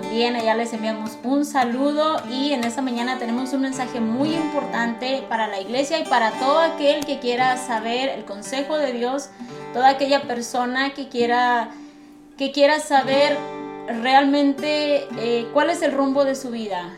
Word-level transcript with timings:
también 0.00 0.34
allá 0.34 0.56
les 0.56 0.72
enviamos 0.72 1.16
un 1.22 1.44
saludo 1.44 2.20
y 2.28 2.52
en 2.52 2.64
esta 2.64 2.82
mañana 2.82 3.16
tenemos 3.16 3.52
un 3.52 3.60
mensaje 3.60 4.00
muy 4.00 4.34
importante 4.34 5.22
para 5.28 5.46
la 5.46 5.60
iglesia 5.60 6.00
y 6.00 6.04
para 6.04 6.32
todo 6.32 6.58
aquel 6.58 7.06
que 7.06 7.20
quiera 7.20 7.56
saber 7.56 8.08
el 8.08 8.24
consejo 8.24 8.76
de 8.76 8.92
Dios, 8.92 9.30
toda 9.72 9.90
aquella 9.90 10.22
persona 10.22 10.94
que 10.94 11.08
quiera, 11.08 11.68
que 12.36 12.50
quiera 12.50 12.80
saber 12.80 13.38
realmente 14.02 15.06
eh, 15.18 15.46
cuál 15.52 15.70
es 15.70 15.80
el 15.82 15.92
rumbo 15.92 16.24
de 16.24 16.34
su 16.34 16.50
vida, 16.50 16.90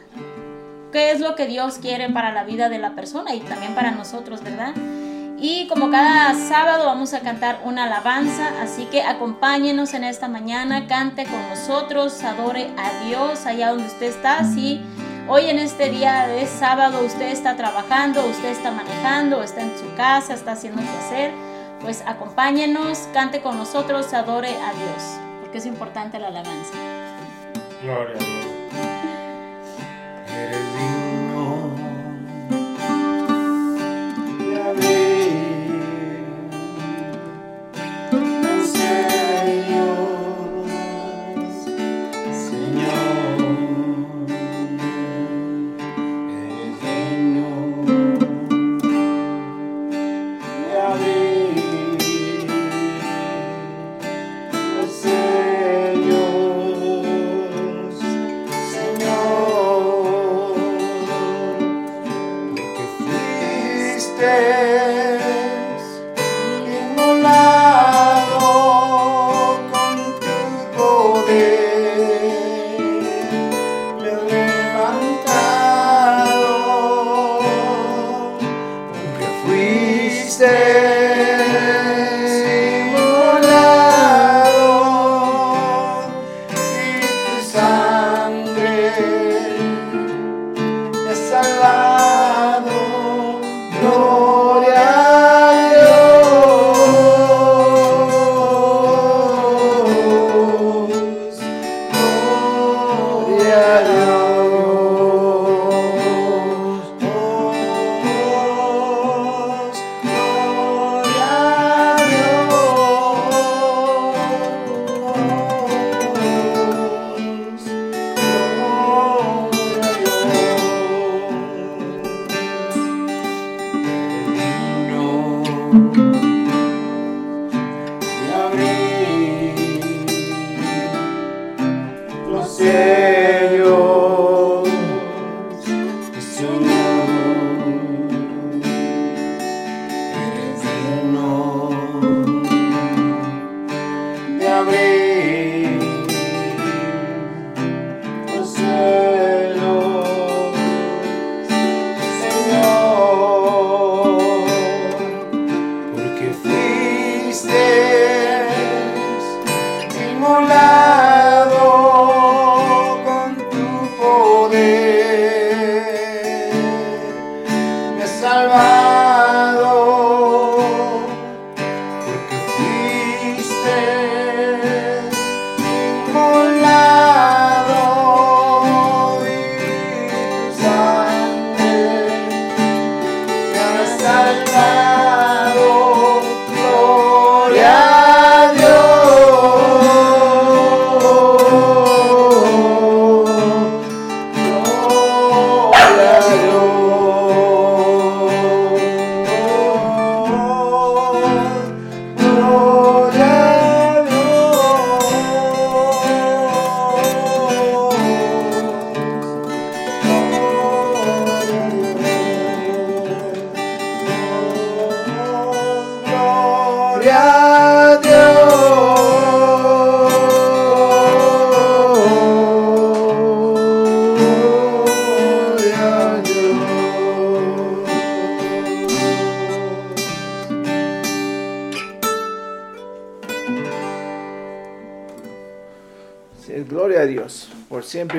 qué 0.90 1.10
es 1.10 1.20
lo 1.20 1.34
que 1.34 1.46
Dios 1.46 1.76
quiere 1.76 2.08
para 2.08 2.32
la 2.32 2.44
vida 2.44 2.70
de 2.70 2.78
la 2.78 2.94
persona 2.94 3.34
y 3.34 3.40
también 3.40 3.74
para 3.74 3.90
nosotros, 3.90 4.42
¿verdad? 4.42 4.74
Y 5.38 5.68
como 5.68 5.90
cada 5.90 6.34
sábado 6.34 6.86
vamos 6.86 7.12
a 7.12 7.20
cantar 7.20 7.60
una 7.64 7.84
alabanza, 7.84 8.62
así 8.62 8.86
que 8.86 9.02
acompáñenos 9.02 9.92
en 9.92 10.04
esta 10.04 10.28
mañana, 10.28 10.86
cante 10.86 11.24
con 11.24 11.48
nosotros, 11.50 12.22
adore 12.24 12.70
a 12.78 13.04
Dios 13.04 13.44
allá 13.44 13.70
donde 13.70 13.86
usted 13.86 14.06
está. 14.06 14.44
Si 14.44 14.80
hoy 15.28 15.50
en 15.50 15.58
este 15.58 15.90
día 15.90 16.26
de 16.26 16.46
sábado 16.46 17.04
usted 17.04 17.30
está 17.32 17.54
trabajando, 17.54 18.24
usted 18.24 18.48
está 18.48 18.70
manejando, 18.70 19.42
está 19.42 19.60
en 19.60 19.76
su 19.78 19.94
casa, 19.94 20.32
está 20.32 20.52
haciendo 20.52 20.80
qué 20.80 20.88
hacer, 20.88 21.32
pues 21.82 22.02
acompáñenos, 22.06 23.08
cante 23.12 23.42
con 23.42 23.58
nosotros, 23.58 24.14
adore 24.14 24.48
a 24.48 24.72
Dios, 24.72 25.20
porque 25.42 25.58
es 25.58 25.66
importante 25.66 26.18
la 26.18 26.28
alabanza. 26.28 26.72
Gloria 27.82 28.14
a 28.14 28.18
Dios. 28.18 28.35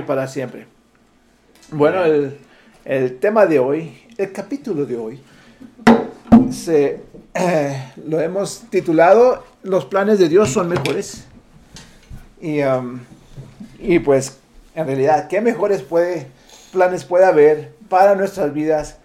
Para 0.07 0.27
siempre. 0.27 0.65
Bueno, 1.71 2.03
el, 2.03 2.37
el 2.85 3.19
tema 3.19 3.45
de 3.45 3.59
hoy, 3.59 4.01
el 4.17 4.31
capítulo 4.31 4.85
de 4.85 4.97
hoy, 4.97 5.21
se, 6.51 7.01
eh, 7.33 7.91
lo 8.07 8.19
hemos 8.19 8.61
titulado 8.69 9.43
Los 9.63 9.85
planes 9.85 10.17
de 10.17 10.29
Dios 10.29 10.49
son 10.49 10.69
mejores. 10.69 11.25
Y, 12.41 12.61
um, 12.63 12.99
y 13.79 13.99
pues, 13.99 14.37
en 14.73 14.87
realidad, 14.87 15.27
¿qué 15.27 15.41
mejores 15.41 15.81
puede, 15.81 16.27
planes 16.71 17.03
puede 17.03 17.25
haber 17.25 17.73
para 17.89 18.15
nuestras 18.15 18.53
vidas 18.53 18.97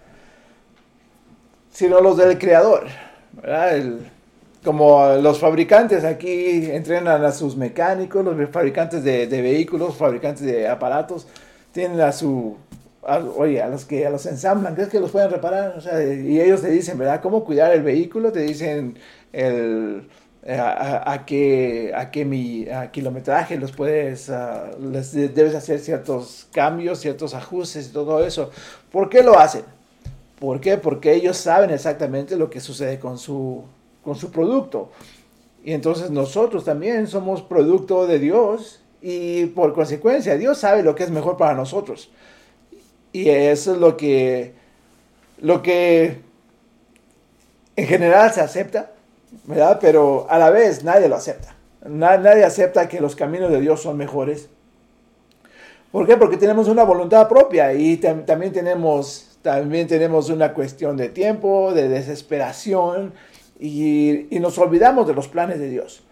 sino 1.71 1.99
los 1.99 2.17
del 2.17 2.37
Creador? 2.37 2.87
¿verdad? 3.33 4.11
Como 4.63 5.15
los 5.21 5.39
fabricantes 5.39 6.03
aquí 6.03 6.71
entrenan 6.71 7.23
a 7.23 7.31
sus 7.31 7.55
mecánicos, 7.55 8.23
los 8.23 8.49
fabricantes 8.49 9.03
de, 9.03 9.27
de 9.27 9.41
vehículos, 9.41 9.95
fabricantes 9.95 10.43
de 10.43 10.67
aparatos, 10.67 11.27
tienen 11.71 11.99
a 12.01 12.11
su, 12.11 12.55
oye, 13.37 13.61
a 13.61 13.67
los 13.67 13.85
que 13.85 14.05
a 14.05 14.09
los 14.09 14.25
ensamblan, 14.25 14.75
¿crees 14.75 14.89
que 14.89 14.99
los 14.99 15.11
pueden 15.11 15.29
reparar? 15.29 15.75
O 15.77 15.81
sea, 15.81 16.01
y 16.03 16.39
ellos 16.39 16.61
te 16.61 16.69
dicen, 16.69 16.97
¿verdad? 16.97 17.21
¿Cómo 17.21 17.43
cuidar 17.43 17.73
el 17.73 17.83
vehículo? 17.83 18.31
Te 18.31 18.41
dicen 18.41 18.97
el, 19.31 20.07
eh, 20.43 20.57
a, 20.59 21.23
qué, 21.25 21.93
a 21.95 22.11
qué 22.11 22.25
mi 22.25 22.67
a 22.69 22.91
kilometraje 22.91 23.57
los 23.57 23.71
puedes, 23.71 24.29
ah, 24.29 24.71
debes 24.77 25.55
hacer 25.55 25.79
ciertos 25.79 26.47
cambios, 26.51 26.99
ciertos 26.99 27.33
ajustes 27.33 27.87
y 27.87 27.93
todo 27.93 28.25
eso. 28.25 28.51
¿Por 28.91 29.09
qué 29.09 29.23
lo 29.23 29.37
hacen? 29.39 29.63
¿Por 30.39 30.59
qué? 30.59 30.77
Porque 30.77 31.13
ellos 31.13 31.37
saben 31.37 31.69
exactamente 31.69 32.35
lo 32.35 32.49
que 32.49 32.59
sucede 32.59 32.99
con 32.99 33.17
su, 33.17 33.63
con 34.03 34.15
su 34.15 34.31
producto. 34.31 34.89
Y 35.63 35.73
entonces 35.73 36.11
nosotros 36.11 36.65
también 36.65 37.07
somos 37.07 37.41
producto 37.41 38.05
de 38.05 38.19
Dios 38.19 38.81
y 39.01 39.45
por 39.47 39.73
consecuencia 39.73 40.37
Dios 40.37 40.57
sabe 40.57 40.83
lo 40.83 40.95
que 40.95 41.03
es 41.03 41.11
mejor 41.11 41.37
para 41.37 41.53
nosotros. 41.53 42.09
Y 43.11 43.29
eso 43.29 43.73
es 43.73 43.77
lo 43.79 43.95
que, 43.95 44.53
lo 45.39 45.61
que 45.61 46.19
en 47.75 47.87
general 47.87 48.31
se 48.33 48.41
acepta, 48.41 48.91
¿verdad? 49.45 49.77
Pero 49.79 50.27
a 50.29 50.37
la 50.37 50.49
vez 50.49 50.83
nadie 50.83 51.07
lo 51.07 51.15
acepta. 51.15 51.55
Na- 51.85 52.17
nadie 52.17 52.43
acepta 52.43 52.87
que 52.87 52.99
los 53.01 53.15
caminos 53.15 53.51
de 53.51 53.61
Dios 53.61 53.81
son 53.81 53.97
mejores. 53.97 54.49
¿Por 55.91 56.07
qué? 56.07 56.17
Porque 56.17 56.37
tenemos 56.37 56.67
una 56.67 56.83
voluntad 56.83 57.27
propia 57.29 57.73
y 57.73 57.97
tam- 57.99 58.25
también, 58.25 58.51
tenemos, 58.51 59.37
también 59.41 59.87
tenemos 59.87 60.29
una 60.29 60.53
cuestión 60.53 60.97
de 60.97 61.09
tiempo, 61.09 61.71
de 61.73 61.87
desesperación 61.87 63.13
y, 63.59 64.35
y 64.35 64.39
nos 64.39 64.57
olvidamos 64.57 65.07
de 65.07 65.13
los 65.13 65.27
planes 65.27 65.59
de 65.59 65.69
Dios. 65.69 66.03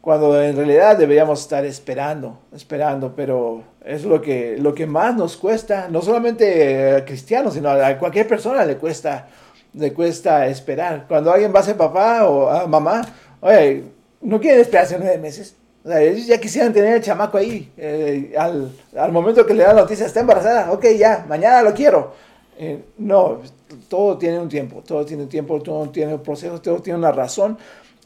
Cuando 0.00 0.42
en 0.42 0.54
realidad 0.54 0.98
deberíamos 0.98 1.40
estar 1.40 1.64
esperando, 1.64 2.38
esperando, 2.54 3.14
pero 3.16 3.62
es 3.82 4.04
lo 4.04 4.20
que, 4.20 4.58
lo 4.58 4.74
que 4.74 4.86
más 4.86 5.16
nos 5.16 5.36
cuesta, 5.38 5.88
no 5.88 6.02
solamente 6.02 6.96
a 6.96 7.04
cristianos, 7.06 7.54
sino 7.54 7.70
a 7.70 7.98
cualquier 7.98 8.28
persona 8.28 8.66
le 8.66 8.76
cuesta, 8.76 9.28
le 9.72 9.94
cuesta 9.94 10.46
esperar. 10.46 11.06
Cuando 11.08 11.32
alguien 11.32 11.54
va 11.54 11.60
a 11.60 11.62
ser 11.62 11.78
papá 11.78 12.28
o 12.28 12.50
a 12.50 12.66
mamá, 12.66 13.00
oye, 13.40 13.84
no 14.20 14.38
quieren 14.38 14.60
esperarse 14.60 14.98
nueve 14.98 15.16
meses. 15.16 15.56
O 15.82 15.88
sea, 15.88 16.02
ellos 16.02 16.26
ya 16.26 16.38
quisieran 16.38 16.72
tener 16.72 16.96
el 16.96 17.02
chamaco 17.02 17.38
ahí. 17.38 17.72
eh, 17.78 18.34
al, 18.36 18.72
al 18.96 19.10
momento 19.12 19.46
que 19.46 19.54
le 19.54 19.64
dan 19.64 19.76
la 19.76 19.82
noticia, 19.82 20.04
está 20.04 20.20
embarazada, 20.20 20.70
ok, 20.70 20.84
ya, 20.98 21.24
mañana 21.26 21.62
lo 21.62 21.72
quiero. 21.72 22.12
Eh, 22.58 22.84
no, 22.98 23.40
todo 23.88 24.18
tiene 24.18 24.38
un 24.40 24.48
tiempo, 24.48 24.82
todo 24.82 25.04
tiene 25.04 25.24
un 25.24 25.28
tiempo, 25.28 25.60
todo 25.60 25.88
tiene 25.90 26.14
un 26.14 26.22
proceso, 26.22 26.60
todo 26.60 26.80
tiene 26.80 26.98
una 26.98 27.12
razón. 27.12 27.58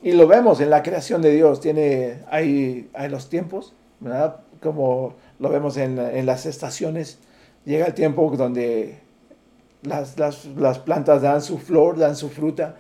Y 0.02 0.12
lo 0.12 0.26
vemos 0.26 0.60
en 0.60 0.70
la 0.70 0.82
creación 0.82 1.22
de 1.22 1.32
Dios, 1.32 1.60
tiene, 1.60 2.20
hay, 2.30 2.88
hay 2.94 3.08
los 3.08 3.28
tiempos, 3.28 3.74
¿verdad? 4.00 4.40
Como 4.62 5.14
lo 5.38 5.48
vemos 5.48 5.76
en, 5.76 5.98
en 5.98 6.26
las 6.26 6.46
estaciones. 6.46 7.18
Llega 7.64 7.86
el 7.86 7.94
tiempo 7.94 8.32
donde 8.36 8.98
las, 9.82 10.18
las, 10.18 10.44
las 10.56 10.78
plantas 10.78 11.22
dan 11.22 11.42
su 11.42 11.58
flor, 11.58 11.98
dan 11.98 12.16
su 12.16 12.28
fruta. 12.28 12.76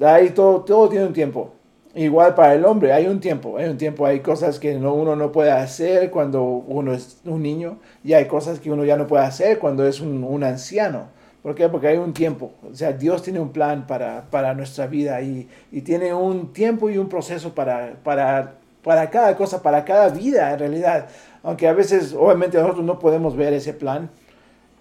Ahí 0.00 0.30
todo, 0.30 0.62
todo 0.62 0.88
tiene 0.88 1.06
un 1.06 1.12
tiempo. 1.12 1.52
Igual 1.94 2.34
para 2.34 2.54
el 2.54 2.64
hombre, 2.64 2.92
hay 2.92 3.06
un 3.06 3.20
tiempo, 3.20 3.56
hay 3.56 3.68
un 3.68 3.78
tiempo, 3.78 4.04
hay 4.04 4.18
cosas 4.18 4.58
que 4.58 4.74
no, 4.74 4.94
uno 4.94 5.14
no 5.14 5.30
puede 5.30 5.52
hacer 5.52 6.10
cuando 6.10 6.42
uno 6.42 6.92
es 6.92 7.20
un 7.24 7.40
niño 7.40 7.78
y 8.02 8.14
hay 8.14 8.26
cosas 8.26 8.58
que 8.58 8.72
uno 8.72 8.84
ya 8.84 8.96
no 8.96 9.06
puede 9.06 9.24
hacer 9.24 9.60
cuando 9.60 9.86
es 9.86 10.00
un, 10.00 10.24
un 10.24 10.42
anciano. 10.42 11.13
¿Por 11.44 11.54
qué? 11.54 11.68
Porque 11.68 11.88
hay 11.88 11.98
un 11.98 12.14
tiempo. 12.14 12.52
O 12.72 12.74
sea, 12.74 12.92
Dios 12.92 13.22
tiene 13.22 13.38
un 13.38 13.50
plan 13.50 13.86
para, 13.86 14.24
para 14.30 14.54
nuestra 14.54 14.86
vida 14.86 15.20
y, 15.20 15.46
y 15.70 15.82
tiene 15.82 16.14
un 16.14 16.54
tiempo 16.54 16.88
y 16.88 16.96
un 16.96 17.06
proceso 17.06 17.54
para, 17.54 17.96
para, 18.02 18.54
para 18.82 19.10
cada 19.10 19.36
cosa, 19.36 19.60
para 19.62 19.84
cada 19.84 20.08
vida 20.08 20.54
en 20.54 20.58
realidad. 20.58 21.06
Aunque 21.42 21.68
a 21.68 21.74
veces, 21.74 22.14
obviamente, 22.14 22.56
nosotros 22.56 22.86
no 22.86 22.98
podemos 22.98 23.36
ver 23.36 23.52
ese 23.52 23.74
plan 23.74 24.08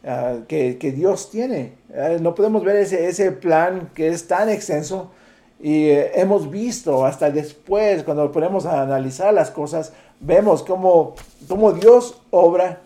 ah, 0.06 0.38
que, 0.48 0.78
que 0.78 0.94
Dios 0.94 1.30
tiene. 1.30 1.74
Ah, 1.94 2.16
no 2.22 2.34
podemos 2.34 2.64
ver 2.64 2.78
ese, 2.78 3.10
ese 3.10 3.34
plan 3.34 3.90
que 3.94 4.08
es 4.08 4.26
tan 4.26 4.48
extenso 4.48 5.12
y 5.60 5.90
eh, 5.90 6.12
hemos 6.16 6.50
visto 6.50 7.06
hasta 7.06 7.30
después, 7.30 8.04
cuando 8.04 8.32
ponemos 8.32 8.66
a 8.66 8.84
analizar 8.84 9.34
las 9.34 9.52
cosas, 9.52 9.92
vemos 10.22 10.64
cómo, 10.64 11.16
cómo 11.50 11.74
Dios 11.74 12.22
obra 12.32 12.83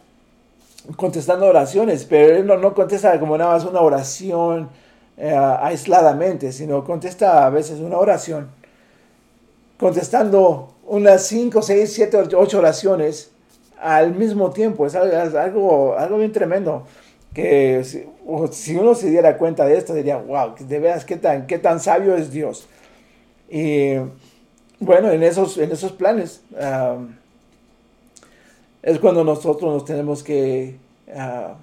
contestando 0.96 1.46
oraciones, 1.46 2.06
pero 2.06 2.36
Él 2.36 2.46
no, 2.46 2.58
no 2.58 2.74
contesta 2.74 3.20
como 3.20 3.38
nada 3.38 3.54
más 3.54 3.66
una 3.66 3.82
oración 3.82 4.70
eh, 5.18 5.36
aisladamente, 5.36 6.52
sino 6.52 6.84
contesta 6.84 7.46
a 7.46 7.50
veces 7.50 7.80
una 7.80 7.98
oración, 7.98 8.50
contestando 9.78 10.76
unas 10.86 11.26
5, 11.28 11.62
6, 11.62 11.94
7, 11.94 12.18
8 12.36 12.58
oraciones 12.58 13.32
al 13.80 14.14
mismo 14.14 14.52
tiempo. 14.52 14.86
Es 14.86 14.96
algo, 14.96 15.98
algo, 15.98 16.18
bien 16.18 16.32
tremendo. 16.32 16.86
Que 17.34 17.84
si, 17.84 18.76
uno 18.76 18.96
se 18.96 19.10
diera 19.10 19.38
cuenta 19.38 19.66
de 19.66 19.78
esto, 19.78 19.94
diría, 19.94 20.18
wow, 20.18 20.56
de 20.60 20.80
veras, 20.80 21.06
qué 21.06 21.18
tan, 21.18 21.46
qué 21.48 21.60
tan 21.60 21.80
sabio 21.80 22.16
es 22.16 22.32
Dios. 22.32 22.68
Y 23.50 23.96
bueno, 24.80 25.12
en 25.12 25.24
esos, 25.24 25.58
en 25.58 25.72
esos 25.72 25.92
planes 25.92 26.42
es 28.84 29.00
cuando 29.00 29.24
nosotros 29.24 29.74
nos 29.74 29.86
tenemos 29.86 30.24
que 30.24 30.76
uh, 31.08 31.54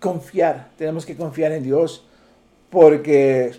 confiar, 0.00 0.68
tenemos 0.78 1.04
que 1.06 1.16
confiar 1.16 1.52
en 1.52 1.62
Dios, 1.62 2.04
porque 2.70 3.52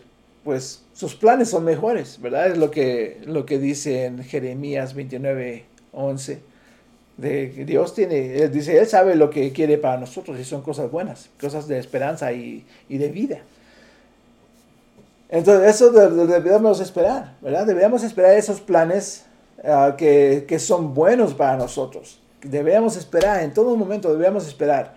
pues 0.44 0.84
sus 0.94 1.16
planes 1.16 1.50
son 1.50 1.64
mejores, 1.66 2.20
¿verdad? 2.22 2.48
Es 2.48 2.58
lo 2.58 2.72
que, 2.72 3.22
lo 3.26 3.46
que 3.46 3.60
dice 3.60 4.06
en 4.06 4.24
Jeremías 4.24 4.94
29, 4.94 5.66
11 5.94 6.40
de 7.18 7.52
que 7.52 7.66
Dios 7.66 7.94
tiene, 7.94 8.38
Él 8.38 8.52
dice, 8.52 8.80
Él 8.80 8.88
sabe 8.88 9.16
lo 9.16 9.30
que 9.30 9.52
quiere 9.52 9.78
para 9.78 9.98
nosotros 10.00 10.40
y 10.40 10.44
son 10.44 10.62
cosas 10.64 10.90
buenas, 10.90 11.30
cosas 11.40 11.68
de 11.68 11.78
esperanza 11.78 12.32
y, 12.34 12.66
y 12.90 12.98
de 12.98 13.10
vida. 13.10 13.40
Entonces, 15.30 15.70
eso 15.76 15.92
de- 15.92 16.10
de- 16.28 16.42
debemos 16.42 16.80
esperar, 16.82 17.36
¿verdad? 17.42 17.66
Deberíamos 17.66 18.04
esperar 18.04 18.36
esos 18.36 18.60
planes 18.60 19.26
ah, 19.64 19.96
que, 19.98 20.46
que 20.48 20.60
son 20.60 20.94
buenos 20.94 21.34
para 21.34 21.58
nosotros. 21.58 22.21
Debemos 22.44 22.98
esperar, 22.98 23.44
en 23.44 23.54
todo 23.54 23.76
momento 23.76 24.12
debemos 24.14 24.48
esperar. 24.48 24.96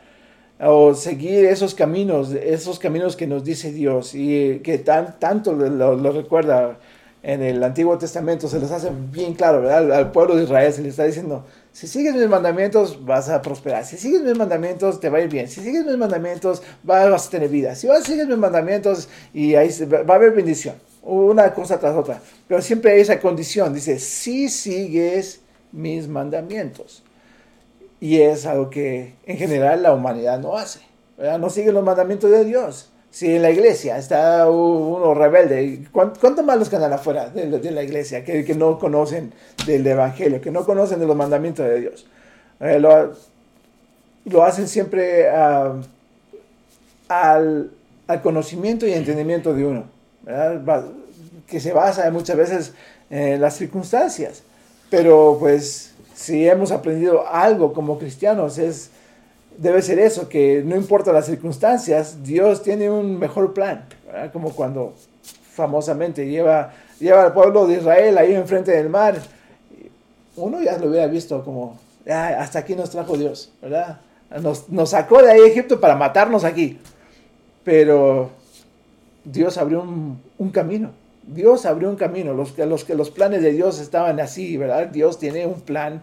O 0.60 0.94
seguir 0.94 1.44
esos 1.46 1.74
caminos, 1.74 2.32
esos 2.32 2.78
caminos 2.78 3.16
que 3.16 3.26
nos 3.26 3.44
dice 3.44 3.72
Dios 3.72 4.14
y 4.14 4.60
que 4.60 4.78
tan, 4.78 5.18
tanto 5.18 5.52
lo, 5.52 5.68
lo- 5.96 6.12
recuerda 6.12 6.78
en 7.22 7.42
el 7.42 7.62
Antiguo 7.64 7.98
Testamento, 7.98 8.48
se 8.48 8.60
les 8.60 8.70
hace 8.70 8.90
bien 9.10 9.34
claro, 9.34 9.62
¿verdad? 9.62 9.92
Al, 9.92 10.12
pueblo 10.12 10.36
de 10.36 10.44
Israel 10.44 10.72
se 10.72 10.82
le 10.82 10.90
está 10.90 11.04
diciendo, 11.04 11.44
si 11.72 11.86
sigues 11.86 12.14
mis 12.14 12.28
mandamientos 12.28 13.04
vas 13.04 13.28
a 13.30 13.42
prosperar, 13.42 13.84
si 13.84 13.96
sigues 13.96 14.22
mis 14.22 14.36
mandamientos 14.36 15.00
te 15.00 15.08
va 15.08 15.18
a 15.18 15.22
ir 15.22 15.28
bien, 15.30 15.48
si 15.48 15.60
sigues 15.62 15.84
mis 15.86 15.96
mandamientos 15.96 16.62
vas 16.82 17.26
a 17.26 17.30
tener 17.30 17.48
vida, 17.48 17.74
si 17.74 17.86
vas, 17.86 18.04
sigues 18.04 18.28
mis 18.28 18.36
mandamientos 18.38 19.08
y 19.32 19.54
ahí 19.54 19.70
va 19.90 20.14
a 20.14 20.16
haber 20.16 20.32
bendición, 20.32 20.76
una 21.02 21.52
cosa 21.54 21.78
tras 21.80 21.96
otra. 21.96 22.20
Pero 22.46 22.60
siempre 22.62 22.92
hay 22.92 23.00
esa 23.00 23.18
condición, 23.20 23.72
dice, 23.74 23.98
si 23.98 24.48
sigues 24.50 25.40
mis 25.72 26.06
mandamientos. 26.08 27.03
Y 28.04 28.20
es 28.20 28.44
algo 28.44 28.68
que 28.68 29.14
en 29.24 29.38
general 29.38 29.82
la 29.82 29.94
humanidad 29.94 30.38
no 30.38 30.58
hace, 30.58 30.80
¿verdad? 31.16 31.38
No 31.38 31.48
sigue 31.48 31.72
los 31.72 31.82
mandamientos 31.82 32.30
de 32.30 32.44
Dios. 32.44 32.90
Si 33.10 33.34
en 33.34 33.40
la 33.40 33.50
iglesia 33.50 33.96
está 33.96 34.50
uno 34.50 35.14
rebelde, 35.14 35.86
¿cuán- 35.90 36.12
¿cuánto 36.20 36.42
más 36.42 36.58
los 36.58 36.68
que 36.68 36.76
andan 36.76 36.92
afuera 36.92 37.30
de, 37.30 37.46
de 37.46 37.70
la 37.70 37.82
iglesia 37.82 38.22
que, 38.22 38.44
que 38.44 38.54
no 38.54 38.78
conocen 38.78 39.32
del 39.64 39.86
evangelio, 39.86 40.42
que 40.42 40.50
no 40.50 40.66
conocen 40.66 41.00
de 41.00 41.06
los 41.06 41.16
mandamientos 41.16 41.64
de 41.66 41.80
Dios? 41.80 42.06
Eh, 42.60 42.78
lo, 42.78 43.14
lo 44.26 44.44
hacen 44.44 44.68
siempre 44.68 45.30
ah, 45.30 45.72
al, 47.08 47.70
al 48.06 48.20
conocimiento 48.20 48.86
y 48.86 48.92
entendimiento 48.92 49.54
de 49.54 49.64
uno, 49.64 49.84
¿verdad? 50.22 50.84
Que 51.46 51.58
se 51.58 51.72
basa 51.72 52.10
muchas 52.10 52.36
veces 52.36 52.74
en 53.08 53.40
las 53.40 53.56
circunstancias. 53.56 54.42
Pero 54.90 55.38
pues 55.40 55.93
si 56.14 56.48
hemos 56.48 56.70
aprendido 56.70 57.26
algo 57.26 57.72
como 57.72 57.98
cristianos 57.98 58.58
es 58.58 58.90
debe 59.58 59.82
ser 59.82 59.98
eso, 59.98 60.28
que 60.28 60.62
no 60.64 60.76
importa 60.76 61.12
las 61.12 61.26
circunstancias, 61.26 62.22
Dios 62.22 62.62
tiene 62.62 62.90
un 62.90 63.18
mejor 63.18 63.54
plan, 63.54 63.84
como 64.32 64.52
cuando 64.52 64.94
famosamente 65.52 66.26
lleva, 66.26 66.72
lleva 66.98 67.24
al 67.24 67.32
pueblo 67.32 67.66
de 67.66 67.74
Israel 67.74 68.18
ahí 68.18 68.34
enfrente 68.34 68.72
del 68.72 68.88
mar. 68.88 69.16
Uno 70.36 70.60
ya 70.60 70.76
lo 70.78 70.88
hubiera 70.88 71.06
visto 71.06 71.44
como, 71.44 71.78
"Ah, 72.08 72.36
hasta 72.40 72.58
aquí 72.60 72.74
nos 72.74 72.90
trajo 72.90 73.16
Dios, 73.16 73.52
¿verdad? 73.62 74.00
Nos, 74.40 74.90
sacó 74.90 75.22
de 75.22 75.30
ahí 75.30 75.40
Egipto 75.46 75.78
para 75.78 75.94
matarnos 75.94 76.42
aquí. 76.42 76.78
Pero 77.62 78.30
Dios 79.24 79.56
abrió 79.56 79.82
un 79.82 80.50
camino. 80.50 80.90
Dios 81.26 81.64
abrió 81.66 81.88
un 81.88 81.96
camino. 81.96 82.34
Los, 82.34 82.52
que- 82.52 82.66
los, 82.66 82.84
que 82.84 82.94
los 82.94 83.10
planes 83.10 83.42
de 83.42 83.52
Dios 83.52 83.78
estaban 83.80 84.20
así, 84.20 84.56
¿verdad? 84.56 84.88
Dios 84.88 85.18
tiene 85.18 85.46
un 85.46 85.60
plan 85.60 86.02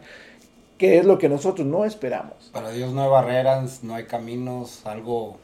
que 0.78 0.98
es 0.98 1.06
lo 1.06 1.18
que 1.20 1.30
nosotros 1.30 1.68
no 1.68 1.86
esperamos. 1.86 2.50
Para 2.52 2.72
Dios 2.72 2.92
no 2.92 3.04
hay 3.04 3.10
barreras, 3.10 3.84
no 3.84 3.94
hay 3.96 4.06
caminos, 4.06 4.82
algo 4.86 5.38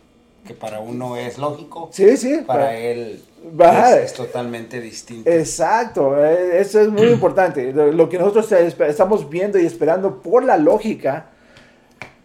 que 0.45 0.53
para 0.53 0.79
uno 0.79 1.17
es 1.17 1.37
lógico, 1.37 1.89
Sí, 1.91 2.15
sí. 2.17 2.37
para 2.47 2.75
Él 2.77 3.21
Ajá. 3.59 3.97
es, 3.99 4.05
es 4.05 4.13
totalmente 4.13 4.79
distinto. 4.81 5.29
Exacto, 5.29 6.25
eh, 6.25 6.59
eso 6.59 6.79
es 6.81 6.87
muy 6.89 7.07
importante. 7.11 7.71
Lo 7.73 8.07
que 8.09 8.17
nosotros 8.17 8.49
estamos 8.51 9.29
viendo 9.29 9.59
y 9.59 9.65
esperando 9.65 10.21
por 10.21 10.43
la 10.45 10.57
lógica, 10.57 11.27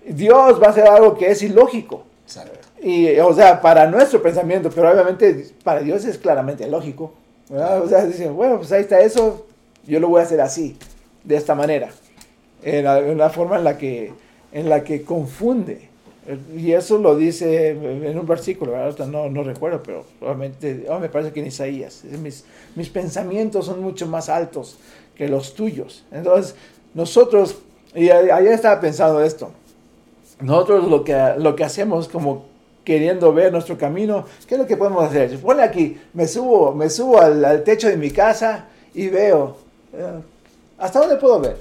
Dios 0.07 0.61
va 0.63 0.69
a 0.69 0.71
hacer 0.71 0.87
algo 0.87 1.17
que 1.17 1.31
es 1.31 1.43
ilógico. 1.43 2.05
Exacto. 2.25 2.59
Y, 2.83 3.17
o 3.19 3.33
sea, 3.35 3.61
para 3.61 3.87
nuestro 3.87 4.23
pensamiento, 4.23 4.71
pero 4.75 4.91
obviamente 4.91 5.51
para 5.63 5.81
Dios 5.81 6.05
es 6.05 6.17
claramente 6.19 6.67
lógico. 6.69 7.13
¿Verdad? 7.53 7.83
O 7.83 7.89
sea, 7.89 8.07
dicen, 8.07 8.35
bueno, 8.35 8.57
pues 8.57 8.73
ahí 8.73 8.81
está 8.81 9.01
eso, 9.01 9.47
yo 9.87 10.01
lo 10.01 10.09
voy 10.09 10.21
a 10.21 10.25
hacer 10.25 10.41
así, 10.41 10.77
de 11.23 11.37
esta 11.37 11.55
manera. 11.55 11.91
En 12.63 12.85
la, 12.85 12.99
en 12.99 13.19
la 13.19 13.29
forma 13.29 13.59
en 13.59 13.65
la 13.65 13.77
que, 13.77 14.13
en 14.53 14.69
la 14.69 14.83
que 14.83 15.03
confunde. 15.03 15.91
Y 16.57 16.73
eso 16.73 16.99
lo 16.99 17.17
dice 17.17 17.71
en 17.71 18.19
un 18.19 18.27
versículo, 18.27 18.73
¿verdad? 18.73 19.07
No, 19.07 19.29
no 19.29 19.43
recuerdo, 19.43 19.83
pero 19.83 20.05
probablemente, 20.19 20.87
oh, 20.89 20.99
me 20.99 21.09
parece 21.09 21.33
que 21.33 21.41
en 21.41 21.49
Isaías. 21.49 22.05
Mis, 22.05 22.45
mis 22.75 22.89
pensamientos 22.89 23.67
son 23.67 23.83
mucho 23.83 24.07
más 24.07 24.29
altos 24.29 24.79
que 25.17 25.29
los 25.29 25.55
tuyos. 25.55 26.05
Entonces, 26.11 26.55
nosotros, 26.95 27.57
y 27.95 28.09
ayer 28.09 28.53
estaba 28.53 28.81
pensando 28.81 29.21
esto, 29.23 29.51
nosotros 30.41 30.89
lo 30.89 31.05
que, 31.05 31.35
lo 31.39 31.55
que 31.55 31.65
hacemos 31.65 32.09
como 32.09 32.47
queriendo 32.85 33.33
ver 33.33 33.53
nuestro 33.53 33.79
camino, 33.79 34.25
¿qué 34.47 34.55
es 34.55 34.61
lo 34.61 34.67
que 34.67 34.77
podemos 34.77 35.05
hacer? 35.05 35.39
Pone 35.39 35.63
aquí, 35.63 36.01
me 36.15 36.27
subo, 36.27 36.75
me 36.75 36.91
subo 36.91 37.21
al, 37.21 37.45
al 37.45 37.63
techo 37.65 37.89
de 37.89 37.97
mi 37.97 38.11
casa 38.11 38.67
y 38.95 39.09
veo, 39.09 39.57
eh, 39.93 40.21
¿hasta 40.79 40.99
dónde 41.01 41.17
puedo 41.17 41.41
ver? 41.41 41.57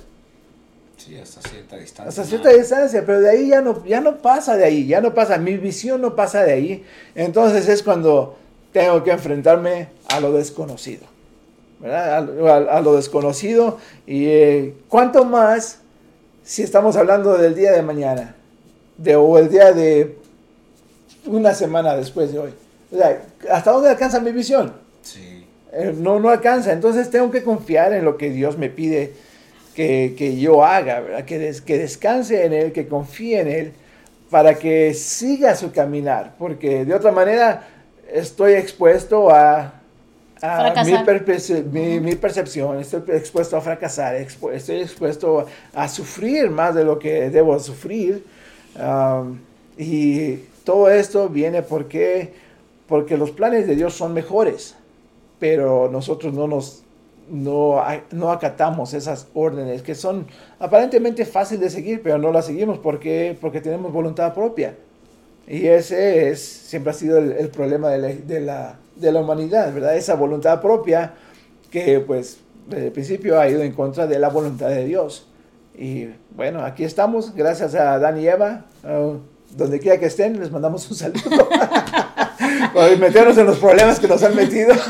Sí, 0.98 1.18
hasta 1.18 1.42
cierta 1.48 1.78
distancia. 1.78 2.10
Hasta 2.10 2.24
cierta 2.24 2.50
distancia, 2.50 3.04
pero 3.06 3.22
de 3.22 3.30
ahí 3.30 3.48
ya 3.50 3.62
no, 3.62 3.84
ya 3.86 4.02
no 4.02 4.18
pasa 4.18 4.56
de 4.56 4.66
ahí, 4.66 4.86
ya 4.86 5.02
no 5.02 5.14
pasa, 5.14 5.38
mi 5.38 5.58
visión 5.58 6.02
no 6.02 6.16
pasa 6.16 6.44
de 6.44 6.54
ahí. 6.54 6.86
Entonces 7.16 7.68
es 7.70 7.82
cuando 7.82 8.36
tengo 8.72 9.04
que 9.04 9.12
enfrentarme 9.12 9.88
a 10.10 10.20
lo 10.20 10.32
desconocido, 10.32 11.06
¿verdad? 11.80 12.30
A, 12.48 12.52
a- 12.54 12.78
a 12.78 12.82
lo 12.82 12.96
desconocido 12.96 13.78
y 14.06 14.26
eh, 14.28 14.76
cuánto 14.90 15.26
más 15.26 15.80
si 16.44 16.62
estamos 16.64 16.96
hablando 16.96 17.38
del 17.38 17.56
día 17.56 17.72
de 17.72 17.82
mañana, 17.82 18.36
de, 18.98 19.16
o 19.16 19.38
el 19.40 19.50
día 19.50 19.72
de 19.74 20.18
una 21.26 21.54
semana 21.54 21.96
después 21.96 22.32
de 22.34 22.40
hoy. 22.40 22.50
O 22.92 22.98
sea, 22.98 23.22
¿hasta 23.52 23.72
dónde 23.72 23.90
alcanza 23.90 24.20
mi 24.20 24.32
visión? 24.32 24.74
Sí. 25.02 25.46
Eh, 25.74 25.94
no, 25.98 26.20
no 26.20 26.30
alcanza. 26.30 26.74
Entonces 26.74 27.10
tengo 27.10 27.32
que 27.32 27.44
confiar 27.44 27.94
en 27.94 28.04
lo 28.06 28.18
que 28.18 28.30
Dios 28.30 28.58
me 28.58 28.70
pide 28.70 29.14
que, 29.76 30.16
que 30.18 30.38
yo 30.38 30.66
haga, 30.66 31.00
¿verdad? 31.00 31.24
Que, 31.26 31.40
des- 31.40 31.62
que 31.62 31.78
descanse 31.78 32.44
en 32.46 32.54
Él, 32.54 32.72
que 32.74 32.88
confíe 32.88 33.40
en 33.40 33.48
Él, 33.48 33.72
para 34.30 34.56
que 34.56 34.94
siga 34.94 35.56
su 35.56 35.72
caminar. 35.72 36.36
Porque 36.38 36.84
de 36.86 36.94
otra 36.94 37.12
manera 37.14 37.68
estoy 38.12 38.54
expuesto 38.54 39.30
a, 39.30 39.74
a 40.42 40.58
mi, 40.86 40.92
mi- 41.72 42.00
mi 42.02 42.16
percepción, 42.16 42.80
estoy 42.80 43.04
expuesto 43.14 43.56
a 43.56 43.62
fracasar, 43.62 44.16
expu- 44.18 44.52
estoy 44.52 44.82
expuesto 44.82 45.46
a 45.74 45.88
sufrir 45.88 46.50
más 46.50 46.76
de 46.76 46.84
lo 46.84 47.00
que 47.00 47.30
debo 47.30 47.58
sufrir. 47.60 48.26
Um, 48.76 49.38
y 49.78 50.40
todo 50.64 50.90
esto 50.90 51.30
viene 51.30 51.62
porque, 51.62 52.34
porque 52.88 53.18
los 53.18 53.32
planes 53.32 53.68
de 53.68 53.76
Dios 53.76 53.94
son 53.94 54.14
mejores 54.14 54.76
pero 55.42 55.90
nosotros 55.92 56.36
no 56.36 56.48
nos 56.48 56.84
no, 57.28 57.82
no 58.12 58.32
acatamos 58.32 58.94
esas 58.94 59.28
órdenes 59.34 59.82
que 59.82 59.96
son 59.96 60.28
aparentemente 60.60 61.26
fáciles 61.26 61.62
de 61.62 61.70
seguir, 61.72 62.04
pero 62.04 62.20
no 62.20 62.32
las 62.32 62.46
seguimos 62.46 62.78
porque, 62.78 63.36
porque 63.42 63.60
tenemos 63.60 63.92
voluntad 63.92 64.36
propia. 64.36 64.76
Y 65.48 65.66
ese 65.66 66.30
es, 66.30 66.42
siempre 66.42 66.92
ha 66.92 66.94
sido 66.94 67.18
el, 67.18 67.50
problema 67.50 67.90
de 67.90 67.98
la, 67.98 68.08
de, 68.10 68.40
la, 68.40 68.80
de 68.96 69.12
la 69.12 69.22
humanidad, 69.22 69.74
¿verdad? 69.74 69.96
Esa 69.96 70.14
voluntad 70.14 70.62
propia 70.62 71.16
que 71.72 72.00
pues 72.02 72.38
desde 72.70 72.88
el 72.88 72.92
principio 72.92 73.40
ha 73.40 73.50
ido 73.50 73.64
en 73.64 73.72
contra 73.72 74.06
de 74.06 74.20
la 74.20 74.30
voluntad 74.30 74.70
de 74.70 74.86
Dios. 74.86 75.28
Y 75.76 76.10
bueno, 76.36 76.64
aquí 76.64 76.84
estamos, 76.84 77.34
gracias 77.34 77.74
a 77.74 77.98
Dan 77.98 78.20
y 78.20 78.28
Eva, 78.28 78.66
donde 79.56 79.80
quiera 79.80 80.00
que 80.00 80.06
estén, 80.06 80.40
les 80.40 80.52
mandamos 80.52 80.90
un 80.90 80.98
saludo. 80.98 81.22
Por 82.74 82.98
meternos 82.98 83.38
en 83.38 83.46
los 83.46 83.58
problemas 83.58 84.00
que 84.00 84.08
nos 84.08 84.24
han 84.24 84.36
metido. 84.36 84.74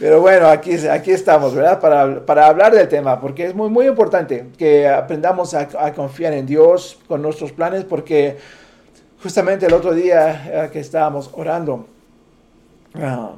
Pero 0.00 0.20
bueno, 0.20 0.48
aquí, 0.48 0.74
aquí 0.88 1.10
estamos, 1.10 1.54
¿verdad? 1.54 1.80
Para, 1.80 2.24
para 2.24 2.46
hablar 2.46 2.74
del 2.74 2.88
tema, 2.88 3.20
porque 3.20 3.46
es 3.46 3.54
muy, 3.54 3.68
muy 3.68 3.86
importante 3.86 4.48
que 4.56 4.88
aprendamos 4.88 5.54
a, 5.54 5.92
confiar 5.92 6.32
en 6.32 6.46
Dios 6.46 6.98
con 7.06 7.22
nuestros 7.22 7.52
planes, 7.52 7.84
porque 7.84 8.38
justamente 9.22 9.66
el 9.66 9.72
otro 9.72 9.92
día 9.92 10.64
eh, 10.64 10.70
que 10.72 10.80
estábamos 10.80 11.30
orando, 11.34 11.86
ah, 12.94 13.32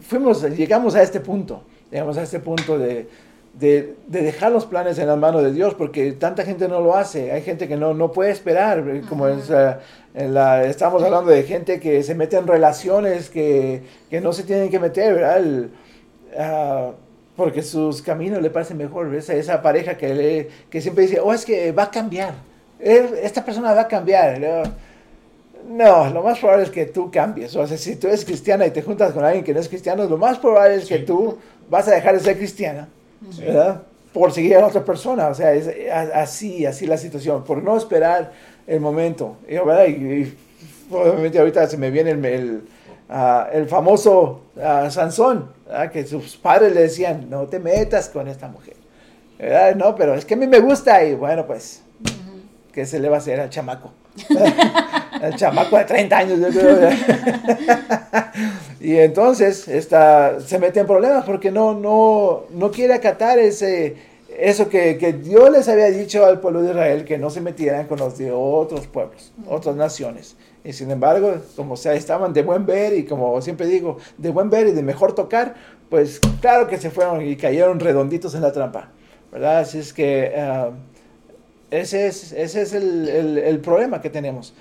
fuimos, 0.00 0.42
llegamos 0.42 0.94
a 0.94 1.02
este 1.02 1.20
punto, 1.20 1.62
llegamos 1.90 2.16
a 2.16 2.22
este 2.22 2.40
punto 2.40 2.78
de, 2.78 3.08
de, 3.58 3.94
de 4.08 4.22
dejar 4.22 4.50
los 4.52 4.66
planes 4.66 4.98
en 4.98 5.06
las 5.06 5.16
manos 5.18 5.42
de 5.42 5.52
Dios, 5.52 5.74
porque 5.74 6.12
tanta 6.12 6.44
gente 6.44 6.66
no 6.68 6.80
lo 6.80 6.96
hace, 6.96 7.30
hay 7.32 7.42
gente 7.42 7.68
que 7.68 7.76
no, 7.76 7.94
no 7.94 8.10
puede 8.12 8.30
esperar, 8.30 8.78
eh, 8.88 9.02
como 9.08 9.28
es, 9.28 9.48
eh, 9.50 9.76
en 10.14 10.34
la, 10.34 10.64
estamos 10.64 11.02
hablando 11.02 11.30
de 11.30 11.42
gente 11.44 11.78
que 11.80 12.02
se 12.02 12.14
mete 12.14 12.36
en 12.36 12.46
relaciones 12.46 13.30
que, 13.30 13.82
que 14.10 14.20
no 14.20 14.32
se 14.32 14.42
tienen 14.44 14.70
que 14.70 14.78
meter, 14.80 15.14
¿verdad? 15.14 15.36
El, 15.38 15.70
ah, 16.38 16.92
porque 17.36 17.62
sus 17.62 18.02
caminos 18.02 18.40
le 18.42 18.50
parecen 18.50 18.76
mejor, 18.76 19.12
esa, 19.14 19.34
esa 19.34 19.60
pareja 19.62 19.96
que, 19.96 20.14
le, 20.14 20.48
que 20.70 20.80
siempre 20.80 21.04
dice, 21.06 21.20
oh, 21.20 21.32
es 21.32 21.44
que 21.44 21.72
va 21.72 21.84
a 21.84 21.90
cambiar, 21.90 22.34
esta 22.78 23.44
persona 23.44 23.72
va 23.72 23.82
a 23.82 23.88
cambiar, 23.88 24.40
¿no? 24.40 24.62
No, 25.66 26.10
lo 26.10 26.22
más 26.22 26.38
probable 26.38 26.64
es 26.64 26.70
que 26.70 26.84
tú 26.86 27.10
cambies. 27.10 27.56
O 27.56 27.66
sea, 27.66 27.78
si 27.78 27.96
tú 27.96 28.06
eres 28.08 28.24
cristiana 28.24 28.66
y 28.66 28.70
te 28.70 28.82
juntas 28.82 29.12
con 29.12 29.24
alguien 29.24 29.42
que 29.44 29.54
no 29.54 29.60
es 29.60 29.68
cristiano, 29.68 30.04
lo 30.04 30.18
más 30.18 30.38
probable 30.38 30.76
es 30.76 30.86
que 30.86 30.98
Sí. 30.98 31.04
tú 31.06 31.38
vas 31.70 31.88
a 31.88 31.92
dejar 31.92 32.14
de 32.14 32.20
ser 32.20 32.36
cristiana, 32.36 32.88
¿verdad? 33.38 33.82
Por 34.12 34.32
seguir 34.32 34.56
a 34.56 34.60
la 34.60 34.66
otra 34.68 34.84
persona. 34.84 35.28
O 35.28 35.34
sea, 35.34 35.52
es 35.52 35.68
así, 36.14 36.64
así 36.66 36.86
la 36.86 36.96
situación. 36.96 37.42
Por 37.44 37.62
no 37.62 37.76
esperar 37.76 38.32
el 38.66 38.80
momento. 38.80 39.36
Y, 39.48 39.54
¿verdad? 39.54 39.86
Y- 39.86 39.92
y 39.92 40.38
obviamente 40.92 41.38
ahorita 41.38 41.66
se 41.66 41.76
me 41.76 41.90
viene 41.90 42.10
el, 42.12 42.24
el, 42.24 42.62
ah, 43.08 43.48
el 43.52 43.66
famoso 43.68 44.42
ah, 44.62 44.88
Sansón, 44.90 45.48
¿verdad? 45.66 45.90
que 45.90 46.06
sus 46.06 46.36
padres 46.36 46.72
le 46.74 46.82
decían, 46.82 47.28
no 47.28 47.46
te 47.46 47.58
metas 47.58 48.08
con 48.08 48.28
esta 48.28 48.48
mujer. 48.48 48.74
¿verdad? 49.38 49.74
No, 49.74 49.94
pero 49.96 50.14
es 50.14 50.24
que 50.24 50.34
a 50.34 50.36
mí 50.36 50.46
me 50.46 50.60
gusta 50.60 51.02
y 51.04 51.14
bueno, 51.14 51.44
pues, 51.46 51.82
¿qué 52.72 52.86
se 52.86 53.00
le 53.00 53.08
va 53.08 53.16
a 53.16 53.18
hacer 53.18 53.40
al 53.40 53.50
chamaco? 53.50 53.90
El 55.26 55.36
chamaco 55.36 55.78
de 55.78 55.84
30 55.84 56.18
años, 56.18 56.38
y 58.80 58.96
entonces 58.96 59.68
está, 59.68 60.40
se 60.40 60.58
mete 60.58 60.80
en 60.80 60.86
problemas 60.86 61.24
porque 61.24 61.50
no, 61.50 61.74
no, 61.74 62.44
no 62.50 62.70
quiere 62.70 62.94
acatar 62.94 63.38
ese, 63.38 63.96
eso 64.38 64.68
que, 64.68 64.98
que 64.98 65.12
Dios 65.12 65.50
les 65.50 65.68
había 65.68 65.90
dicho 65.90 66.24
al 66.26 66.40
pueblo 66.40 66.62
de 66.62 66.70
Israel, 66.70 67.04
que 67.04 67.18
no 67.18 67.30
se 67.30 67.40
metieran 67.40 67.86
con 67.86 67.98
los 67.98 68.18
de 68.18 68.32
otros 68.32 68.86
pueblos, 68.86 69.32
otras 69.48 69.76
naciones. 69.76 70.36
Y 70.64 70.72
sin 70.72 70.90
embargo, 70.90 71.34
como 71.56 71.76
sea, 71.76 71.94
estaban 71.94 72.32
de 72.32 72.42
buen 72.42 72.66
ver 72.66 72.94
y 72.94 73.04
como 73.04 73.40
siempre 73.42 73.66
digo, 73.66 73.98
de 74.18 74.30
buen 74.30 74.50
ver 74.50 74.66
y 74.68 74.72
de 74.72 74.82
mejor 74.82 75.14
tocar, 75.14 75.54
pues 75.90 76.20
claro 76.40 76.66
que 76.66 76.78
se 76.78 76.90
fueron 76.90 77.26
y 77.26 77.36
cayeron 77.36 77.80
redonditos 77.80 78.34
en 78.34 78.42
la 78.42 78.52
trampa. 78.52 78.90
¿Verdad? 79.32 79.58
Así 79.60 79.78
es 79.78 79.92
que... 79.92 80.32
ah, 80.36 80.70
ese 81.70 82.06
es, 82.06 82.32
ese 82.32 82.62
es 82.62 82.72
el, 82.72 83.08
el- 83.08 83.38
el 83.38 83.58
problema 83.58 84.00
que 84.00 84.08
tenemos, 84.08 84.54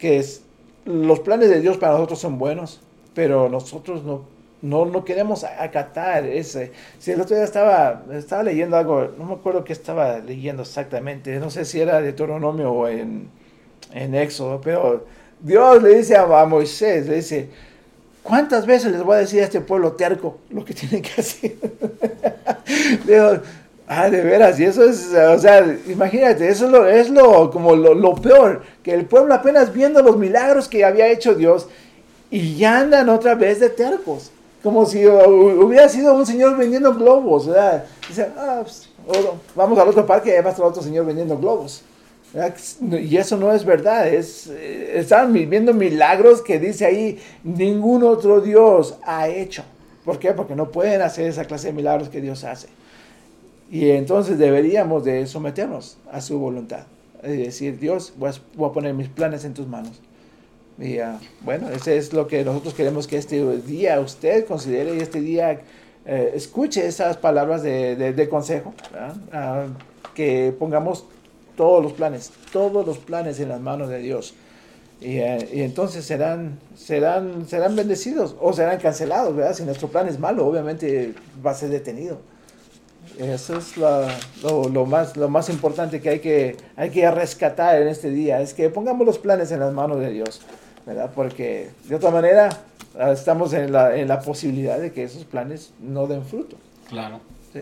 que 0.00 0.18
es, 0.18 0.42
los 0.84 1.20
planes 1.20 1.50
de 1.50 1.60
Dios 1.60 1.76
para 1.76 1.92
nosotros 1.92 2.18
son 2.18 2.38
buenos, 2.38 2.80
pero 3.14 3.48
nosotros 3.48 4.02
no, 4.02 4.22
no, 4.62 4.86
no 4.86 5.04
queremos 5.04 5.44
acatar 5.44 6.24
ese. 6.24 6.72
Si 6.98 7.12
el 7.12 7.20
otro 7.20 7.36
día 7.36 7.44
estaba, 7.44 8.02
estaba 8.12 8.42
leyendo 8.42 8.76
algo, 8.76 9.10
no 9.18 9.24
me 9.26 9.34
acuerdo 9.34 9.62
qué 9.62 9.72
estaba 9.72 10.18
leyendo 10.18 10.62
exactamente, 10.62 11.38
no 11.38 11.50
sé 11.50 11.64
si 11.64 11.80
era 11.80 11.98
de 11.98 12.04
Deuteronomio 12.04 12.72
o 12.72 12.88
en, 12.88 13.28
en 13.92 14.14
Éxodo, 14.14 14.60
pero 14.60 15.06
Dios 15.38 15.82
le 15.82 15.96
dice 15.96 16.16
a, 16.16 16.22
a 16.22 16.46
Moisés, 16.46 17.06
le 17.06 17.16
dice, 17.16 17.50
¿cuántas 18.22 18.66
veces 18.66 18.92
les 18.92 19.02
voy 19.02 19.16
a 19.16 19.20
decir 19.20 19.40
a 19.40 19.44
este 19.44 19.60
pueblo 19.60 19.92
terco 19.92 20.38
lo 20.50 20.64
que 20.64 20.74
tienen 20.74 21.02
que 21.02 21.20
hacer? 21.20 21.56
Digo, 23.06 23.40
ah, 23.92 24.08
de 24.08 24.22
veras, 24.22 24.58
y 24.60 24.64
eso 24.64 24.84
es, 24.84 25.12
o 25.12 25.38
sea, 25.38 25.66
imagínate, 25.86 26.48
eso 26.48 26.66
es 26.66 26.70
lo, 26.70 26.86
es 26.86 27.10
lo 27.10 27.50
como 27.50 27.74
lo, 27.74 27.94
lo 27.94 28.14
peor, 28.14 28.62
que 28.82 28.94
el 28.94 29.04
pueblo 29.04 29.34
apenas 29.34 29.72
viendo 29.72 30.00
los 30.00 30.16
milagros 30.16 30.68
que 30.68 30.84
había 30.84 31.08
hecho 31.08 31.34
Dios 31.34 31.66
y 32.30 32.56
ya 32.56 32.78
andan 32.78 33.08
otra 33.08 33.34
vez 33.34 33.58
de 33.58 33.68
tercos, 33.68 34.30
como 34.62 34.86
si 34.86 35.00
hu- 35.02 35.64
hubiera 35.64 35.88
sido 35.88 36.14
un 36.14 36.24
señor 36.24 36.56
vendiendo 36.56 36.94
globos, 36.94 37.48
¿verdad? 37.48 37.84
Dicen, 38.08 38.28
ah, 38.38 38.60
pues, 38.62 38.88
vamos 39.56 39.78
al 39.78 39.88
otro 39.88 40.06
parque 40.06 40.30
y 40.38 40.40
va 40.42 40.50
a 40.50 40.52
estar 40.52 40.64
otro 40.64 40.82
señor 40.82 41.04
vendiendo 41.06 41.36
globos. 41.36 41.82
Y 42.92 43.16
eso 43.16 43.36
no 43.36 43.52
es 43.52 43.64
verdad, 43.64 44.06
es, 44.06 44.46
eh, 44.52 44.92
están 45.00 45.32
viviendo 45.32 45.74
milagros 45.74 46.42
que 46.42 46.60
dice 46.60 46.86
ahí, 46.86 47.20
ningún 47.42 48.04
otro 48.04 48.40
Dios 48.40 48.94
ha 49.02 49.26
hecho. 49.26 49.64
¿Por 50.04 50.20
qué? 50.20 50.32
Porque 50.32 50.54
no 50.54 50.70
pueden 50.70 51.02
hacer 51.02 51.26
esa 51.26 51.44
clase 51.44 51.66
de 51.68 51.72
milagros 51.72 52.08
que 52.08 52.20
Dios 52.20 52.44
hace. 52.44 52.68
Y 53.70 53.90
entonces 53.90 54.36
deberíamos 54.38 55.04
de 55.04 55.26
someternos 55.26 55.96
a 56.10 56.20
su 56.20 56.38
voluntad. 56.38 56.86
Y 57.22 57.28
decir, 57.36 57.78
Dios, 57.78 58.12
voy 58.16 58.30
a, 58.30 58.72
poner 58.72 58.94
mis 58.94 59.08
planes 59.08 59.44
en 59.44 59.54
tus 59.54 59.68
manos. 59.68 60.00
Y 60.78 60.98
ah, 60.98 61.20
bueno, 61.42 61.68
ese 61.70 61.96
es 61.96 62.12
lo 62.12 62.26
que 62.26 62.44
nosotros 62.44 62.74
queremos 62.74 63.06
que 63.06 63.16
este 63.18 63.44
día 63.58 64.00
usted 64.00 64.46
considere 64.46 64.96
y 64.96 65.00
este 65.00 65.20
día 65.20 65.60
eh, 66.06 66.32
escuche 66.34 66.86
esas 66.86 67.16
palabras 67.18 67.62
de, 67.62 67.94
de- 67.94 68.28
consejo. 68.28 68.74
Ah, 69.32 69.66
que 70.14 70.52
pongamos 70.58 71.04
todos 71.56 71.82
los 71.82 71.92
planes, 71.92 72.32
todos 72.52 72.84
los 72.86 72.98
planes 72.98 73.38
en 73.38 73.50
las 73.50 73.60
manos 73.60 73.88
de 73.88 73.98
Dios. 73.98 74.34
Y, 75.00 75.18
eh, 75.18 75.48
y 75.52 75.60
entonces 75.60 76.04
serán, 76.04 76.58
serán, 76.74 77.46
serán 77.46 77.76
bendecidos 77.76 78.34
o 78.40 78.52
serán 78.52 78.80
cancelados, 78.80 79.36
¿verdad? 79.36 79.54
Si 79.54 79.62
nuestro 79.62 79.88
plan 79.88 80.08
es 80.08 80.18
malo, 80.18 80.46
obviamente 80.46 81.14
va 81.44 81.52
a 81.52 81.54
ser 81.54 81.68
detenido. 81.68 82.18
Eso 83.20 83.58
es 83.58 83.76
la- 83.76 84.16
lo, 84.42 84.68
lo 84.70 84.86
más, 84.86 85.16
lo 85.16 85.28
más 85.28 85.48
importante 85.50 86.00
que 86.00 86.08
hay, 86.08 86.18
que 86.20 86.56
hay 86.76 86.88
que 86.90 87.10
rescatar 87.10 87.80
en 87.82 87.88
este 87.88 88.08
día, 88.10 88.40
es 88.40 88.54
que 88.54 88.70
pongamos 88.70 89.06
los 89.06 89.18
planes 89.18 89.52
en 89.52 89.60
las 89.60 89.72
manos 89.74 90.00
de 90.00 90.10
Dios, 90.10 90.40
¿verdad? 90.86 91.10
Porque 91.14 91.70
de 91.84 91.94
otra 91.96 92.10
manera 92.10 92.48
ah, 92.98 93.12
estamos 93.12 93.52
en 93.52 93.72
la, 93.72 93.94
en 93.94 94.08
la 94.08 94.20
posibilidad 94.20 94.78
de 94.78 94.92
que 94.92 95.02
esos 95.04 95.24
planes 95.24 95.72
no 95.80 96.06
den 96.06 96.24
fruto. 96.24 96.56
Claro. 96.88 97.20
Sí. 97.52 97.60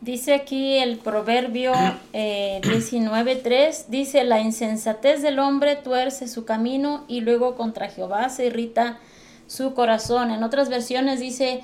Dice 0.00 0.34
aquí 0.34 0.76
el 0.78 0.98
proverbio 0.98 1.72
eh, 2.12 2.60
19.3, 2.64 3.86
dice, 3.86 4.24
la 4.24 4.40
insensatez 4.40 5.22
del 5.22 5.38
hombre 5.38 5.76
tuerce 5.76 6.26
su 6.26 6.44
camino 6.44 7.04
y 7.06 7.20
luego 7.20 7.54
contra 7.54 7.88
Jehová 7.88 8.28
se 8.28 8.46
irrita 8.46 8.98
su 9.46 9.72
corazón. 9.74 10.32
En 10.32 10.42
otras 10.42 10.68
versiones 10.68 11.20
dice, 11.20 11.62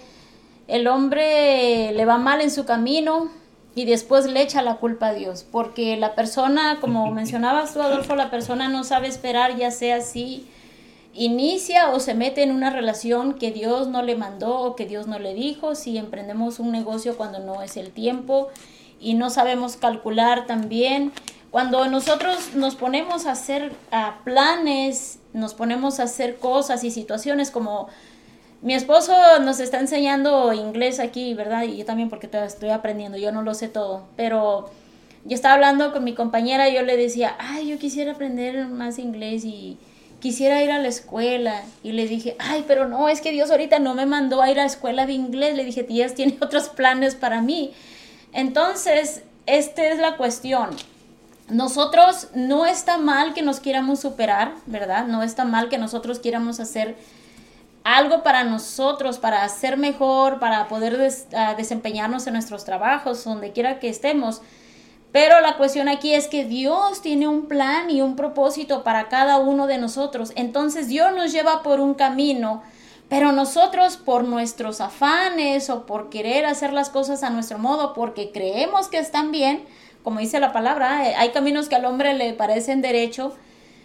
el 0.73 0.87
hombre 0.87 1.93
le 1.93 2.05
va 2.07 2.17
mal 2.17 2.41
en 2.41 2.51
su 2.51 2.65
camino 2.65 3.31
y 3.75 3.85
después 3.85 4.25
le 4.25 4.41
echa 4.41 4.63
la 4.63 4.77
culpa 4.77 5.09
a 5.09 5.13
Dios, 5.13 5.45
porque 5.53 5.99
la 5.99 6.15
persona, 6.15 6.79
como 6.81 7.11
mencionabas 7.13 7.75
tú, 7.75 7.83
Adolfo, 7.83 8.17
la 8.17 8.31
persona 8.31 8.71
no 8.71 8.83
sabe 8.83 9.07
esperar, 9.07 9.55
ya 9.59 9.71
sea 9.71 10.01
si 10.01 10.49
inicia 11.13 11.91
o 11.91 12.01
se 12.01 12.15
mete 12.15 12.43
en 12.43 12.53
una 12.53 12.71
relación 12.71 13.35
que 13.35 13.51
Dios 13.51 13.89
no 13.89 14.01
le 14.01 14.17
mandó 14.17 14.61
o 14.61 14.75
que 14.75 14.87
Dios 14.87 15.07
no 15.07 15.19
le 15.19 15.35
dijo, 15.35 15.75
si 15.75 15.99
emprendemos 15.99 16.59
un 16.59 16.73
negocio 16.73 17.19
cuando 17.19 17.39
no 17.39 17.61
es 17.61 17.77
el 17.77 17.91
tiempo 17.91 18.49
y 18.99 19.13
no 19.13 19.29
sabemos 19.29 19.77
calcular 19.77 20.47
también. 20.47 21.13
Cuando 21.51 21.87
nosotros 21.87 22.55
nos 22.55 22.77
ponemos 22.77 23.27
a 23.27 23.33
hacer 23.33 23.73
planes, 24.25 25.19
nos 25.35 25.53
ponemos 25.53 26.01
a 26.01 26.05
hacer 26.05 26.37
cosas 26.39 26.83
y 26.83 26.91
situaciones 26.91 27.51
como 27.51 27.89
mi 28.63 28.75
esposo 28.75 29.13
nos 29.41 29.61
está 29.61 29.81
enseñando 29.81 30.53
inglés 30.53 31.01
aquí, 31.01 31.35
¿verdad? 31.35 31.65
Y 31.65 31.77
yo 31.77 31.85
también 31.85 32.09
porque 32.09 32.31
estoy 32.33 32.71
aprendiendo, 32.71 33.19
yo 33.19 33.33
no 33.33 33.43
lo 33.43 33.55
sé 33.55 33.69
todo, 33.69 34.05
pero 34.17 34.71
yo 35.25 35.35
estaba 35.35 35.55
hablando 35.55 35.93
con 35.93 36.05
mi 36.05 36.15
compañera 36.15 36.69
y 36.69 36.75
yo 36.75 36.83
le 36.83 36.97
decía, 36.97 37.35
ay, 37.39 37.69
yo 37.69 37.79
quisiera 37.79 38.13
aprender 38.13 38.67
más 38.69 38.99
inglés 38.99 39.45
y 39.45 39.79
quisiera 40.21 40.63
ir 40.63 40.71
a 40.71 40.79
la 40.79 40.89
escuela. 40.89 41.63
Y 41.83 41.93
le 41.93 42.07
dije, 42.07 42.37
ay, 42.39 42.65
pero 42.67 42.89
no, 42.89 43.09
es 43.09 43.21
que 43.21 43.33
Dios 43.33 43.51
ahorita 43.51 43.81
no 43.81 43.95
me 43.95 44.07
mandó 44.07 44.41
a 44.41 44.51
ir 44.51 44.59
a 44.59 44.63
la 44.63 44.69
escuela 44.69 45.07
de 45.07 45.13
inglés. 45.13 45.57
Le 45.57 45.65
dije, 45.65 45.83
Dios 45.83 46.15
tiene 46.15 46.39
otros 46.41 46.69
planes 46.69 47.17
para 47.17 47.43
mí. 47.43 47.73
Entonces, 48.33 49.23
esta 49.47 49.85
es 49.87 49.99
la 49.99 50.17
cuestión. 50.17 50.71
Nosotros 51.49 52.29
no 52.35 52.65
está 52.67 52.97
mal 52.99 53.35
que 53.35 53.43
nos 53.43 53.59
quieramos 53.61 54.01
superar, 54.01 54.55
¿verdad? 54.67 55.07
No 55.07 55.25
está 55.25 55.45
mal 55.45 55.69
que 55.69 55.79
nosotros 55.79 56.21
quieramos 56.21 56.61
hacer 56.61 56.95
algo 57.85 58.23
para 58.23 58.45
nosotros, 58.45 59.19
para 59.19 59.49
ser 59.49 59.77
mejor, 59.77 60.39
para 60.39 60.69
poder 60.69 60.99
des- 60.99 61.27
ah, 61.35 61.55
desempeñarnos 61.57 62.27
en 62.27 62.35
nuestros 62.35 62.65
trabajos, 62.65 63.25
donde 63.25 63.53
quiera 63.53 63.79
que 63.81 63.89
estemos. 63.89 64.43
Pero 65.11 65.41
la 65.41 65.57
cuestión 65.57 65.89
aquí 65.89 66.15
es 66.15 66.27
que 66.27 66.45
Dios 66.45 67.03
tiene 67.03 67.29
un 67.29 67.47
plan 67.47 67.91
y 67.91 68.01
un 68.01 68.17
propósito 68.17 68.83
para 68.83 69.09
cada 69.09 69.39
uno 69.39 69.67
de 69.67 69.77
nosotros. 69.79 70.33
Entonces 70.37 70.89
Dios 70.89 71.13
nos 71.15 71.33
lleva 71.33 71.63
por 71.63 71.81
un 71.81 71.93
camino, 71.95 72.63
pero 73.11 73.31
nosotros 73.33 73.99
por 73.99 74.25
nuestros 74.25 74.81
afanes 74.81 75.69
o 75.69 75.85
por 75.85 76.09
querer 76.09 76.47
hacer 76.47 76.73
las 76.73 76.89
cosas 76.89 77.23
a 77.23 77.29
nuestro 77.31 77.59
modo, 77.59 77.93
porque 77.93 78.31
creemos 78.33 78.89
que 78.89 78.99
están 78.99 79.33
bien, 79.33 79.65
como 80.03 80.21
dice 80.21 80.41
la 80.41 80.51
palabra, 80.53 81.07
eh, 81.11 81.15
hay 81.17 81.29
caminos 81.31 81.69
que 81.69 81.75
al 81.75 81.85
hombre 81.85 82.15
le 82.15 82.33
parecen 82.33 82.81
derecho, 82.81 83.35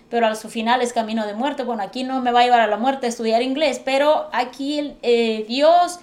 pero 0.10 0.28
a 0.28 0.36
su 0.36 0.50
final 0.50 0.82
es 0.82 0.94
camino 0.94 1.26
de 1.26 1.34
muerte. 1.34 1.64
Bueno, 1.64 1.84
aquí 1.84 2.04
no 2.04 2.22
me 2.22 2.32
va 2.32 2.42
a 2.42 2.44
llevar 2.44 2.62
a 2.62 2.68
la 2.68 2.78
muerte 2.78 3.08
estudiar 3.08 3.42
inglés, 3.42 3.82
pero 3.84 4.30
aquí 4.32 4.96
eh, 5.02 5.46
Dios 5.48 6.00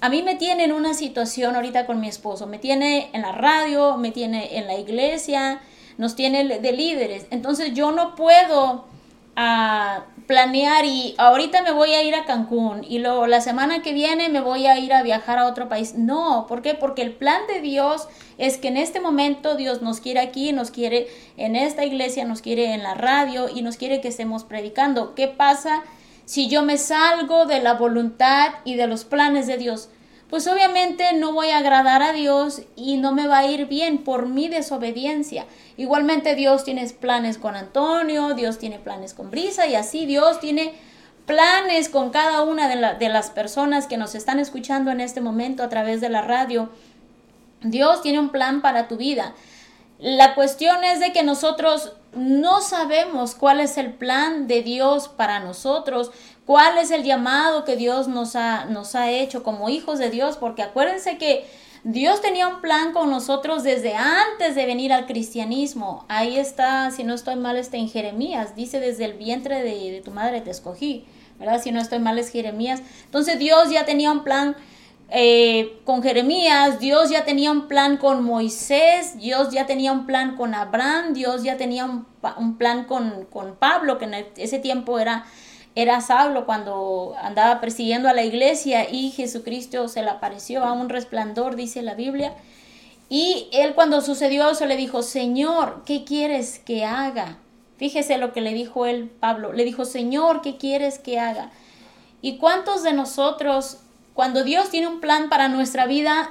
a 0.00 0.08
mí 0.08 0.22
me 0.22 0.34
tiene 0.34 0.64
en 0.64 0.72
una 0.72 0.94
situación 0.94 1.56
ahorita 1.56 1.86
con 1.86 2.00
mi 2.00 2.08
esposo, 2.08 2.46
me 2.46 2.58
tiene 2.58 3.10
en 3.12 3.22
la 3.22 3.32
radio, 3.32 3.96
me 3.96 4.10
tiene 4.10 4.58
en 4.58 4.66
la 4.66 4.74
iglesia, 4.74 5.60
nos 5.96 6.14
tiene 6.14 6.44
de 6.58 6.72
líderes. 6.72 7.26
Entonces 7.30 7.72
yo 7.72 7.92
no 7.92 8.14
puedo 8.14 8.84
ah, 9.36 10.04
planear 10.26 10.84
y 10.84 11.14
ahorita 11.16 11.62
me 11.62 11.72
voy 11.72 11.94
a 11.94 12.02
ir 12.02 12.14
a 12.14 12.24
Cancún 12.24 12.84
y 12.86 12.98
luego 12.98 13.26
la 13.26 13.40
semana 13.40 13.82
que 13.82 13.94
viene 13.94 14.28
me 14.28 14.40
voy 14.40 14.66
a 14.66 14.78
ir 14.78 14.92
a 14.92 15.02
viajar 15.02 15.38
a 15.38 15.46
otro 15.46 15.68
país. 15.68 15.94
No, 15.94 16.46
¿por 16.46 16.62
qué? 16.62 16.74
Porque 16.74 17.02
el 17.02 17.12
plan 17.12 17.40
de 17.48 17.60
Dios 17.60 18.08
es 18.38 18.58
que 18.58 18.68
en 18.68 18.76
este 18.76 19.00
momento 19.00 19.56
Dios 19.56 19.82
nos 19.82 20.00
quiere 20.00 20.20
aquí, 20.20 20.52
nos 20.52 20.70
quiere 20.70 21.08
en 21.36 21.56
esta 21.56 21.84
iglesia, 21.84 22.24
nos 22.24 22.42
quiere 22.42 22.74
en 22.74 22.82
la 22.82 22.94
radio 22.94 23.48
y 23.48 23.62
nos 23.62 23.76
quiere 23.76 24.00
que 24.00 24.08
estemos 24.08 24.44
predicando. 24.44 25.14
¿Qué 25.14 25.28
pasa? 25.28 25.82
si 26.26 26.48
yo 26.48 26.62
me 26.62 26.76
salgo 26.76 27.46
de 27.46 27.60
la 27.62 27.74
voluntad 27.74 28.50
y 28.64 28.74
de 28.74 28.88
los 28.88 29.04
planes 29.04 29.46
de 29.46 29.56
Dios, 29.56 29.88
pues 30.28 30.48
obviamente 30.48 31.12
no 31.14 31.32
voy 31.32 31.50
a 31.50 31.58
agradar 31.58 32.02
a 32.02 32.12
Dios 32.12 32.62
y 32.74 32.96
no 32.96 33.12
me 33.12 33.28
va 33.28 33.38
a 33.38 33.46
ir 33.46 33.66
bien 33.66 33.98
por 33.98 34.26
mi 34.26 34.48
desobediencia. 34.48 35.46
Igualmente 35.76 36.34
Dios 36.34 36.64
tiene 36.64 36.84
planes 36.88 37.38
con 37.38 37.54
Antonio, 37.54 38.34
Dios 38.34 38.58
tiene 38.58 38.80
planes 38.80 39.14
con 39.14 39.30
Brisa 39.30 39.68
y 39.68 39.76
así 39.76 40.04
Dios 40.04 40.40
tiene 40.40 40.74
planes 41.26 41.88
con 41.88 42.10
cada 42.10 42.42
una 42.42 42.68
de, 42.68 42.98
de 42.98 43.08
las 43.08 43.30
personas 43.30 43.86
que 43.86 43.96
nos 43.96 44.16
están 44.16 44.40
escuchando 44.40 44.90
en 44.90 45.00
este 45.00 45.20
momento 45.20 45.62
a 45.62 45.68
través 45.68 46.00
de 46.00 46.08
la 46.08 46.22
radio. 46.22 46.70
Dios 47.70 48.02
tiene 48.02 48.18
un 48.20 48.30
plan 48.30 48.62
para 48.62 48.88
tu 48.88 48.96
vida. 48.96 49.34
La 49.98 50.34
cuestión 50.34 50.84
es 50.84 51.00
de 51.00 51.12
que 51.12 51.22
nosotros 51.22 51.92
no 52.14 52.60
sabemos 52.60 53.34
cuál 53.34 53.60
es 53.60 53.78
el 53.78 53.92
plan 53.92 54.46
de 54.46 54.62
Dios 54.62 55.08
para 55.08 55.40
nosotros, 55.40 56.10
cuál 56.44 56.78
es 56.78 56.90
el 56.90 57.02
llamado 57.02 57.64
que 57.64 57.76
Dios 57.76 58.08
nos 58.08 58.36
ha, 58.36 58.66
nos 58.66 58.94
ha 58.94 59.10
hecho 59.10 59.42
como 59.42 59.68
hijos 59.68 59.98
de 59.98 60.10
Dios, 60.10 60.36
porque 60.36 60.62
acuérdense 60.62 61.18
que 61.18 61.46
Dios 61.88 62.20
tenía 62.20 62.48
un 62.48 62.60
plan 62.62 62.92
con 62.92 63.10
nosotros 63.10 63.62
desde 63.62 63.94
antes 63.94 64.56
de 64.56 64.66
venir 64.66 64.92
al 64.92 65.06
cristianismo. 65.06 66.04
Ahí 66.08 66.36
está, 66.36 66.90
si 66.90 67.04
no 67.04 67.14
estoy 67.14 67.36
mal, 67.36 67.56
está 67.56 67.76
en 67.76 67.88
Jeremías, 67.88 68.56
dice 68.56 68.80
desde 68.80 69.04
el 69.04 69.12
vientre 69.12 69.62
de, 69.62 70.02
tu 70.04 70.10
madre 70.10 70.40
te 70.40 70.50
escogí, 70.50 71.04
¿verdad? 71.38 71.62
Si 71.62 71.70
no 71.70 71.80
estoy 71.80 72.00
mal 72.00 72.18
es 72.18 72.30
Jeremías. 72.30 72.82
Entonces 73.04 73.38
Dios 73.38 73.70
ya 73.70 73.84
tenía 73.84 74.10
un 74.10 74.24
plan 74.24 74.56
eh, 75.08 75.78
con 75.84 76.02
Jeremías, 76.02 76.80
Dios 76.80 77.10
ya 77.10 77.24
tenía 77.24 77.52
un 77.52 77.68
plan 77.68 77.96
con 77.96 78.24
Moisés, 78.24 79.16
Dios 79.18 79.50
ya 79.50 79.66
tenía 79.66 79.92
un 79.92 80.04
plan 80.06 80.36
con 80.36 80.54
Abraham, 80.54 81.12
Dios 81.14 81.42
ya 81.44 81.56
tenía 81.56 81.84
un, 81.84 82.06
plan 82.58 82.84
con, 82.84 83.26
con 83.26 83.54
Pablo, 83.56 83.98
que 83.98 84.06
en 84.06 84.14
el- 84.14 84.26
ese 84.36 84.58
tiempo 84.58 84.98
era, 84.98 85.24
era 85.76 86.00
Saulo 86.00 86.44
cuando 86.44 87.14
andaba 87.22 87.60
persiguiendo 87.60 88.08
a 88.08 88.14
la 88.14 88.24
iglesia 88.24 88.90
y 88.90 89.10
Jesucristo 89.10 89.88
se 89.88 90.02
le 90.02 90.10
apareció 90.10 90.64
a 90.64 90.72
un 90.72 90.88
resplandor, 90.88 91.54
dice 91.54 91.82
la 91.82 91.94
Biblia. 91.94 92.34
Y 93.08 93.48
él 93.52 93.74
cuando 93.74 94.00
sucedió 94.00 94.50
eso 94.50 94.66
le 94.66 94.76
dijo, 94.76 95.02
Señor, 95.02 95.82
¿qué 95.86 96.02
quieres 96.04 96.58
que 96.58 96.84
haga? 96.84 97.38
Fíjese 97.76 98.18
lo 98.18 98.32
que 98.32 98.40
le 98.40 98.52
dijo 98.54 98.86
él, 98.86 99.08
Pablo. 99.20 99.52
Le 99.52 99.64
dijo, 99.64 99.84
Señor, 99.84 100.40
¿qué 100.40 100.56
quieres 100.56 100.98
que 100.98 101.20
haga? 101.20 101.50
¿Y 102.22 102.38
cuántos 102.38 102.82
de 102.82 102.94
nosotros, 102.94 103.78
cuando 104.16 104.44
Dios 104.44 104.70
tiene 104.70 104.88
un 104.88 105.00
plan 105.00 105.28
para 105.28 105.48
nuestra 105.48 105.84
vida, 105.84 106.30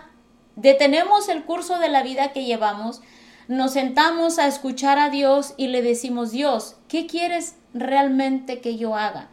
detenemos 0.55 1.29
el 1.29 1.43
curso 1.43 1.77
de 1.77 1.87
la 1.87 2.01
vida 2.01 2.33
que 2.33 2.43
llevamos, 2.43 3.01
nos 3.47 3.73
sentamos 3.73 4.39
a 4.39 4.47
escuchar 4.47 4.97
a 4.97 5.11
Dios 5.11 5.53
y 5.55 5.67
le 5.67 5.83
decimos, 5.83 6.31
Dios, 6.31 6.77
¿qué 6.87 7.05
quieres 7.05 7.57
realmente 7.75 8.59
que 8.59 8.75
yo 8.77 8.95
haga? 8.95 9.27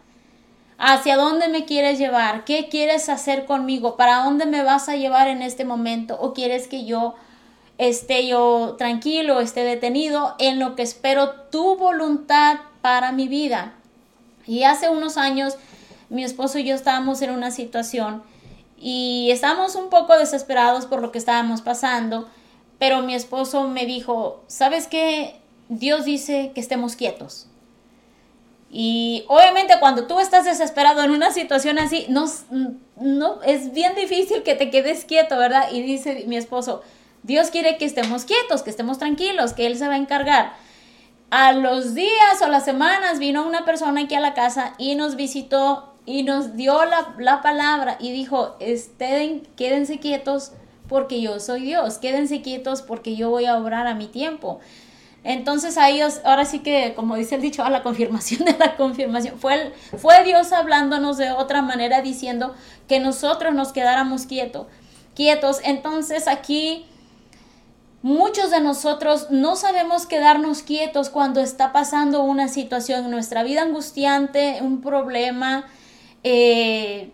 ¿Hacia 0.77 1.17
dónde 1.17 1.49
me 1.49 1.65
quieres 1.65 1.99
llevar? 1.99 2.45
¿Qué 2.45 2.69
quieres 2.69 3.09
hacer 3.09 3.47
conmigo? 3.47 3.97
¿Para 3.97 4.17
dónde 4.23 4.45
me 4.45 4.63
vas 4.63 4.91
a 4.91 4.97
llevar 4.97 5.29
en 5.29 5.41
este 5.41 5.65
momento? 5.65 6.19
¿O 6.21 6.35
quieres 6.35 6.69
que 6.69 6.85
yo 6.85 7.15
esté 7.79 8.27
yo 8.27 8.75
tranquilo, 8.77 9.41
esté 9.41 9.65
detenido 9.65 10.35
en 10.39 10.59
lo 10.59 10.77
que 10.77 10.83
espero 10.83 11.31
tu 11.51 11.79
voluntad 11.79 12.59
para 12.83 13.13
mi 13.13 13.29
vida? 13.29 13.73
Y 14.47 14.65
hace 14.65 14.91
unos 14.91 15.17
años 15.17 15.57
mi 16.11 16.23
esposo 16.23 16.59
y 16.59 16.65
yo 16.65 16.75
estábamos 16.75 17.23
en 17.23 17.31
una 17.31 17.51
situación 17.51 18.31
y 18.83 19.31
estábamos 19.31 19.77
un 19.77 19.91
poco 19.91 20.19
desesperados 20.19 20.87
por 20.87 21.01
lo 21.01 21.13
que 21.13 21.19
estábamos 21.19 21.63
pasando, 21.63 22.29
pero 22.81 23.01
mi 23.03 23.15
esposo 23.15 23.69
me 23.69 23.87
dijo, 23.87 24.43
¿sabes 24.49 24.89
qué? 24.89 25.41
Dios 25.69 26.05
dice 26.05 26.51
que 26.53 26.61
estemos 26.61 26.97
quietos. 26.97 27.47
Y 28.73 29.25
obviamente 29.29 29.75
cuando 29.79 30.09
tú 30.09 30.19
estás 30.19 30.47
desesperado 30.47 31.05
en 31.05 31.13
una 31.13 31.31
situación 31.31 31.79
así, 31.79 32.07
no, 32.09 32.25
no, 32.97 33.41
es 33.43 33.73
bien 33.73 33.95
difícil 33.95 34.43
que 34.43 34.57
te 34.57 34.69
quedes 34.69 35.05
quieto, 35.05 35.39
¿verdad? 35.39 35.71
Y 35.71 35.83
dice 35.83 36.25
mi 36.27 36.37
esposo, 36.37 36.83
Dios 37.23 37.51
quiere 37.51 37.79
que 37.79 37.85
estemos 37.85 38.25
quietos, 38.25 38.63
que 38.63 38.71
estemos 38.71 38.99
tranquilos, 38.99 39.53
que 39.53 39.67
Él 39.67 39.77
se 39.77 39.87
va 39.87 39.95
a 39.95 39.99
encargar. 39.99 40.55
A 41.31 41.53
los 41.53 41.95
días 41.95 42.43
o 42.43 42.49
las 42.49 42.65
semanas 42.65 43.21
vino 43.21 43.47
una 43.47 43.65
persona 43.65 44.01
aquí 44.01 44.17
a 44.17 44.21
la 44.21 44.35
casa 44.35 44.75
y 44.77 44.97
nos 44.97 45.15
visitó 45.15 45.92
y 46.05 46.23
nos 46.25 46.57
dio 46.57 46.85
la, 46.85 47.15
la 47.19 47.43
palabra 47.43 47.97
y 48.01 48.13
dijo, 48.13 48.57
estén, 48.61 49.43
quédense 49.57 49.99
quietos 50.01 50.53
porque 50.89 51.21
yo 51.21 51.39
soy 51.41 51.63
Dios, 51.63 51.99
quédense 51.99 52.43
quietos 52.43 52.83
porque 52.83 53.15
yo 53.17 53.31
voy 53.31 53.47
a 53.47 53.57
obrar 53.57 53.87
a 53.87 53.95
mi 53.95 54.07
tiempo. 54.09 54.61
Entonces 55.25 55.79
a 55.79 55.89
ellos, 55.89 56.21
ahora 56.25 56.45
sí 56.45 56.59
que, 56.59 56.95
como 56.97 57.15
dice 57.15 57.37
el 57.37 57.41
dicho, 57.41 57.63
a 57.65 57.71
la 57.71 57.85
confirmación 57.85 58.45
de 58.45 58.59
la 58.59 58.77
confirmación, 58.77 59.39
fue, 59.39 59.55
el- 59.55 59.73
fue 59.99 60.25
Dios 60.25 60.53
hablándonos 60.53 61.17
de 61.17 61.31
otra 61.31 61.63
manera, 61.63 62.03
diciendo 62.03 62.55
que 62.89 62.99
nosotros 62.99 63.55
nos 63.55 63.73
quedáramos 63.73 64.27
quietos, 64.27 64.67
quietos. 65.15 65.61
Entonces 65.63 66.27
aquí 66.27 66.85
muchos 68.03 68.51
de 68.51 68.61
nosotros 68.61 69.29
no 69.31 69.55
sabemos 69.55 70.07
quedarnos 70.07 70.63
quietos 70.63 71.09
cuando 71.09 71.41
está 71.41 71.73
pasando 71.73 72.25
una 72.25 72.49
situación 72.49 73.05
en 73.05 73.11
nuestra 73.13 73.45
vida 73.45 73.63
angustiante, 73.63 74.59
un 74.61 74.81
problema. 74.81 75.67
Eh, 76.25 77.11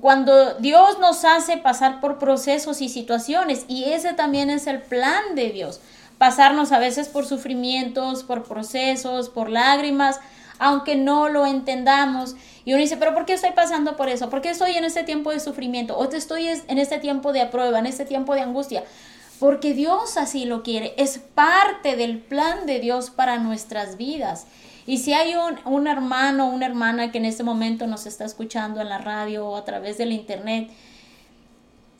cuando 0.00 0.54
Dios 0.54 0.98
nos 0.98 1.24
hace 1.24 1.58
pasar 1.58 2.00
por 2.00 2.18
procesos 2.18 2.80
y 2.80 2.88
situaciones, 2.88 3.64
y 3.68 3.84
ese 3.84 4.14
también 4.14 4.50
es 4.50 4.66
el 4.66 4.80
plan 4.80 5.34
de 5.34 5.50
Dios, 5.50 5.80
pasarnos 6.18 6.72
a 6.72 6.78
veces 6.78 7.08
por 7.08 7.26
sufrimientos, 7.26 8.22
por 8.22 8.44
procesos, 8.44 9.28
por 9.28 9.50
lágrimas, 9.50 10.20
aunque 10.58 10.96
no 10.96 11.28
lo 11.28 11.44
entendamos. 11.46 12.36
Y 12.64 12.72
uno 12.72 12.80
dice, 12.82 12.96
pero 12.96 13.12
¿por 13.12 13.26
qué 13.26 13.32
estoy 13.32 13.50
pasando 13.50 13.96
por 13.96 14.08
eso? 14.08 14.30
¿Por 14.30 14.40
qué 14.40 14.50
estoy 14.50 14.76
en 14.76 14.84
este 14.84 15.02
tiempo 15.02 15.30
de 15.32 15.40
sufrimiento? 15.40 15.98
¿O 15.98 16.08
te 16.08 16.16
estoy 16.16 16.46
es- 16.46 16.62
en 16.68 16.78
este 16.78 16.98
tiempo 16.98 17.32
de 17.32 17.44
prueba, 17.46 17.80
en 17.80 17.86
este 17.86 18.04
tiempo 18.04 18.34
de 18.34 18.42
angustia? 18.42 18.84
Porque 19.40 19.74
Dios 19.74 20.16
así 20.16 20.44
lo 20.44 20.62
quiere. 20.62 20.94
Es 20.96 21.18
parte 21.18 21.96
del 21.96 22.18
plan 22.18 22.64
de 22.66 22.78
Dios 22.78 23.10
para 23.10 23.38
nuestras 23.38 23.96
vidas. 23.96 24.46
Y 24.86 24.98
si 24.98 25.12
hay 25.12 25.34
un, 25.34 25.58
un 25.64 25.86
hermano 25.86 26.48
o 26.48 26.50
una 26.52 26.66
hermana 26.66 27.12
que 27.12 27.18
en 27.18 27.24
este 27.24 27.44
momento 27.44 27.86
nos 27.86 28.06
está 28.06 28.24
escuchando 28.24 28.80
en 28.80 28.88
la 28.88 28.98
radio 28.98 29.46
o 29.46 29.56
a 29.56 29.64
través 29.64 29.98
del 29.98 30.12
internet, 30.12 30.70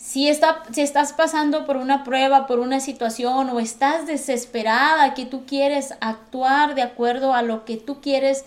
si, 0.02 0.28
está, 0.28 0.64
si 0.72 0.80
estás 0.80 1.12
pasando 1.12 1.64
por 1.64 1.76
una 1.76 2.02
prueba, 2.02 2.48
por 2.48 2.58
una 2.58 2.80
situación 2.80 3.50
o 3.50 3.60
estás 3.60 4.04
desesperada, 4.06 5.14
que 5.14 5.26
tú 5.26 5.46
quieres 5.46 5.94
actuar 6.00 6.74
de 6.74 6.82
acuerdo 6.82 7.34
a 7.34 7.42
lo 7.42 7.64
que 7.64 7.76
tú 7.76 8.00
quieres 8.00 8.44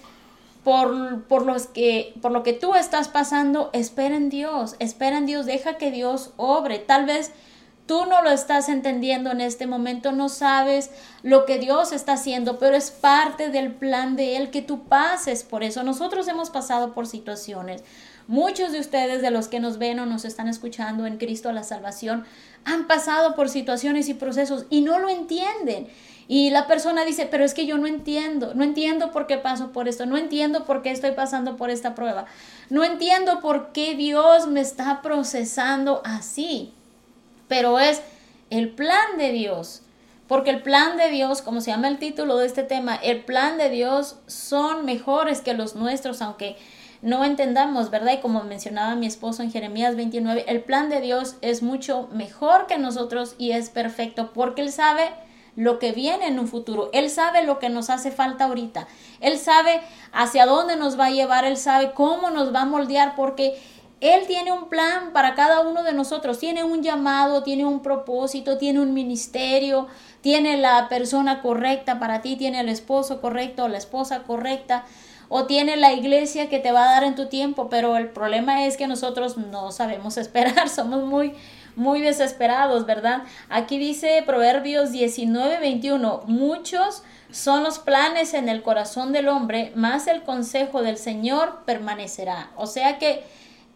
por, 0.65 1.23
por, 1.23 1.45
los 1.45 1.67
que, 1.67 2.13
por 2.21 2.31
lo 2.31 2.43
que 2.43 2.51
tú 2.51 2.75
estás 2.75 3.07
pasando, 3.07 3.69
espera 3.71 4.17
en 4.17 4.29
Dios, 4.29 4.75
espera 4.79 5.17
en 5.17 5.27
Dios, 5.27 5.45
deja 5.45 5.77
que 5.77 5.91
Dios 5.91 6.33
obre. 6.35 6.79
Tal 6.79 7.05
vez 7.05 7.31
tú 7.85 8.05
no 8.05 8.21
lo 8.21 8.31
estás 8.31 8.69
entendiendo 8.69 9.31
en 9.31 9.41
este 9.41 9.67
momento, 9.67 10.11
no 10.11 10.29
sabes 10.29 10.89
lo 11.23 11.45
que 11.45 11.59
Dios 11.59 11.91
está 11.91 12.13
haciendo, 12.13 12.57
pero 12.57 12.75
es 12.75 12.91
parte 12.91 13.49
del 13.49 13.73
plan 13.73 14.15
de 14.15 14.37
Él 14.37 14.49
que 14.49 14.61
tú 14.61 14.85
pases 14.85 15.43
por 15.43 15.63
eso. 15.63 15.83
Nosotros 15.83 16.27
hemos 16.27 16.49
pasado 16.49 16.93
por 16.93 17.07
situaciones. 17.07 17.83
Muchos 18.27 18.71
de 18.71 18.79
ustedes, 18.79 19.21
de 19.21 19.29
los 19.29 19.47
que 19.47 19.59
nos 19.59 19.77
ven 19.77 19.99
o 19.99 20.07
nos 20.07 20.25
están 20.25 20.47
escuchando 20.47 21.05
en 21.05 21.17
Cristo 21.17 21.49
a 21.49 21.53
la 21.53 21.63
salvación, 21.63 22.25
han 22.63 22.87
pasado 22.87 23.35
por 23.35 23.49
situaciones 23.49 24.09
y 24.09 24.15
procesos 24.15 24.65
y 24.71 24.81
no 24.81 24.97
lo 24.97 25.09
entienden. 25.09 25.87
Y 26.27 26.49
la 26.49 26.65
persona 26.65 27.05
dice, 27.05 27.27
pero 27.29 27.45
es 27.45 27.53
que 27.53 27.67
yo 27.67 27.77
no 27.77 27.85
entiendo, 27.85 28.55
no 28.55 28.63
entiendo 28.63 29.11
por 29.11 29.27
qué 29.27 29.37
paso 29.37 29.71
por 29.71 29.87
esto, 29.87 30.07
no 30.07 30.17
entiendo 30.17 30.65
por 30.65 30.81
qué 30.81 30.89
estoy 30.89 31.11
pasando 31.11 31.55
por 31.55 31.69
esta 31.69 31.93
prueba, 31.93 32.25
no 32.71 32.83
entiendo 32.83 33.41
por 33.41 33.71
qué 33.73 33.93
Dios 33.93 34.47
me 34.47 34.61
está 34.61 35.03
procesando 35.03 36.01
así. 36.03 36.73
Pero 37.47 37.79
es 37.79 38.01
el 38.49 38.69
plan 38.69 39.17
de 39.17 39.31
Dios, 39.31 39.81
porque 40.27 40.49
el 40.49 40.61
plan 40.61 40.97
de 40.97 41.09
Dios, 41.09 41.41
como 41.41 41.61
se 41.61 41.71
llama 41.71 41.87
el 41.87 41.99
título 41.99 42.37
de 42.37 42.47
este 42.47 42.63
tema, 42.63 42.95
el 42.95 43.23
plan 43.23 43.57
de 43.57 43.69
Dios 43.69 44.17
son 44.27 44.85
mejores 44.85 45.41
que 45.41 45.53
los 45.53 45.75
nuestros, 45.75 46.21
aunque 46.21 46.57
no 47.01 47.23
entendamos, 47.23 47.91
¿verdad? 47.91 48.13
Y 48.13 48.21
como 48.21 48.43
mencionaba 48.43 48.95
mi 48.95 49.05
esposo 49.05 49.43
en 49.43 49.51
Jeremías 49.51 49.95
29, 49.95 50.45
el 50.47 50.63
plan 50.63 50.89
de 50.89 51.01
Dios 51.01 51.35
es 51.41 51.61
mucho 51.61 52.09
mejor 52.11 52.65
que 52.65 52.79
nosotros 52.79 53.35
y 53.37 53.51
es 53.51 53.69
perfecto, 53.69 54.31
porque 54.33 54.61
Él 54.63 54.71
sabe 54.71 55.11
lo 55.55 55.79
que 55.79 55.91
viene 55.91 56.27
en 56.27 56.39
un 56.39 56.47
futuro. 56.47 56.89
Él 56.93 57.09
sabe 57.09 57.43
lo 57.43 57.59
que 57.59 57.69
nos 57.69 57.89
hace 57.89 58.11
falta 58.11 58.45
ahorita. 58.45 58.87
Él 59.21 59.37
sabe 59.37 59.81
hacia 60.11 60.45
dónde 60.45 60.75
nos 60.75 60.99
va 60.99 61.05
a 61.05 61.11
llevar. 61.11 61.45
Él 61.45 61.57
sabe 61.57 61.93
cómo 61.93 62.29
nos 62.29 62.53
va 62.53 62.61
a 62.61 62.65
moldear 62.65 63.15
porque 63.15 63.57
Él 64.01 64.27
tiene 64.27 64.51
un 64.51 64.69
plan 64.69 65.13
para 65.13 65.35
cada 65.35 65.61
uno 65.61 65.83
de 65.83 65.93
nosotros. 65.93 66.39
Tiene 66.39 66.63
un 66.63 66.83
llamado, 66.83 67.43
tiene 67.43 67.65
un 67.65 67.81
propósito, 67.81 68.57
tiene 68.57 68.79
un 68.81 68.93
ministerio, 68.93 69.87
tiene 70.21 70.57
la 70.57 70.89
persona 70.89 71.41
correcta 71.41 71.99
para 71.99 72.21
ti, 72.21 72.35
tiene 72.35 72.59
el 72.59 72.69
esposo 72.69 73.21
correcto, 73.21 73.67
la 73.67 73.77
esposa 73.77 74.23
correcta 74.23 74.85
o 75.27 75.45
tiene 75.45 75.75
la 75.75 75.93
iglesia 75.93 76.49
que 76.49 76.59
te 76.59 76.71
va 76.71 76.83
a 76.83 76.93
dar 76.93 77.03
en 77.03 77.15
tu 77.15 77.27
tiempo, 77.27 77.67
pero 77.69 77.97
el 77.97 78.09
problema 78.09 78.65
es 78.65 78.77
que 78.77 78.87
nosotros 78.87 79.37
no 79.37 79.71
sabemos 79.71 80.17
esperar, 80.17 80.69
somos 80.69 81.03
muy 81.03 81.33
muy 81.75 81.99
desesperados, 82.01 82.85
¿verdad? 82.85 83.23
Aquí 83.49 83.77
dice 83.77 84.23
Proverbios 84.25 84.91
19, 84.91 85.59
21, 85.59 86.23
muchos 86.25 87.03
son 87.31 87.63
los 87.63 87.79
planes 87.79 88.33
en 88.33 88.47
el 88.47 88.63
corazón 88.63 89.11
del 89.11 89.27
hombre, 89.27 89.73
más 89.75 90.07
el 90.07 90.23
consejo 90.23 90.83
del 90.83 90.97
Señor 90.97 91.63
permanecerá. 91.65 92.51
O 92.55 92.65
sea 92.65 92.97
que 92.97 93.25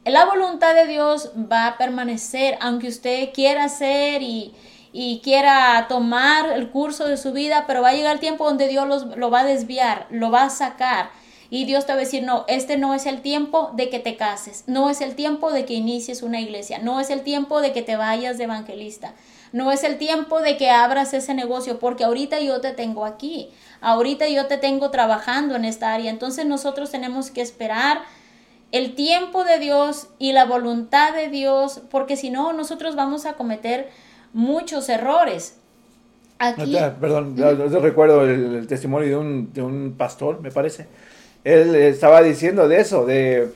la 0.05 0.25
voluntad 0.25 0.73
de 0.73 0.87
Dios 0.87 1.31
va 1.51 1.67
a 1.67 1.77
permanecer, 1.77 2.57
aunque 2.61 2.87
usted 2.87 3.29
quiera 3.33 3.65
hacer 3.65 4.21
y, 4.23 4.53
y 4.91 5.19
quiera 5.23 5.85
tomar 5.87 6.51
el 6.51 6.69
curso 6.69 7.07
de 7.07 7.17
su 7.17 7.31
vida, 7.31 7.65
pero 7.67 7.81
va 7.81 7.89
a 7.89 7.93
llegar 7.93 8.13
el 8.13 8.19
tiempo 8.19 8.45
donde 8.45 8.67
Dios 8.67 8.87
los- 8.87 9.17
lo 9.17 9.29
va 9.29 9.41
a 9.41 9.45
desviar, 9.45 10.07
lo 10.09 10.31
va 10.31 10.43
a 10.43 10.49
sacar. 10.49 11.11
Y 11.51 11.65
Dios 11.65 11.85
te 11.87 11.93
va 11.93 11.97
a 11.97 11.99
decir, 12.01 12.21
no, 12.23 12.45
este 12.47 12.77
no 12.77 12.93
es 12.93 13.07
el 13.07 13.21
tiempo 13.21 13.71
de 13.75 13.89
que 13.89 13.99
te 13.99 14.15
cases, 14.17 14.63
no 14.67 14.89
es 14.89 15.01
el 15.01 15.15
tiempo 15.15 15.51
de 15.51 15.65
que 15.65 15.73
inicies 15.73 16.21
una 16.21 16.39
iglesia, 16.39 16.77
no 16.79 16.99
es 16.99 17.09
el 17.09 17.21
tiempo 17.23 17.59
de 17.61 17.73
que 17.73 17.81
te 17.81 17.95
vayas 17.95 18.37
de 18.37 18.43
evangelista, 18.43 19.13
no 19.51 19.71
es 19.71 19.83
el 19.83 19.97
tiempo 19.97 20.41
de 20.41 20.57
que 20.57 20.69
abras 20.69 21.11
ese 21.15 21.33
negocio, 21.33 21.79
porque 21.79 22.03
ahorita 22.03 22.39
yo 22.39 22.61
te 22.61 22.71
tengo 22.71 23.03
aquí, 23.03 23.49
ahorita 23.81 24.27
yo 24.27 24.45
te 24.45 24.57
tengo 24.57 24.91
trabajando 24.91 25.55
en 25.55 25.65
esta 25.65 25.91
área. 25.91 26.11
Entonces 26.11 26.45
nosotros 26.45 26.91
tenemos 26.91 27.31
que 27.31 27.41
esperar 27.41 28.03
el 28.71 28.95
tiempo 28.95 29.43
de 29.43 29.59
Dios 29.59 30.09
y 30.19 30.33
la 30.33 30.45
voluntad 30.45 31.13
de 31.13 31.29
Dios, 31.29 31.81
porque 31.89 32.15
si 32.15 32.29
no, 32.29 32.53
nosotros 32.53 32.95
vamos 32.95 33.25
a 33.25 33.33
cometer 33.33 33.89
muchos 34.33 34.89
errores. 34.89 35.57
Aquí, 36.37 36.71
Nota, 36.71 36.95
Perdón, 36.99 37.35
yo 37.35 37.79
recuerdo 37.79 38.23
el, 38.23 38.55
el 38.55 38.67
testimonio 38.67 39.09
de 39.09 39.15
un, 39.17 39.53
de 39.53 39.61
un 39.61 39.95
pastor, 39.97 40.39
me 40.41 40.51
parece. 40.51 40.87
Él 41.43 41.75
estaba 41.75 42.21
diciendo 42.21 42.67
de 42.67 42.79
eso, 42.79 43.05
de 43.05 43.51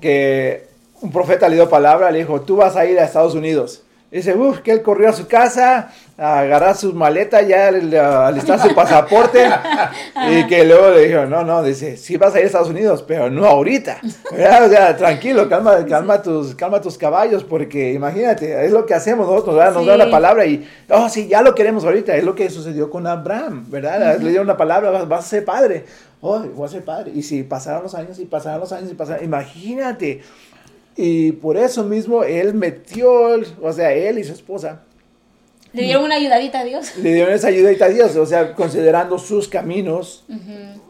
que 0.00 0.68
un 1.00 1.10
profeta 1.10 1.48
le 1.48 1.56
dio 1.56 1.68
palabra, 1.68 2.10
le 2.10 2.18
dijo, 2.18 2.42
tú 2.42 2.56
vas 2.56 2.76
a 2.76 2.86
ir 2.86 2.98
a 2.98 3.04
Estados 3.04 3.34
Unidos. 3.34 3.82
Dice, 4.12 4.34
uff, 4.36 4.58
que 4.58 4.72
él 4.72 4.82
corrió 4.82 5.08
a 5.08 5.12
su 5.14 5.26
casa, 5.26 5.90
a 6.18 6.40
agarrar 6.40 6.76
sus 6.76 6.92
maletas, 6.92 7.48
ya 7.48 7.70
le- 7.70 7.98
alistar 7.98 8.60
su 8.60 8.74
pasaporte. 8.74 9.48
y 10.30 10.46
que 10.46 10.64
luego 10.66 10.90
le 10.90 11.08
dijo, 11.08 11.24
no, 11.24 11.42
no, 11.44 11.62
dice, 11.62 11.96
sí 11.96 12.18
vas 12.18 12.34
a 12.34 12.38
ir 12.38 12.44
a 12.44 12.46
Estados 12.46 12.68
Unidos, 12.68 13.02
pero 13.08 13.30
no 13.30 13.46
ahorita. 13.46 13.98
¿verdad? 14.30 14.66
O 14.66 14.68
sea, 14.68 14.96
tranquilo, 14.98 15.48
calma, 15.48 15.84
calma, 15.86 16.20
tus, 16.20 16.54
calma 16.54 16.78
tus 16.82 16.98
caballos, 16.98 17.42
porque 17.42 17.92
imagínate, 17.94 18.66
es 18.66 18.70
lo 18.70 18.84
que 18.84 18.92
hacemos 18.92 19.26
nosotros, 19.26 19.56
¿verdad? 19.56 19.72
Nos 19.72 19.82
Sí. 19.84 19.88
da 19.88 19.96
la 19.96 20.10
palabra 20.10 20.44
y, 20.44 20.68
oh, 20.90 21.08
sí, 21.08 21.26
ya 21.26 21.40
lo 21.40 21.54
queremos 21.54 21.82
ahorita. 21.86 22.14
Es 22.14 22.22
lo 22.24 22.34
que 22.34 22.50
sucedió 22.50 22.90
con 22.90 23.06
Abraham, 23.06 23.64
¿verdad? 23.70 24.18
Le 24.18 24.28
dieron 24.28 24.46
una 24.46 24.58
palabra, 24.58 24.90
vas, 24.90 25.08
vas 25.08 25.24
a 25.24 25.28
ser 25.28 25.44
padre. 25.46 25.86
Oh, 26.20 26.38
voy 26.38 26.66
a 26.66 26.68
ser 26.68 26.84
padre. 26.84 27.12
Y 27.14 27.22
si 27.22 27.42
pasaron 27.44 27.82
los 27.84 27.94
años 27.94 28.18
y 28.18 28.26
pasaron 28.26 28.60
los 28.60 28.72
años 28.72 28.90
y 28.92 28.94
pasaron, 28.94 29.24
imagínate. 29.24 30.20
Y 30.96 31.32
por 31.32 31.56
eso 31.56 31.84
mismo 31.84 32.22
él 32.24 32.54
metió, 32.54 33.10
o 33.62 33.72
sea, 33.72 33.92
él 33.92 34.18
y 34.18 34.24
su 34.24 34.32
esposa 34.32 34.80
le 35.72 35.84
dieron 35.84 36.04
una 36.04 36.16
ayudadita 36.16 36.60
a 36.60 36.64
Dios. 36.64 36.96
le 36.98 37.14
dieron 37.14 37.32
esa 37.32 37.48
ayudita 37.48 37.86
a 37.86 37.88
Dios, 37.88 38.14
o 38.16 38.26
sea, 38.26 38.52
considerando 38.54 39.18
sus 39.18 39.48
caminos 39.48 40.24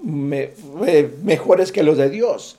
me- 0.02 0.50
eh, 0.86 1.08
mejores 1.22 1.70
que 1.70 1.84
los 1.84 1.98
de 1.98 2.10
Dios. 2.10 2.56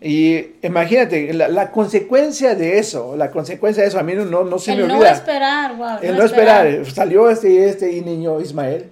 Y 0.00 0.46
imagínate, 0.62 1.32
la, 1.34 1.48
la 1.48 1.70
consecuencia 1.70 2.54
de 2.54 2.78
eso, 2.78 3.14
la 3.16 3.30
consecuencia 3.30 3.82
de 3.82 3.88
eso 3.90 3.98
a 3.98 4.02
mí 4.02 4.14
no, 4.14 4.24
no, 4.24 4.44
no 4.44 4.58
se 4.58 4.74
me 4.74 4.82
El 4.82 4.88
no 4.88 4.94
olvida. 4.94 5.12
esperar, 5.12 5.74
wow. 5.76 5.98
El 6.02 6.16
no 6.16 6.24
esperar. 6.24 6.84
Salió 6.86 7.28
este, 7.30 7.68
este 7.68 8.00
niño 8.02 8.40
Ismael. 8.40 8.86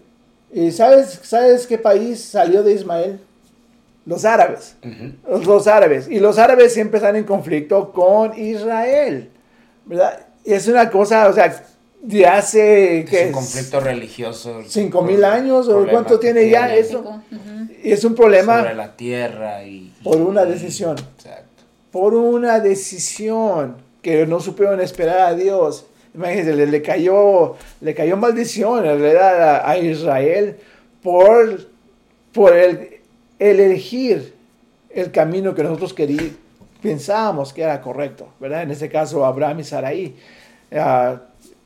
¿Y 0.52 0.70
sabes, 0.70 1.20
sabes 1.22 1.66
qué 1.66 1.78
país 1.78 2.20
salió 2.22 2.62
de 2.62 2.72
Ismael? 2.74 3.18
Los 4.06 4.24
árabes. 4.24 4.76
Los, 5.28 5.46
los 5.46 5.66
árabes. 5.66 6.08
Y 6.08 6.20
los 6.20 6.38
árabes 6.38 6.74
siempre 6.74 6.98
están 6.98 7.16
en 7.16 7.24
conflicto 7.24 7.92
con 7.92 8.38
Israel. 8.38 9.30
¿Verdad? 9.86 10.26
Y 10.44 10.52
es 10.52 10.68
una 10.68 10.90
cosa, 10.90 11.28
o 11.28 11.32
sea, 11.32 11.64
de 12.02 12.26
hace... 12.26 13.00
Es 13.00 13.10
¿qué 13.10 13.26
un 13.28 13.32
conflicto 13.32 13.80
religioso. 13.80 14.62
¿Cinco 14.66 15.00
mil 15.02 15.24
años 15.24 15.68
o 15.68 15.86
cuánto 15.88 16.20
que 16.20 16.32
tiene 16.32 16.50
ya 16.50 16.66
tiene 16.66 16.80
eso? 16.80 17.00
Ujú. 17.00 17.72
Y 17.82 17.92
es 17.92 18.04
un 18.04 18.10
Sobre 18.14 18.22
problema 18.42 18.72
la 18.74 18.94
tierra 18.96 19.64
y... 19.64 19.90
por 20.02 20.16
una 20.18 20.44
y- 20.44 20.50
decisión. 20.50 20.96
Exacto. 20.98 21.62
por 21.90 22.14
una 22.14 22.60
decisión 22.60 23.76
que 24.02 24.26
no 24.26 24.38
supieron 24.40 24.80
esperar 24.82 25.20
a 25.20 25.34
Dios. 25.34 25.86
Imagínense, 26.14 26.54
le, 26.54 26.66
le 26.66 26.82
cayó, 26.82 27.56
le 27.80 27.94
cayó 27.94 28.16
maldición 28.18 28.84
en 28.84 29.00
realidad 29.00 29.42
a, 29.60 29.70
a 29.70 29.78
Israel 29.78 30.56
por, 31.02 31.58
por 32.32 32.54
el, 32.56 32.93
el 33.38 33.60
elegir 33.60 34.34
el 34.90 35.10
camino 35.10 35.54
que 35.54 35.62
nosotros 35.62 35.94
querí- 35.94 36.36
pensábamos 36.82 37.52
que 37.52 37.62
era 37.62 37.80
correcto, 37.80 38.28
¿verdad? 38.40 38.62
En 38.62 38.70
este 38.70 38.88
caso, 38.88 39.24
Abraham 39.24 39.60
y 39.60 39.64
Sarai. 39.64 40.14
Ah, 40.72 41.20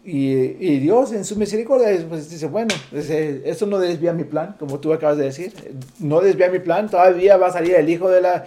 Y, 0.04 0.56
y 0.60 0.78
Dios 0.78 1.12
en 1.12 1.22
su 1.24 1.36
misericordia 1.36 1.88
pues, 2.08 2.30
dice, 2.30 2.46
bueno, 2.46 2.74
esto 2.92 3.66
no 3.66 3.78
desvía 3.78 4.14
mi 4.14 4.24
plan, 4.24 4.56
como 4.58 4.78
tú 4.78 4.90
acabas 4.92 5.18
de 5.18 5.24
decir, 5.24 5.52
no 5.98 6.20
desvía 6.20 6.48
mi 6.48 6.60
plan, 6.60 6.88
todavía 6.88 7.36
va 7.36 7.48
a 7.48 7.52
salir 7.52 7.74
el 7.74 7.90
hijo 7.90 8.08
de 8.08 8.22
la, 8.22 8.46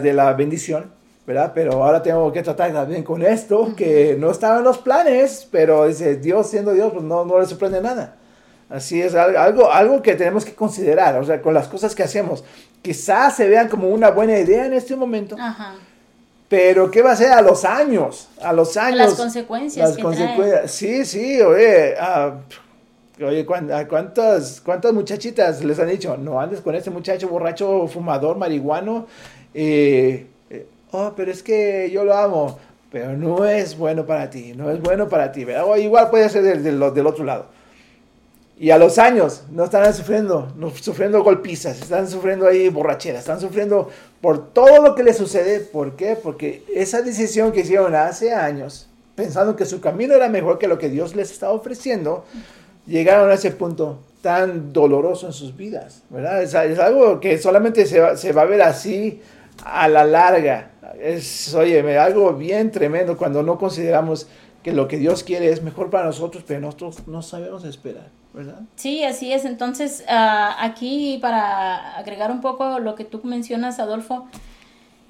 de 0.00 0.12
la 0.12 0.32
bendición, 0.32 0.90
¿verdad? 1.24 1.52
Pero 1.54 1.84
ahora 1.84 2.02
tengo 2.02 2.32
que 2.32 2.42
tratar 2.42 2.72
también 2.72 3.04
con 3.04 3.22
esto, 3.22 3.76
que 3.76 4.16
no 4.18 4.30
estaba 4.32 4.58
en 4.58 4.64
los 4.64 4.78
planes, 4.78 5.46
pero 5.52 5.86
dice, 5.86 6.16
Dios 6.16 6.50
siendo 6.50 6.72
Dios, 6.72 6.90
pues 6.92 7.04
no, 7.04 7.24
no 7.24 7.38
le 7.38 7.46
sorprende 7.46 7.80
nada. 7.80 8.16
Así 8.70 9.00
es, 9.00 9.14
al- 9.14 9.36
algo, 9.36 9.72
algo 9.72 10.02
que 10.02 10.14
tenemos 10.14 10.44
que 10.44 10.54
considerar, 10.54 11.16
o 11.18 11.24
sea, 11.24 11.40
con 11.40 11.54
las 11.54 11.68
cosas 11.68 11.94
que 11.94 12.02
hacemos. 12.02 12.44
Quizás 12.82 13.34
se 13.36 13.48
vean 13.48 13.68
como 13.68 13.88
una 13.88 14.10
buena 14.10 14.38
idea 14.38 14.66
en 14.66 14.74
este 14.74 14.94
momento, 14.94 15.36
Ajá. 15.40 15.74
pero 16.48 16.90
¿qué 16.90 17.02
va 17.02 17.12
a 17.12 17.16
ser 17.16 17.32
a 17.32 17.40
los 17.42 17.64
años? 17.64 18.28
A 18.42 18.52
los 18.52 18.76
años. 18.76 18.98
Las 18.98 19.14
consecuencias 19.14 19.88
Las 19.88 19.96
que 19.96 20.02
consecuencias. 20.02 20.70
Sí, 20.70 21.04
sí, 21.04 21.40
oye. 21.40 21.94
ah, 21.98 22.34
oye, 23.24 23.44
¿cuán- 23.46 23.72
a 23.72 23.88
¿cuántas, 23.88 24.60
¿cuántas 24.60 24.92
muchachitas 24.92 25.64
les 25.64 25.78
han 25.78 25.88
dicho? 25.88 26.16
No 26.16 26.40
andes 26.40 26.60
con 26.60 26.74
ese 26.74 26.90
muchacho 26.90 27.28
borracho, 27.28 27.86
fumador, 27.88 28.36
marihuano. 28.36 29.06
eh, 29.54 30.26
eh, 30.50 30.66
oh, 30.92 31.12
pero 31.16 31.30
es 31.32 31.42
que 31.42 31.90
yo 31.90 32.04
lo 32.04 32.14
amo. 32.14 32.58
Pero 32.92 33.14
no 33.16 33.44
es 33.44 33.76
bueno 33.76 34.06
para 34.06 34.30
ti, 34.30 34.52
no 34.56 34.70
es 34.70 34.80
bueno 34.80 35.08
para 35.08 35.30
ti. 35.32 35.44
¿verdad? 35.44 35.64
O 35.66 35.76
igual 35.76 36.08
puede 36.10 36.28
ser 36.30 36.42
del, 36.42 36.62
del- 36.62 36.94
del 36.94 37.06
otro 37.06 37.24
lado. 37.24 37.46
Y 38.60 38.70
a 38.70 38.78
los 38.78 38.98
años 38.98 39.44
no 39.50 39.64
están 39.64 39.92
sufriendo, 39.94 40.52
no, 40.56 40.70
sufriendo 40.70 41.22
golpizas, 41.22 41.80
están 41.80 42.08
sufriendo 42.08 42.46
ahí 42.46 42.68
borracheras, 42.68 43.20
están 43.20 43.40
sufriendo 43.40 43.88
por 44.20 44.52
todo 44.52 44.82
lo 44.82 44.94
que 44.96 45.04
les 45.04 45.16
sucede. 45.16 45.60
¿Por 45.60 45.94
qué? 45.94 46.16
Porque 46.20 46.64
esa 46.74 47.02
decisión 47.02 47.52
que 47.52 47.60
hicieron 47.60 47.94
hace 47.94 48.34
años, 48.34 48.88
pensando 49.14 49.54
que 49.54 49.64
su 49.64 49.80
camino 49.80 50.14
era 50.14 50.28
mejor 50.28 50.58
que 50.58 50.66
lo 50.66 50.78
que 50.78 50.88
Dios 50.88 51.14
les 51.14 51.30
estaba 51.30 51.52
ofreciendo, 51.52 52.24
llegaron 52.86 53.30
a 53.30 53.34
ese 53.34 53.52
punto 53.52 54.00
tan 54.22 54.72
doloroso 54.72 55.26
en 55.26 55.32
sus 55.32 55.56
vidas, 55.56 56.02
¿verdad? 56.10 56.42
Es, 56.42 56.54
algo 56.54 57.20
que 57.20 57.38
solamente 57.38 57.86
se 57.86 58.32
va 58.32 58.42
a 58.42 58.46
ver 58.46 58.62
así 58.62 59.22
a 59.64 59.88
la 59.88 60.04
larga. 60.04 60.70
Es, 61.00 61.54
oye, 61.54 61.98
algo 61.98 62.32
bien 62.32 62.70
tremendo 62.70 63.16
cuando 63.16 63.42
no 63.42 63.58
consideramos 63.58 64.26
que 64.62 64.72
lo 64.72 64.88
que 64.88 64.98
Dios 64.98 65.22
quiere 65.22 65.50
es 65.50 65.62
mejor 65.62 65.90
para 65.90 66.06
nosotros, 66.06 66.44
pero 66.46 66.60
nosotros 66.60 67.06
no 67.06 67.22
sabemos 67.22 67.64
esperar, 67.64 68.08
¿verdad? 68.34 68.60
Sí, 68.76 69.04
así 69.04 69.32
es. 69.32 69.44
Entonces, 69.44 70.04
ah, 70.08 70.56
aquí 70.60 71.18
para 71.22 71.96
agregar 71.96 72.30
un 72.30 72.40
poco 72.40 72.78
lo 72.78 72.94
que 72.94 73.04
tú 73.04 73.20
mencionas, 73.24 73.78
Adolfo, 73.78 74.26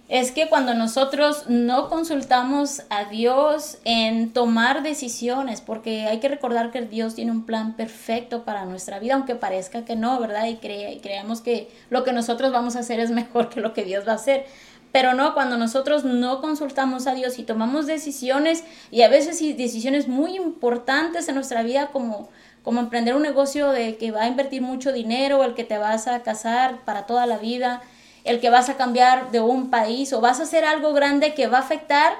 es 0.09 0.33
que 0.33 0.49
cuando 0.49 0.73
nosotros 0.73 1.45
no 1.49 1.91
consultamos 1.91 2.83
a 2.89 3.05
Dios 3.05 3.77
en 3.85 4.33
tomar 4.33 4.83
decisiones, 4.83 5.61
porque 5.61 6.07
hay 6.07 6.19
que 6.19 6.29
recordar 6.31 6.71
que 6.71 6.81
Dios 6.81 7.15
tiene 7.15 7.31
un 7.31 7.45
plan 7.45 7.75
perfecto 7.77 8.43
para 8.45 8.65
nuestra 8.65 8.99
vida, 9.01 9.15
aunque 9.17 9.35
parezca 9.35 9.85
que 9.85 9.97
no, 9.97 10.19
¿verdad? 10.19 10.47
Y, 10.47 10.57
cre- 10.57 11.01
que 11.43 11.69
lo 11.91 12.05
que 12.05 12.13
nosotros 12.15 12.53
vamos 12.53 12.75
a 12.77 12.79
hacer 12.79 13.01
es 13.01 13.11
mejor 13.11 13.51
que 13.51 13.61
lo 13.61 13.75
que 13.75 13.85
Dios 13.85 14.09
va 14.09 14.13
a 14.13 14.15
hacer. 14.17 14.47
Pero 14.93 15.15
no, 15.15 15.35
cuando 15.35 15.57
nosotros 15.59 16.05
no 16.05 16.41
consultamos 16.41 17.07
a 17.07 17.15
Dios 17.15 17.39
y 17.39 17.43
tomamos 17.43 17.87
decisiones, 17.87 18.65
y 18.91 19.03
a 19.03 19.09
veces 19.09 19.39
decisiones 19.57 20.09
muy 20.09 20.37
importantes 20.37 21.29
en 21.29 21.35
nuestra 21.35 21.63
vida, 21.63 21.89
como, 21.93 22.29
como 22.63 22.81
emprender 22.81 23.15
un 23.15 23.23
negocio 23.23 23.71
de 23.71 23.97
que 23.97 24.11
va 24.11 24.23
a 24.23 24.29
invertir 24.29 24.63
mucho 24.63 24.93
dinero, 24.93 25.45
el 25.45 25.55
que 25.55 25.65
te 25.65 25.79
vas 25.79 26.07
a 26.07 26.23
casar 26.23 26.81
para 26.85 27.07
toda 27.07 27.27
la 27.27 27.39
vida, 27.39 27.83
el 28.25 28.41
que 28.41 28.51
vas 28.51 28.69
a 28.69 28.77
cambiar 28.77 29.31
de 29.31 29.41
un 29.41 29.71
país 29.71 30.13
o 30.13 30.21
vas 30.21 30.41
a 30.41 30.45
hacer 30.45 30.65
algo 30.65 30.93
grande 30.93 31.35
que 31.35 31.47
va 31.47 31.59
a 31.59 31.61
afectar 31.61 32.15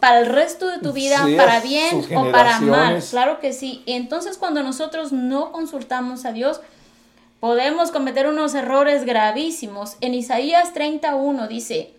para 0.00 0.20
el 0.20 0.26
resto 0.26 0.68
de 0.68 0.78
tu 0.78 0.92
vida, 0.92 1.24
Sí, 1.24 1.36
para 1.36 1.60
bien 1.60 2.04
o 2.14 2.30
para 2.30 2.60
mal. 2.60 3.02
Claro 3.10 3.40
que 3.40 3.52
sí. 3.52 3.82
Y 3.86 3.92
entonces 3.92 4.36
cuando 4.36 4.62
nosotros 4.62 5.12
no 5.12 5.52
consultamos 5.52 6.24
a 6.24 6.32
Dios, 6.32 6.60
podemos 7.46 7.92
cometer 7.92 8.26
unos 8.26 8.56
errores 8.56 9.04
gravísimos. 9.04 9.96
En 10.00 10.14
Isaías 10.14 10.72
31 10.72 11.46
dice, 11.46 11.94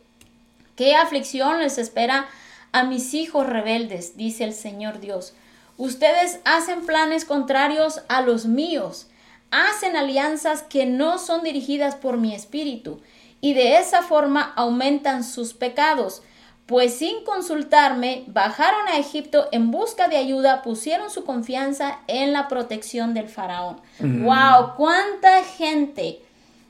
¿qué 0.76 0.94
aflicción 0.94 1.62
les 1.62 1.78
espera 1.78 2.28
a 2.74 2.84
mis 2.84 3.14
hijos 3.14 3.48
rebeldes? 3.48 4.18
Dice 4.18 4.44
el 4.44 4.54
Señor 4.54 5.00
Dios. 5.00 5.34
Ustedes 5.78 6.42
hacen 6.44 6.86
planes 6.86 7.24
contrarios 7.24 8.02
a 8.10 8.24
los 8.24 8.46
míos, 8.46 9.08
hacen 9.50 9.96
alianzas 9.96 10.64
que 10.64 10.86
no 10.86 11.18
son 11.18 11.44
dirigidas 11.44 11.96
por 11.96 12.18
mi 12.18 12.36
espíritu, 12.36 13.00
y 13.40 13.54
de 13.54 13.78
esa 13.78 14.02
forma 14.02 14.52
aumentan 14.58 15.24
sus 15.24 15.54
pecados. 15.54 16.24
Pues 16.68 16.96
sin 16.96 17.24
consultarme, 17.24 18.26
bajaron 18.28 18.90
a 18.90 18.98
Egipto 18.98 19.48
en 19.54 19.72
busca 19.72 20.10
de 20.10 20.18
ayuda, 20.18 20.62
pusieron 20.62 21.10
su 21.10 21.24
confianza 21.24 22.00
en 22.08 22.34
la 22.34 22.50
protección 22.50 23.14
del 23.14 23.30
faraón. 23.30 23.80
¡Wow! 24.00 24.76
¿Cuánta 24.76 25.46
gente 25.46 26.20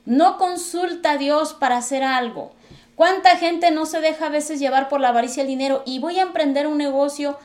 no 0.06 0.38
consulta 0.38 1.12
a 1.12 1.16
Dios 1.18 1.52
para 1.52 1.78
hacer 1.78 2.04
algo? 2.04 2.52
¿Cuánta 2.94 3.36
gente 3.36 3.72
no 3.72 3.86
se 3.86 4.00
deja 4.00 4.26
a 4.26 4.30
veces 4.30 4.60
llevar 4.60 4.88
por 4.88 5.00
la 5.00 5.08
avaricia 5.08 5.42
del 5.42 5.50
dinero 5.50 5.82
y 5.84 5.98
voy 5.98 6.20
a 6.20 6.22
emprender 6.22 6.68
un 6.68 6.78
negocio 6.78 7.36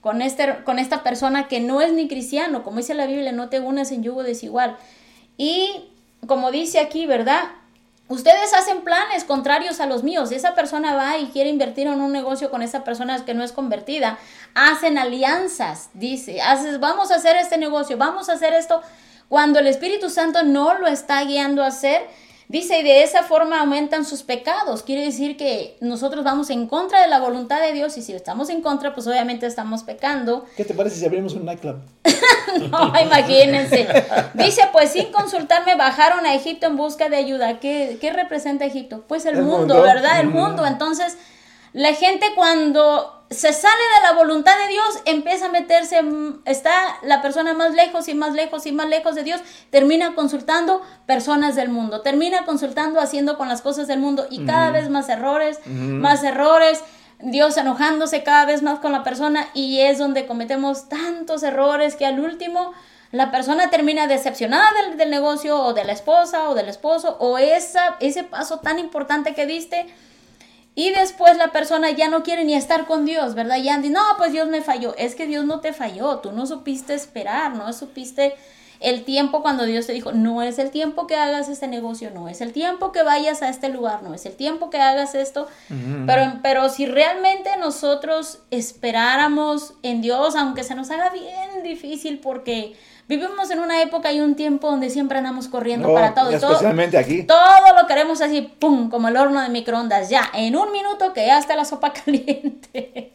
con, 0.00 0.22
este, 0.22 0.62
con 0.64 0.78
esta 0.78 1.02
persona 1.02 1.48
que 1.48 1.58
no 1.58 1.80
es 1.80 1.92
ni 1.92 2.06
cristiano? 2.06 2.62
Como 2.62 2.76
dice 2.78 2.94
la 2.94 3.06
Biblia, 3.06 3.32
no 3.32 3.48
te 3.48 3.58
unas 3.58 3.90
en 3.90 4.04
yugo 4.04 4.22
desigual. 4.22 4.76
Y 5.38 5.90
como 6.28 6.52
dice 6.52 6.78
aquí, 6.78 7.06
¿verdad? 7.06 7.44
Ustedes 8.08 8.54
hacen 8.54 8.82
planes 8.82 9.24
contrarios 9.24 9.80
a 9.80 9.86
los 9.86 10.04
míos. 10.04 10.30
Esa 10.30 10.54
persona 10.54 10.94
va 10.94 11.18
y 11.18 11.26
quiere 11.26 11.50
invertir 11.50 11.88
en 11.88 12.00
un 12.00 12.12
negocio 12.12 12.50
con 12.50 12.62
esa 12.62 12.84
persona 12.84 13.24
que 13.24 13.34
no 13.34 13.42
es 13.42 13.50
convertida. 13.50 14.18
Hacen 14.54 14.96
alianzas, 14.96 15.90
dice. 15.92 16.40
Haces, 16.40 16.78
vamos 16.78 17.10
a 17.10 17.16
hacer 17.16 17.34
este 17.34 17.58
negocio, 17.58 17.96
vamos 17.96 18.28
a 18.28 18.34
hacer 18.34 18.54
esto. 18.54 18.80
Cuando 19.28 19.58
el 19.58 19.66
Espíritu 19.66 20.08
Santo 20.08 20.44
no 20.44 20.78
lo 20.78 20.86
está 20.86 21.24
guiando 21.24 21.64
a 21.64 21.68
hacer, 21.68 22.06
dice, 22.48 22.80
y 22.80 22.82
de 22.82 23.02
esa 23.02 23.22
forma 23.22 23.60
aumentan 23.60 24.04
sus 24.04 24.22
pecados. 24.22 24.82
Quiere 24.82 25.04
decir 25.04 25.36
que 25.36 25.76
nosotros 25.80 26.24
vamos 26.24 26.50
en 26.50 26.66
contra 26.66 27.00
de 27.02 27.08
la 27.08 27.18
voluntad 27.18 27.60
de 27.60 27.72
Dios 27.72 27.96
y 27.98 28.02
si 28.02 28.12
estamos 28.12 28.48
en 28.50 28.62
contra, 28.62 28.94
pues 28.94 29.06
obviamente 29.06 29.46
estamos 29.46 29.82
pecando. 29.82 30.44
¿Qué 30.56 30.64
te 30.64 30.74
parece 30.74 30.96
si 30.96 31.04
abrimos 31.06 31.34
un 31.34 31.44
nightclub? 31.44 31.76
No, 32.70 32.92
imagínense. 33.00 33.86
Dice, 34.34 34.62
pues 34.72 34.90
sin 34.92 35.12
consultarme 35.12 35.74
bajaron 35.74 36.24
a 36.24 36.34
Egipto 36.34 36.66
en 36.68 36.76
busca 36.76 37.08
de 37.10 37.16
ayuda. 37.16 37.60
¿Qué, 37.60 37.98
qué 38.00 38.12
representa 38.12 38.64
Egipto? 38.64 39.04
Pues 39.06 39.26
el, 39.26 39.36
El 39.36 39.42
mundo, 39.42 39.74
mundo. 39.74 39.82
¿verdad? 39.82 40.20
El 40.20 40.28
Ujú. 40.28 40.38
mundo. 40.38 40.64
Entonces, 40.64 41.18
la 41.74 41.92
gente 41.92 42.24
cuando 42.34 43.15
se 43.30 43.52
sale 43.52 43.82
de 43.96 44.02
la 44.02 44.12
voluntad 44.12 44.56
de 44.56 44.68
Dios, 44.68 45.00
empieza 45.04 45.46
a 45.46 45.48
meterse, 45.48 46.00
mm, 46.02 46.42
está 46.44 46.72
la 47.02 47.22
persona 47.22 47.54
más 47.54 47.74
lejos 47.74 48.06
y 48.08 48.14
más 48.14 48.34
lejos 48.34 48.66
y 48.66 48.72
más 48.72 48.88
lejos 48.88 49.14
de 49.16 49.24
Dios, 49.24 49.40
termina 49.70 50.14
consultando 50.14 50.80
personas 51.06 51.56
del 51.56 51.68
mundo, 51.68 52.02
termina 52.02 52.44
consultando, 52.44 53.00
haciendo 53.00 53.36
con 53.36 53.48
las 53.48 53.62
cosas 53.62 53.88
del 53.88 53.98
mundo 53.98 54.26
y 54.30 54.44
cada 54.44 54.70
vez 54.70 54.90
más 54.90 55.08
errores, 55.08 55.58
más 55.66 56.22
errores. 56.22 56.82
Dios 57.18 57.56
enojándose 57.56 58.22
cada 58.22 58.44
vez 58.44 58.62
más 58.62 58.78
con 58.78 58.92
la 58.92 59.02
persona 59.02 59.48
y 59.54 59.80
es 59.80 59.98
donde 59.98 60.26
cometemos 60.26 60.90
tantos 60.90 61.42
errores 61.42 61.96
que 61.96 62.04
al 62.04 62.20
último 62.20 62.74
la 63.10 63.30
persona 63.30 63.70
termina 63.70 64.06
decepcionada 64.06 64.70
del, 64.82 64.98
del 64.98 65.10
negocio 65.10 65.58
o 65.58 65.72
de 65.72 65.84
la 65.84 65.92
esposa 65.92 66.50
o 66.50 66.54
del 66.54 66.68
esposo 66.68 67.16
o 67.18 67.38
esa, 67.38 67.96
ese 68.00 68.22
paso 68.22 68.58
tan 68.58 68.78
importante 68.78 69.34
que 69.34 69.46
diste 69.46 69.86
y 70.78 70.90
después 70.90 71.38
la 71.38 71.52
persona 71.52 71.90
ya 71.90 72.08
no 72.08 72.22
quiere 72.22 72.44
ni 72.44 72.54
estar 72.54 72.86
con 72.86 73.06
Dios, 73.06 73.34
¿verdad? 73.34 73.56
Ya 73.56 73.78
dice, 73.78 73.94
no, 73.94 74.02
pues 74.18 74.32
Dios 74.32 74.46
me 74.46 74.60
falló. 74.60 74.94
Es 74.98 75.14
que 75.14 75.26
Dios 75.26 75.46
no 75.46 75.60
te 75.60 75.72
falló, 75.72 76.18
tú 76.18 76.32
no 76.32 76.46
supiste 76.46 76.92
esperar, 76.92 77.54
no 77.56 77.72
supiste 77.72 78.34
el 78.80 79.04
tiempo 79.04 79.42
cuando 79.42 79.64
Dios 79.64 79.86
te 79.86 79.92
dijo, 79.92 80.12
no 80.12 80.42
es 80.42 80.58
el 80.58 80.70
tiempo 80.70 81.06
que 81.06 81.16
hagas 81.16 81.48
este 81.48 81.66
negocio, 81.68 82.10
no 82.10 82.28
es 82.28 82.40
el 82.40 82.52
tiempo 82.52 82.92
que 82.92 83.02
vayas 83.02 83.42
a 83.42 83.48
este 83.48 83.68
lugar, 83.68 84.02
no 84.02 84.14
es 84.14 84.26
el 84.26 84.34
tiempo 84.36 84.70
que 84.70 84.78
hagas 84.80 85.14
esto. 85.14 85.48
pero, 86.06 86.40
pero 86.42 86.68
si 86.68 86.86
realmente 86.86 87.50
nosotros 87.58 88.40
esperáramos 88.50 89.74
en 89.82 90.00
Dios, 90.02 90.36
aunque 90.36 90.64
se 90.64 90.74
nos 90.74 90.90
haga 90.90 91.10
bien 91.10 91.62
difícil 91.62 92.18
porque 92.18 92.74
vivimos 93.08 93.50
en 93.50 93.60
una 93.60 93.82
época 93.82 94.12
y 94.12 94.20
un 94.20 94.34
tiempo 94.34 94.68
donde 94.70 94.90
siempre 94.90 95.18
andamos 95.18 95.48
corriendo 95.48 95.88
No, 95.88 95.94
para 95.94 96.14
todo. 96.14 96.30
y 96.34 96.38
todo 96.38 96.52
especialmente 96.52 96.98
aquí. 96.98 97.22
todo 97.22 97.36
lo 97.80 97.86
queremos 97.86 98.20
así, 98.20 98.42
pum, 98.42 98.90
como 98.90 99.08
el 99.08 99.16
horno 99.16 99.40
de 99.40 99.48
microondas, 99.48 100.10
ya, 100.10 100.30
en 100.34 100.56
un 100.56 100.72
minuto 100.72 101.12
que 101.12 101.26
ya 101.26 101.38
está 101.38 101.56
la 101.56 101.64
sopa 101.64 101.92
caliente. 102.04 103.12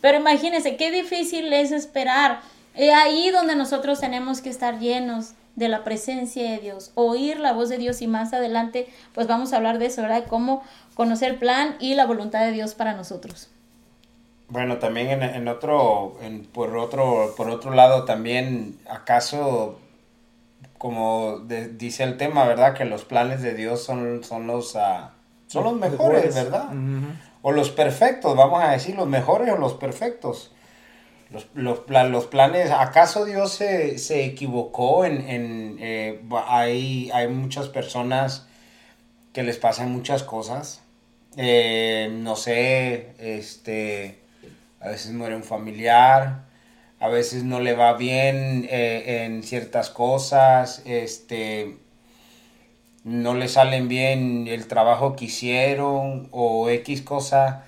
Pero 0.00 0.18
imagínense, 0.18 0.76
qué 0.76 0.90
difícil 0.90 1.52
es 1.52 1.72
esperar. 1.72 2.40
Es 2.74 2.92
ahí 2.92 3.30
donde 3.30 3.54
nosotros 3.56 4.00
tenemos 4.00 4.40
que 4.40 4.50
estar 4.50 4.78
llenos 4.78 5.32
de 5.56 5.68
la 5.68 5.84
presencia 5.84 6.50
de 6.50 6.58
Dios, 6.58 6.90
oír 6.96 7.38
la 7.38 7.52
voz 7.52 7.68
de 7.68 7.78
Dios 7.78 8.02
y 8.02 8.08
más 8.08 8.32
adelante 8.32 8.88
pues 9.14 9.28
vamos 9.28 9.52
a 9.52 9.56
hablar 9.58 9.78
de 9.78 9.86
eso, 9.86 10.02
¿verdad? 10.02 10.24
Cómo 10.28 10.62
conocer 10.94 11.30
el 11.32 11.38
plan 11.38 11.76
y 11.78 11.94
la 11.94 12.06
voluntad 12.06 12.40
de 12.44 12.50
Dios 12.50 12.74
para 12.74 12.94
nosotros. 12.94 13.48
Bueno, 14.48 14.78
también 14.78 15.08
en, 15.10 15.22
en 15.22 15.46
otro, 15.48 16.16
en- 16.20 16.44
por 16.44 16.76
otro, 16.76 17.34
por 17.36 17.48
otro 17.50 17.72
lado 17.72 18.04
también, 18.04 18.76
acaso, 18.90 19.78
como 20.78 21.38
de- 21.38 21.68
dice 21.68 22.02
el 22.02 22.16
tema, 22.16 22.44
¿verdad? 22.44 22.74
Que 22.74 22.84
los 22.84 23.04
planes 23.04 23.40
de 23.42 23.54
Dios 23.54 23.82
son, 23.82 24.22
son 24.24 24.46
los, 24.46 24.76
ah, 24.76 25.12
son 25.46 25.64
los 25.64 25.74
mejores, 25.74 26.34
¿verdad? 26.34 26.68
O 27.42 27.52
los 27.52 27.70
perfectos, 27.70 28.36
vamos 28.36 28.62
a 28.62 28.70
decir, 28.70 28.96
los 28.96 29.06
mejores 29.06 29.50
o 29.52 29.56
los 29.56 29.74
perfectos. 29.74 30.50
Los, 31.34 31.48
los, 31.54 31.80
los 31.88 32.26
planes, 32.26 32.70
¿acaso 32.70 33.24
Dios 33.24 33.52
se, 33.52 33.98
se 33.98 34.24
equivocó 34.24 35.04
en, 35.04 35.28
en 35.28 35.76
eh, 35.80 36.20
hay, 36.46 37.10
hay 37.12 37.26
muchas 37.26 37.68
personas 37.68 38.46
que 39.32 39.42
les 39.42 39.56
pasan 39.56 39.90
muchas 39.90 40.22
cosas? 40.22 40.80
Eh, 41.36 42.08
no 42.12 42.36
sé, 42.36 43.14
este, 43.18 44.20
a 44.78 44.90
veces 44.90 45.10
muere 45.10 45.34
un 45.34 45.42
familiar, 45.42 46.44
a 47.00 47.08
veces 47.08 47.42
no 47.42 47.58
le 47.58 47.74
va 47.74 47.94
bien 47.94 48.68
eh, 48.70 49.24
en 49.24 49.42
ciertas 49.42 49.90
cosas, 49.90 50.82
este, 50.84 51.78
no 53.02 53.34
le 53.34 53.48
salen 53.48 53.88
bien 53.88 54.46
el 54.46 54.68
trabajo 54.68 55.16
que 55.16 55.24
hicieron 55.24 56.28
o 56.30 56.70
X 56.70 57.02
cosa. 57.02 57.64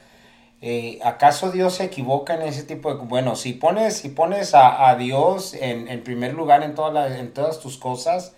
Eh, 0.62 0.98
¿Acaso 1.04 1.50
Dios 1.52 1.74
se 1.74 1.84
equivoca 1.84 2.34
en 2.34 2.42
ese 2.42 2.62
tipo 2.62 2.92
de... 2.94 3.04
Bueno, 3.04 3.36
si 3.36 3.52
pones, 3.52 3.98
si 3.98 4.08
pones 4.08 4.54
a, 4.54 4.88
a 4.88 4.96
Dios 4.96 5.54
en, 5.54 5.88
en 5.88 6.02
primer 6.02 6.34
lugar 6.34 6.62
en, 6.62 6.74
todas 6.74 6.92
las- 6.94 7.18
en 7.18 7.32
todas 7.32 7.60
tus 7.60 7.76
cosas 7.76 8.34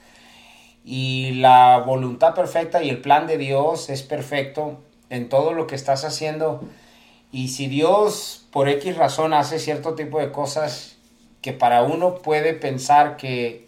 y 0.84 1.32
la 1.34 1.78
voluntad 1.86 2.34
perfecta 2.34 2.82
y 2.82 2.90
el 2.90 3.00
plan 3.02 3.26
de 3.26 3.38
Dios 3.38 3.90
es 3.90 4.02
perfecto 4.02 4.78
en 5.10 5.28
todo 5.28 5.52
lo 5.52 5.66
que 5.66 5.74
estás 5.76 6.04
haciendo 6.04 6.62
y 7.32 7.48
si 7.48 7.68
Dios 7.68 8.46
por 8.52 8.68
X 8.68 8.96
razón 8.98 9.34
hace 9.34 9.60
cierto 9.60 9.94
tipo 9.96 10.20
de 10.20 10.32
cosas 10.32 10.98
que 11.42 11.52
para 11.54 11.82
uno 11.84 12.16
puede 12.16 12.54
pensar 12.54 13.18
que, 13.18 13.67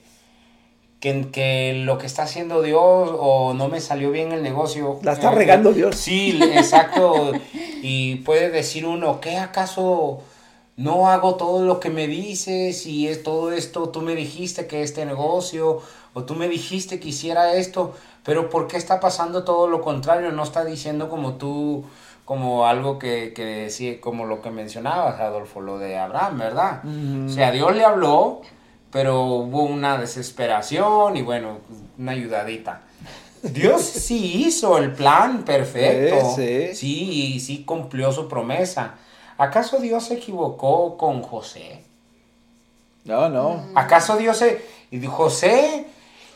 que, 1.00 1.30
que 1.30 1.82
lo 1.84 1.98
que 1.98 2.06
está 2.06 2.24
haciendo 2.24 2.62
Dios 2.62 2.80
o 2.82 3.54
no 3.54 3.68
me 3.68 3.80
salió 3.80 4.10
bien 4.10 4.32
el 4.32 4.42
negocio. 4.42 5.00
La 5.02 5.12
está 5.12 5.32
eh, 5.32 5.34
regando 5.34 5.72
Dios. 5.72 5.96
Sí, 5.96 6.38
exacto. 6.42 7.32
y 7.82 8.16
puede 8.16 8.50
decir 8.50 8.86
uno, 8.86 9.20
¿qué 9.20 9.38
acaso 9.38 10.22
no 10.76 11.08
hago 11.08 11.34
todo 11.34 11.64
lo 11.64 11.78
que 11.78 11.90
me 11.90 12.06
dices 12.06 12.86
y 12.86 13.06
es 13.06 13.22
todo 13.22 13.52
esto, 13.52 13.90
tú 13.90 14.00
me 14.00 14.14
dijiste 14.14 14.66
que 14.66 14.82
este 14.82 15.04
negocio 15.04 15.82
o 16.14 16.24
tú 16.24 16.34
me 16.34 16.48
dijiste 16.48 16.98
que 16.98 17.08
hiciera 17.08 17.54
esto, 17.54 17.94
pero 18.24 18.48
¿por 18.48 18.66
qué 18.66 18.78
está 18.78 18.98
pasando 18.98 19.44
todo 19.44 19.68
lo 19.68 19.82
contrario? 19.82 20.32
No 20.32 20.42
está 20.42 20.64
diciendo 20.64 21.08
como 21.10 21.34
tú, 21.34 21.84
como 22.24 22.66
algo 22.66 22.98
que, 22.98 23.32
que 23.34 23.44
decía, 23.44 24.00
como 24.00 24.24
lo 24.24 24.40
que 24.40 24.50
mencionabas, 24.50 25.20
Adolfo, 25.20 25.60
lo 25.60 25.78
de 25.78 25.98
Abraham, 25.98 26.38
¿verdad? 26.38 26.82
O 27.26 27.28
sea, 27.28 27.50
Dios 27.52 27.76
le 27.76 27.84
habló, 27.84 28.40
pero 28.92 29.22
hubo 29.22 29.62
una 29.62 29.98
desesperación 29.98 31.16
y 31.16 31.22
bueno, 31.22 31.59
una 31.98 32.12
ayudadita. 32.12 32.83
Dios 33.42 33.83
sí 33.83 34.44
hizo 34.46 34.79
el 34.79 34.92
plan 34.92 35.44
perfecto. 35.44 36.35
Sí, 36.37 36.68
sí. 36.68 36.74
Sí, 36.74 37.35
y 37.35 37.40
sí 37.40 37.64
cumplió 37.64 38.12
su 38.12 38.29
promesa. 38.29 38.94
¿Acaso 39.38 39.79
Dios 39.79 40.05
se 40.05 40.14
equivocó 40.14 40.96
con 40.96 41.22
José? 41.22 41.83
No, 43.05 43.29
no. 43.29 43.64
¿Acaso 43.74 44.16
Dios 44.16 44.37
se... 44.37 44.81
José, 45.07 45.87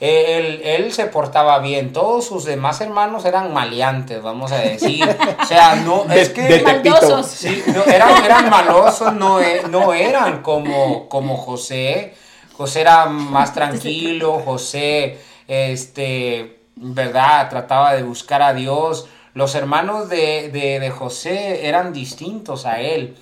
eh, 0.01 0.39
él, 0.39 0.61
él 0.65 0.93
se 0.93 1.07
portaba 1.07 1.59
bien, 1.59 1.93
todos 1.93 2.25
sus 2.25 2.45
demás 2.45 2.81
hermanos 2.81 3.25
eran 3.25 3.53
maleantes, 3.53 4.23
vamos 4.23 4.53
a 4.53 4.59
decir. 4.59 5.05
O 5.43 5.47
sea, 5.47 5.77
no, 5.77 6.05
es 6.13 6.31
que... 6.31 6.43
de. 6.43 6.63
Maldosos. 6.63 7.27
Sí, 7.27 7.63
no, 7.67 7.85
eran, 7.85 8.25
eran 8.25 8.49
malosos, 8.49 9.13
no, 9.15 9.41
e- 9.41 9.63
no 9.69 9.93
eran 9.93 10.43
como, 10.43 11.09
como 11.09 11.37
José. 11.37 12.15
José 12.57 12.83
era 12.83 13.07
más 13.07 13.53
tranquilo, 13.55 14.41
José, 14.41 15.19
este, 15.49 16.61
¿verdad? 16.77 17.49
Trataba 17.51 17.95
de 17.95 18.03
buscar 18.03 18.43
a 18.43 18.55
Dios. 18.55 19.09
Los 19.35 19.55
hermanos 19.55 20.09
de, 20.09 20.51
de, 20.51 20.79
de 20.81 20.91
José 20.91 21.67
eran 21.67 21.93
distintos 21.93 22.67
a 22.67 22.81
él. 22.81 23.17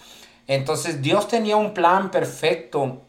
Entonces 0.47 1.03
Dios 1.03 1.29
tenía 1.29 1.57
un 1.57 1.73
plan 1.73 2.11
perfecto, 2.11 3.01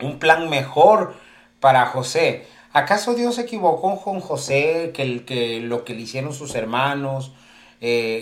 un 0.00 0.18
plan 0.18 0.48
mejor 0.50 1.14
para 1.60 1.86
José. 1.86 2.46
¿Acaso 2.72 3.14
Dios 3.14 3.36
se 3.36 3.42
equivocó 3.42 4.00
con 4.02 4.20
José, 4.20 4.90
que, 4.94 5.02
el- 5.02 5.24
que 5.24 5.60
lo 5.60 5.84
que 5.84 5.94
le 5.94 6.02
hicieron 6.02 6.34
sus 6.34 6.54
hermanos, 6.54 7.32
eh, 7.80 8.20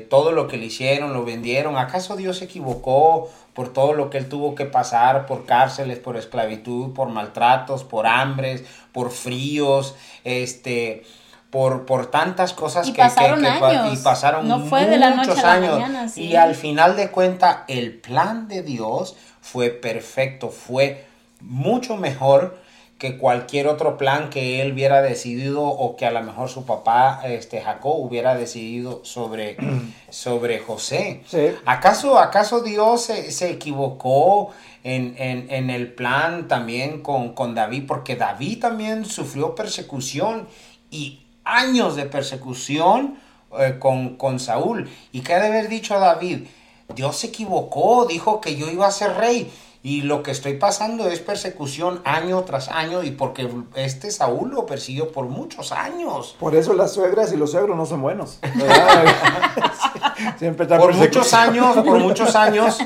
eh, 0.00 0.06
todo 0.10 0.32
lo 0.32 0.46
que 0.48 0.56
le 0.58 0.66
hicieron, 0.66 1.12
lo 1.12 1.24
vendieron? 1.24 1.76
¿Acaso 1.76 2.16
Dios 2.16 2.38
se 2.38 2.44
equivocó 2.44 3.30
por 3.56 3.72
todo 3.72 3.94
lo 3.94 4.10
que 4.10 4.18
él 4.18 4.28
tuvo 4.28 4.54
que 4.54 4.66
pasar, 4.66 5.26
por 5.26 5.46
cárceles, 5.46 5.98
por 5.98 6.16
esclavitud, 6.18 6.92
por 6.92 7.08
maltratos, 7.08 7.82
por 7.84 8.06
hambres, 8.06 8.62
por 8.92 9.10
fríos, 9.10 9.96
este, 10.24 11.04
por, 11.50 11.86
por 11.86 12.10
tantas 12.10 12.52
cosas 12.52 12.86
Y 12.86 12.92
que, 12.92 13.00
pasaron 13.02 13.40
que 13.40 13.48
años. 13.48 13.98
y 13.98 14.02
pasaron 14.04 14.46
No 14.46 14.60
fue 14.66 14.84
de 14.84 14.98
la 14.98 15.10
noche 15.10 15.30
muchos 15.30 15.44
a 15.44 15.46
la 15.46 15.52
años. 15.54 15.72
mañana, 15.72 16.08
sí. 16.08 16.24
Y 16.24 16.36
al 16.36 16.54
final 16.54 16.96
de 16.96 17.10
cuenta, 17.10 17.64
el 17.66 17.94
plan 17.94 18.46
de 18.46 18.62
Dios 18.62 19.16
fue 19.40 19.70
perfecto, 19.70 20.50
fue 20.50 21.06
mucho 21.40 21.96
mejor 21.96 22.58
que 22.98 23.18
cualquier 23.18 23.68
otro 23.68 23.98
plan 23.98 24.30
que 24.30 24.62
él 24.62 24.72
hubiera 24.72 25.02
decidido 25.02 25.62
o 25.64 25.96
que 25.96 26.06
a 26.06 26.10
lo 26.10 26.22
mejor 26.22 26.48
su 26.48 26.64
papá, 26.64 27.20
este 27.24 27.60
Jacob, 27.60 27.98
hubiera 27.98 28.34
decidido 28.34 29.04
sobre, 29.04 29.56
sobre 30.10 30.60
José. 30.60 31.22
Sí. 31.26 31.48
¿Acaso, 31.66 32.18
acaso 32.18 32.60
Dios 32.62 33.02
se, 33.02 33.30
se 33.32 33.50
equivocó 33.50 34.50
en, 34.82 35.14
en- 35.18 35.50
en 35.50 35.68
el 35.68 35.92
plan 35.92 36.48
también 36.48 37.02
con, 37.02 37.34
con 37.34 37.54
David? 37.54 37.84
Porque 37.86 38.16
David 38.16 38.60
también 38.60 39.04
sufrió 39.04 39.54
persecución 39.54 40.48
y 40.90 41.20
años 41.44 41.96
de 41.96 42.06
persecución 42.06 43.18
eh, 43.58 43.76
con, 43.78 44.16
con 44.16 44.40
Saúl. 44.40 44.88
¿Y 45.12 45.20
qué 45.20 45.34
ha 45.34 45.40
de 45.40 45.48
haber 45.48 45.68
dicho 45.68 45.94
a 45.94 45.98
David? 45.98 46.46
Dios 46.94 47.16
se 47.16 47.26
equivocó, 47.26 48.06
dijo 48.06 48.40
que 48.40 48.56
yo 48.56 48.70
iba 48.70 48.86
a 48.86 48.90
ser 48.92 49.14
rey. 49.16 49.50
Y 49.86 50.02
lo 50.02 50.24
que 50.24 50.32
estoy 50.32 50.54
pasando 50.54 51.08
es 51.08 51.20
persecución 51.20 52.00
año 52.04 52.42
tras 52.42 52.68
año 52.70 53.04
y 53.04 53.12
porque 53.12 53.48
este 53.76 54.10
Saúl 54.10 54.50
lo 54.50 54.66
persiguió 54.66 55.12
por 55.12 55.26
muchos 55.26 55.70
años. 55.70 56.34
Por 56.40 56.56
eso 56.56 56.74
las 56.74 56.92
suegras 56.92 57.32
y 57.32 57.36
los 57.36 57.52
suegros 57.52 57.76
no 57.76 57.86
son 57.86 58.02
buenos. 58.02 58.40
Siempre 60.40 60.64
están 60.64 60.80
por 60.80 60.92
muchos 60.92 61.32
años, 61.34 61.76
por 61.84 62.00
muchos 62.00 62.34
años, 62.34 62.78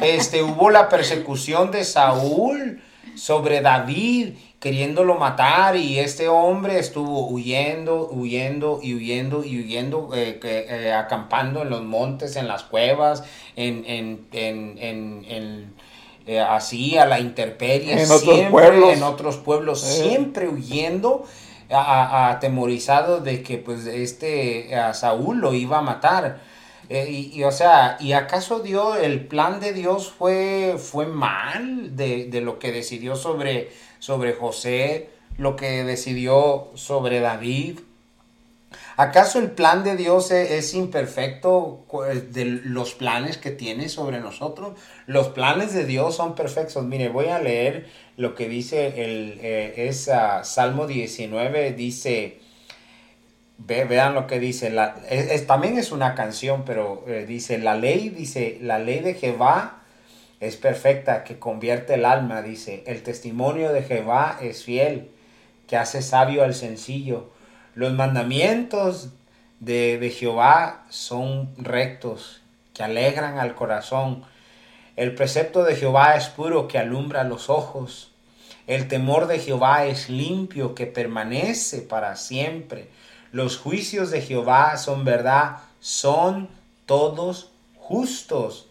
este, 0.00 0.42
hubo 0.42 0.70
la 0.70 0.88
persecución 0.88 1.70
de 1.70 1.84
Saúl 1.84 2.80
sobre 3.16 3.60
David, 3.60 4.30
queriéndolo 4.58 5.16
matar, 5.16 5.76
y 5.76 5.98
este 5.98 6.28
hombre 6.28 6.78
estuvo 6.78 7.28
huyendo, 7.28 8.08
huyendo 8.10 8.80
y 8.82 8.94
huyendo 8.94 9.44
y 9.44 9.58
huyendo, 9.60 10.10
eh, 10.14 10.40
eh, 10.42 10.92
acampando 10.94 11.60
en 11.60 11.68
los 11.68 11.82
montes, 11.82 12.36
en 12.36 12.48
las 12.48 12.62
cuevas, 12.62 13.24
en, 13.56 13.84
en, 13.86 14.26
en, 14.32 14.78
en- 14.78 15.24
en, 15.28 15.74
eh, 16.26 16.40
así 16.40 16.98
a 16.98 17.06
la 17.06 17.20
intemperie, 17.20 17.92
En 17.92 18.00
otros 18.04 18.20
siempre 18.22 18.50
pueblos. 18.50 18.92
en 18.92 19.02
otros 19.02 19.36
pueblos, 19.36 19.84
Eh. 19.84 20.08
siempre 20.08 20.48
huyendo, 20.48 21.24
a- 21.70 21.76
a- 22.26 22.30
atemorizado 22.30 23.20
de 23.20 23.42
que 23.42 23.58
pues 23.58 23.86
este 23.86 24.74
a 24.76 24.94
Saúl 24.94 25.38
lo 25.38 25.52
iba 25.54 25.78
a 25.78 25.82
matar. 25.82 26.40
Eh, 26.88 27.08
y, 27.10 27.32
y, 27.40 27.42
o 27.44 27.50
sea, 27.50 27.96
¿y 27.98 28.12
acaso 28.12 28.60
Dios, 28.60 28.98
el 29.02 29.26
plan 29.26 29.58
de 29.58 29.72
Dios 29.72 30.12
fue, 30.16 30.76
fue 30.78 31.06
mal 31.06 31.96
de, 31.96 32.26
de 32.26 32.40
lo 32.40 32.60
que 32.60 32.70
decidió 32.70 33.16
sobre, 33.16 33.70
sobre 33.98 34.34
José, 34.34 35.10
lo 35.38 35.56
que 35.56 35.82
decidió 35.82 36.68
sobre 36.74 37.18
David? 37.18 37.80
¿Acaso 38.96 39.38
el 39.38 39.50
plan 39.50 39.84
de 39.84 39.94
Dios 39.96 40.30
e- 40.30 40.56
es, 40.56 40.72
imperfecto 40.74 41.84
cu- 41.86 42.02
de 42.04 42.44
los 42.46 42.94
planes 42.94 43.36
que 43.36 43.50
tiene 43.50 43.88
sobre 43.90 44.20
nosotros? 44.20 44.78
Los 45.06 45.28
planes 45.28 45.74
de 45.74 45.84
Dios 45.84 46.16
son 46.16 46.34
perfectos. 46.34 46.82
Mire, 46.84 47.10
voy 47.10 47.26
a 47.26 47.38
leer 47.38 47.86
lo 48.16 48.34
que 48.34 48.48
dice 48.48 49.04
el 49.04 49.38
eh, 49.42 49.92
ah, 50.14 50.42
Salmo 50.44 50.86
19, 50.86 51.72
dice, 51.72 52.38
ve- 53.58 53.84
vean 53.84 54.14
lo 54.14 54.26
que 54.26 54.38
dice, 54.40 54.70
la, 54.70 54.96
es- 55.08 55.46
también 55.46 55.78
es 55.78 55.92
una 55.92 56.14
canción, 56.14 56.64
pero 56.64 57.04
eh, 57.06 57.24
dice, 57.26 57.58
la 57.58 57.74
ley, 57.76 58.08
dice, 58.10 58.58
la 58.62 58.78
ley 58.78 59.00
de 59.00 59.14
Jehová 59.14 59.82
es 60.40 60.56
perfecta, 60.56 61.24
que 61.24 61.38
convierte 61.38 61.94
el 61.94 62.04
alma, 62.04 62.42
dice, 62.42 62.84
el 62.86 63.02
testimonio 63.02 63.72
de 63.72 63.82
Jehová 63.82 64.38
es 64.42 64.64
fiel, 64.64 65.10
que 65.66 65.76
hace 65.76 66.02
sabio 66.02 66.44
al 66.44 66.54
sencillo. 66.54 67.30
Los 67.76 67.92
mandamientos 67.92 69.10
de, 69.60 69.98
de 69.98 70.08
Jehová 70.08 70.86
son 70.88 71.54
rectos, 71.58 72.40
que 72.72 72.82
alegran 72.82 73.38
al 73.38 73.54
corazón. 73.54 74.24
El 74.96 75.14
precepto 75.14 75.62
de 75.62 75.76
Jehová 75.76 76.16
es 76.16 76.28
puro, 76.28 76.68
que 76.68 76.78
alumbra 76.78 77.22
los 77.22 77.50
ojos. 77.50 78.12
El 78.66 78.88
temor 78.88 79.26
de 79.26 79.40
Jehová 79.40 79.84
es 79.84 80.08
limpio, 80.08 80.74
que 80.74 80.86
permanece 80.86 81.82
para 81.82 82.16
siempre. 82.16 82.88
Los 83.30 83.58
juicios 83.58 84.10
de 84.10 84.22
Jehová 84.22 84.78
son 84.78 85.04
verdad, 85.04 85.58
son 85.78 86.48
todos 86.86 87.50
justos. 87.76 88.70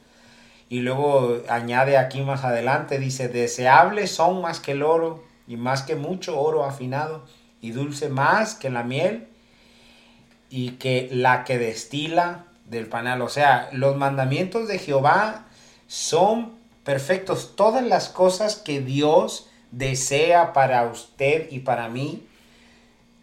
Y 0.68 0.80
luego 0.80 1.44
añade 1.48 2.00
aquí 2.00 2.22
más 2.22 2.44
adelante, 2.44 2.98
dice, 2.98 3.28
deseables 3.28 4.10
son 4.10 4.42
más 4.42 4.60
que 4.60 4.72
el 4.72 4.82
oro 4.82 5.24
y 5.48 5.58
más 5.58 5.84
que 5.84 5.96
mucho 5.96 6.40
oro 6.40 6.66
afinado 6.66 7.24
y 7.66 7.72
dulce 7.72 8.10
más 8.10 8.54
que 8.54 8.70
la 8.70 8.84
miel 8.84 9.28
y 10.52 10.72
que 10.72 11.10
la 11.12 11.44
que 11.44 11.58
destila 11.58 12.46
del 12.70 12.86
panal. 12.86 13.24
O 13.24 13.30
sea, 13.30 13.70
los 13.72 13.98
mandamientos 13.98 14.68
de 14.68 14.78
Jehová 14.78 15.46
son 15.88 16.54
perfectos. 16.84 17.56
Todas 17.56 17.84
las 17.84 18.10
cosas 18.10 18.56
que 18.56 18.82
Dios 18.82 19.50
desea 19.72 20.54
para 20.54 20.86
usted 20.86 21.52
y 21.52 21.60
para 21.60 21.90
mí 21.90 22.28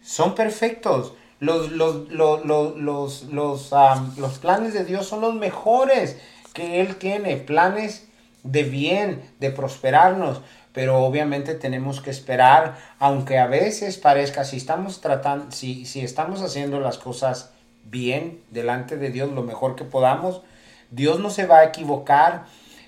son 0.01 0.35
perfectos. 0.35 1.13
Los, 1.39 1.71
los, 1.71 2.09
los, 2.09 2.45
los, 2.45 3.23
los, 3.31 4.39
planes 4.39 4.73
de 4.73 4.83
Dios 4.83 5.07
son 5.07 5.21
los 5.21 5.35
mejores 5.35 6.17
que 6.53 6.81
Él 6.81 6.97
tiene. 6.97 7.37
Planes 7.37 8.07
de 8.43 8.63
bien, 8.63 9.23
de 9.39 9.51
prosperarnos. 9.51 10.41
Pero 10.73 11.03
obviamente 11.03 11.53
tenemos 11.53 12.01
que 12.01 12.09
esperar, 12.09 12.77
aunque 12.99 13.37
a 13.37 13.47
veces 13.47 13.97
parezca, 13.97 14.43
si 14.43 14.57
estamos 14.57 15.01
tratando, 15.01 15.51
si, 15.51 15.85
si 15.85 16.01
estamos 16.01 16.41
haciendo 16.41 16.79
las 16.79 16.97
cosas 16.97 17.51
bien 17.85 18.41
delante 18.49 18.97
de 18.97 19.09
Dios, 19.11 19.31
lo 19.31 19.43
mejor 19.43 19.75
que 19.75 19.83
podamos, 19.83 20.41
Dios 20.89 21.19
no 21.19 21.29
se 21.29 21.45
va 21.45 21.59
a 21.59 21.65
equivocar 21.65 22.45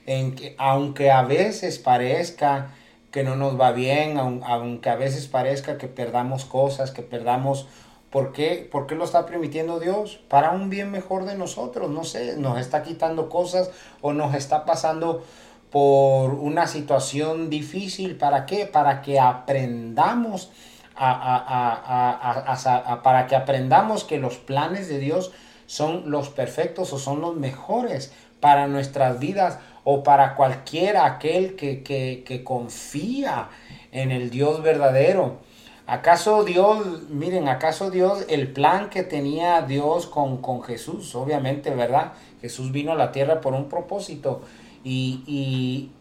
en 0.07 0.35
que, 0.35 0.55
aunque 0.57 1.11
a 1.11 1.21
veces 1.23 1.77
parezca 1.79 2.71
que 3.11 3.23
no 3.23 3.35
nos 3.35 3.59
va 3.59 3.71
bien, 3.71 4.17
aun- 4.17 4.41
aunque 4.45 4.89
a 4.89 4.95
veces 4.95 5.27
parezca 5.27 5.77
que 5.77 5.87
perdamos 5.87 6.45
cosas, 6.45 6.91
que 6.91 7.01
perdamos... 7.03 7.67
¿Por 8.11 8.31
qué? 8.31 8.65
¿Por 8.71 8.87
qué 8.87 8.95
lo 8.95 9.03
está 9.03 9.25
permitiendo 9.25 9.77
Dios? 9.81 10.21
Para 10.29 10.51
un 10.51 10.69
bien 10.69 10.89
mejor 10.89 11.25
de 11.25 11.35
nosotros, 11.35 11.89
no 11.89 12.05
sé, 12.05 12.37
nos 12.37 12.57
está 12.57 12.81
quitando 12.81 13.27
cosas 13.27 13.71
o 14.01 14.13
nos 14.13 14.33
está 14.35 14.63
pasando 14.63 15.21
por 15.71 16.33
una 16.33 16.67
situación 16.67 17.49
difícil. 17.49 18.15
¿Para 18.15 18.45
qué? 18.45 18.65
Para 18.65 19.01
que 19.01 19.19
aprendamos 19.19 20.51
a, 20.95 21.11
a- 21.11 22.91
a- 22.93 23.03
para 23.03 23.27
que 23.27 23.35
aprendamos 23.35 24.03
que 24.03 24.17
los 24.17 24.37
planes 24.37 24.87
de 24.87 24.99
Dios 24.99 25.31
son 25.67 26.09
los 26.11 26.29
perfectos 26.29 26.93
o 26.93 26.99
son 26.99 27.21
los 27.21 27.35
mejores 27.35 28.13
para 28.39 28.67
nuestras 28.67 29.19
vidas 29.19 29.59
o 29.83 30.03
para 30.03 30.35
cualquiera 30.35 31.05
aquel 31.05 31.55
que, 31.55 31.83
que, 31.83 32.23
que 32.25 32.43
confía 32.43 33.49
en 33.91 34.11
el 34.11 34.29
Dios 34.29 34.61
verdadero. 34.61 35.37
¿Acaso 35.87 36.43
Dios, 36.43 37.09
miren, 37.09 37.47
acaso 37.47 37.91
Dios, 37.91 38.25
el 38.29 38.51
plan 38.51 38.89
que 38.89 39.03
tenía 39.03 39.61
Dios 39.61 40.07
con, 40.07 40.37
con 40.37 40.63
Jesús, 40.63 41.13
obviamente, 41.13 41.69
¿verdad? 41.71 42.13
Jesús 42.41 42.71
vino 42.71 42.93
a 42.93 42.95
la 42.95 43.11
tierra 43.11 43.41
por 43.41 43.53
un 43.53 43.69
propósito. 43.69 44.41
Y, 44.85 45.23
y 45.27 45.91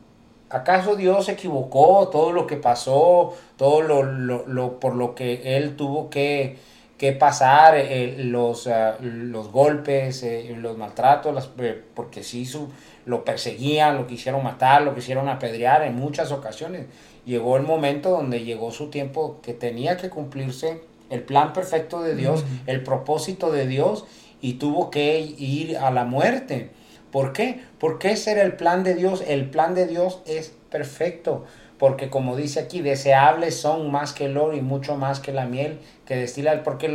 ¿acaso 0.51 0.97
Dios 0.97 1.27
se 1.27 1.33
equivocó? 1.33 2.09
Todo 2.13 2.33
lo 2.33 2.47
que 2.47 2.57
pasó, 2.57 3.35
todo 3.57 3.83
lo, 3.83 4.03
lo- 4.05 4.47
lo- 4.47 4.79
por 4.81 4.95
lo 4.95 5.15
que 5.17 5.57
Él 5.57 5.77
tuvo 5.77 6.11
que, 6.11 6.59
que 6.99 7.13
pasar, 7.13 7.75
eh, 7.77 8.17
los, 8.25 8.67
ah, 8.69 8.97
los 9.01 9.51
golpes, 9.51 10.23
eh, 10.23 10.55
los 10.59 10.79
maltratos, 10.79 11.35
las- 11.35 11.51
eh, 11.59 11.83
porque 11.95 12.23
sí 12.23 12.47
su, 12.47 12.69
lo 13.07 13.25
perseguían, 13.25 13.97
lo 13.97 14.07
quisieron 14.07 14.45
matar, 14.45 14.83
lo 14.83 14.95
quisieron 14.95 15.29
apedrear 15.29 15.83
en 15.83 15.97
muchas 15.97 16.31
ocasiones. 16.33 16.87
Llegó 17.27 17.57
el 17.57 17.63
momento 17.65 18.11
donde 18.11 18.45
llegó 18.45 18.71
su 18.71 18.89
tiempo 18.91 19.39
que 19.43 19.55
tenía 19.55 19.97
que 19.97 20.11
cumplirse 20.11 20.83
el 21.11 21.23
plan 21.23 21.53
perfecto 21.55 22.03
de 22.03 22.15
Dios, 22.17 22.45
el 22.67 22.83
propósito 22.83 23.51
de 23.51 23.67
Dios, 23.67 24.05
y 24.43 24.55
tuvo 24.55 24.91
que 24.91 25.21
ir 25.21 25.79
a 25.79 25.91
la 25.91 26.05
muerte. 26.05 26.71
¿Por 27.15 27.33
qué? 27.33 27.63
Porque 27.79 28.11
ese 28.11 28.33
era 28.33 28.43
el 28.43 28.55
plan 28.55 28.83
de 28.83 28.97
Dios. 28.97 29.23
El 29.25 29.49
plan 29.49 29.77
de 29.77 29.87
Dios 29.87 30.21
es 30.27 30.53
perfecto. 30.69 31.45
Porque 31.79 32.11
como 32.11 32.35
dice 32.35 32.59
aquí, 32.59 32.81
deseables 32.81 33.57
son 33.57 33.93
más 33.93 34.13
que 34.13 34.25
el 34.25 34.37
oro 34.37 34.57
y 34.57 34.63
mucho 34.63 34.97
más 34.97 35.21
que 35.21 35.31
la 35.31 35.47
miel 35.47 35.79
que 36.07 36.17
destila, 36.17 36.65
porque 36.65 36.89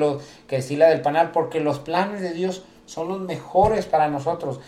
destila 0.49 0.89
del 0.89 0.99
panal. 0.99 1.31
Porque 1.31 1.61
los 1.61 1.79
planes 1.79 2.19
de 2.19 2.33
Dios 2.33 2.65
son 2.85 3.07
los 3.07 3.21
mejores 3.21 3.85
para 3.85 4.09
nosotros. 4.09 4.59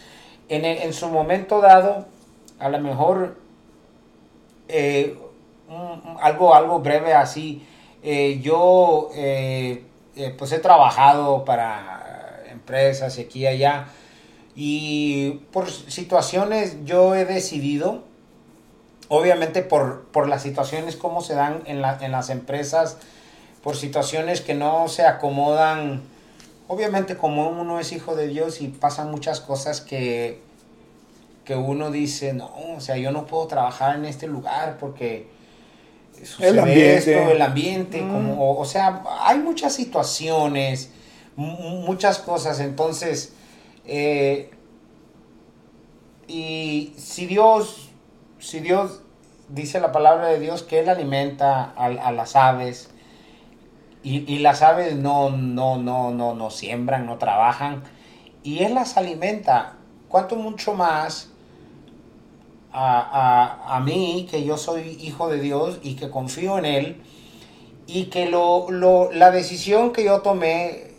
En, 0.48 0.64
en 0.64 0.94
su 0.94 1.10
momento 1.10 1.60
dado, 1.60 2.06
a 2.58 2.70
lo 2.70 2.80
mejor 2.80 3.36
eh, 4.70 5.18
algo, 6.22 6.56
algo 6.56 6.80
breve 6.80 7.14
así. 7.14 7.68
Eh, 8.04 8.40
yo 8.42 9.10
eh, 9.16 9.84
pues 10.38 10.54
he 10.54 10.60
trabajado 10.60 11.44
para 11.44 12.46
empresas 12.50 13.20
aquí 13.20 13.42
y 13.42 13.48
allá. 13.48 13.90
Y 14.56 15.32
por 15.52 15.70
situaciones 15.70 16.78
yo 16.86 17.16
he 17.16 17.26
decidido, 17.26 18.04
obviamente 19.08 19.62
por, 19.62 20.04
por 20.12 20.28
las 20.28 20.42
situaciones 20.44 20.96
como 20.96 21.22
se 21.22 21.36
dan 21.36 21.62
en, 21.66 21.82
la- 21.82 21.98
en 22.02 22.12
las 22.12 22.30
empresas, 22.30 22.98
por 23.64 23.76
situaciones 23.76 24.42
que 24.42 24.54
no 24.54 24.88
se 24.88 25.06
acomodan, 25.06 26.02
obviamente 26.68 27.16
como 27.16 27.50
uno 27.50 27.80
es 27.80 27.92
hijo 27.92 28.16
de 28.16 28.28
Dios 28.28 28.62
y 28.62 28.68
pasan 28.68 29.12
muchas 29.12 29.40
cosas 29.40 29.82
que, 29.82 30.42
que 31.46 31.56
uno 31.56 31.92
dice, 31.92 32.34
no, 32.34 32.52
o 32.76 32.82
sea, 32.82 32.98
yo 32.98 33.12
no 33.12 33.26
puedo 33.28 33.48
trabajar 33.48 33.96
en 33.96 34.06
este 34.06 34.28
lugar 34.28 34.78
porque 34.80 35.28
sucede 36.24 36.50
El 36.50 36.60
ambiente. 36.60 36.98
esto, 36.98 37.32
el 37.32 37.42
ambiente, 37.42 38.02
Mm. 38.02 38.12
como, 38.12 38.58
o 38.60 38.66
sea, 38.66 39.04
hay 39.22 39.40
muchas 39.40 39.74
situaciones, 39.74 40.90
mu- 41.36 41.82
muchas 41.86 42.20
cosas, 42.20 42.60
entonces, 42.60 43.34
eh, 43.94 44.50
y 46.26 46.94
si 46.96 47.26
Dios, 47.26 47.90
si 48.40 48.62
Dios 48.62 49.02
dice 49.50 49.82
la 49.82 49.92
palabra 49.92 50.28
de 50.28 50.40
Dios 50.40 50.64
que 50.64 50.80
Él 50.80 50.88
alimenta 50.88 51.74
a, 51.76 52.12
las 52.14 52.38
aves, 52.38 52.90
y, 54.02 54.40
las 54.40 54.62
aves 54.62 54.96
no, 54.96 55.30
no, 55.32 55.78
no, 55.78 56.12
no, 56.12 56.34
no 56.34 56.50
siembran, 56.52 57.06
no 57.06 57.18
trabajan, 57.18 57.84
y 58.44 58.64
Él 58.64 58.76
las 58.76 58.96
alimenta, 58.96 59.74
¿cuánto 60.08 60.38
mucho 60.38 60.74
más 60.74 61.30
a, 62.72 63.82
mí, 63.84 64.26
que 64.32 64.46
yo 64.46 64.56
soy 64.56 64.98
hijo 65.02 65.28
de 65.28 65.42
Dios 65.42 65.80
y 65.84 65.96
que 65.96 66.10
confío 66.10 66.58
en 66.58 66.64
Él, 66.64 67.04
y 67.88 68.06
que 68.06 68.32
la 68.32 69.32
decisión 69.32 69.92
que 69.92 70.06
yo 70.06 70.22
tomé, 70.22 70.91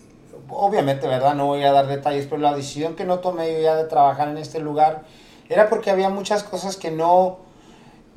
obviamente, 0.53 1.07
¿verdad? 1.07 1.35
No 1.35 1.47
voy 1.47 1.63
a 1.65 1.73
dar 1.73 1.87
detalles, 1.87 2.27
pero 2.27 2.41
la 2.41 2.55
decisión 2.55 2.95
que 2.95 3.05
no 3.05 3.19
tomé 3.19 3.53
yo 3.53 3.61
ya 3.61 3.75
de 3.75 3.85
trabajar 3.85 4.29
en 4.29 4.39
este 4.39 4.61
lugar 4.61 5.03
era 5.49 5.69
porque 5.69 5.91
había 5.91 6.09
muchas 6.09 6.43
cosas 6.45 6.77
que 6.77 6.91
no, 6.91 7.39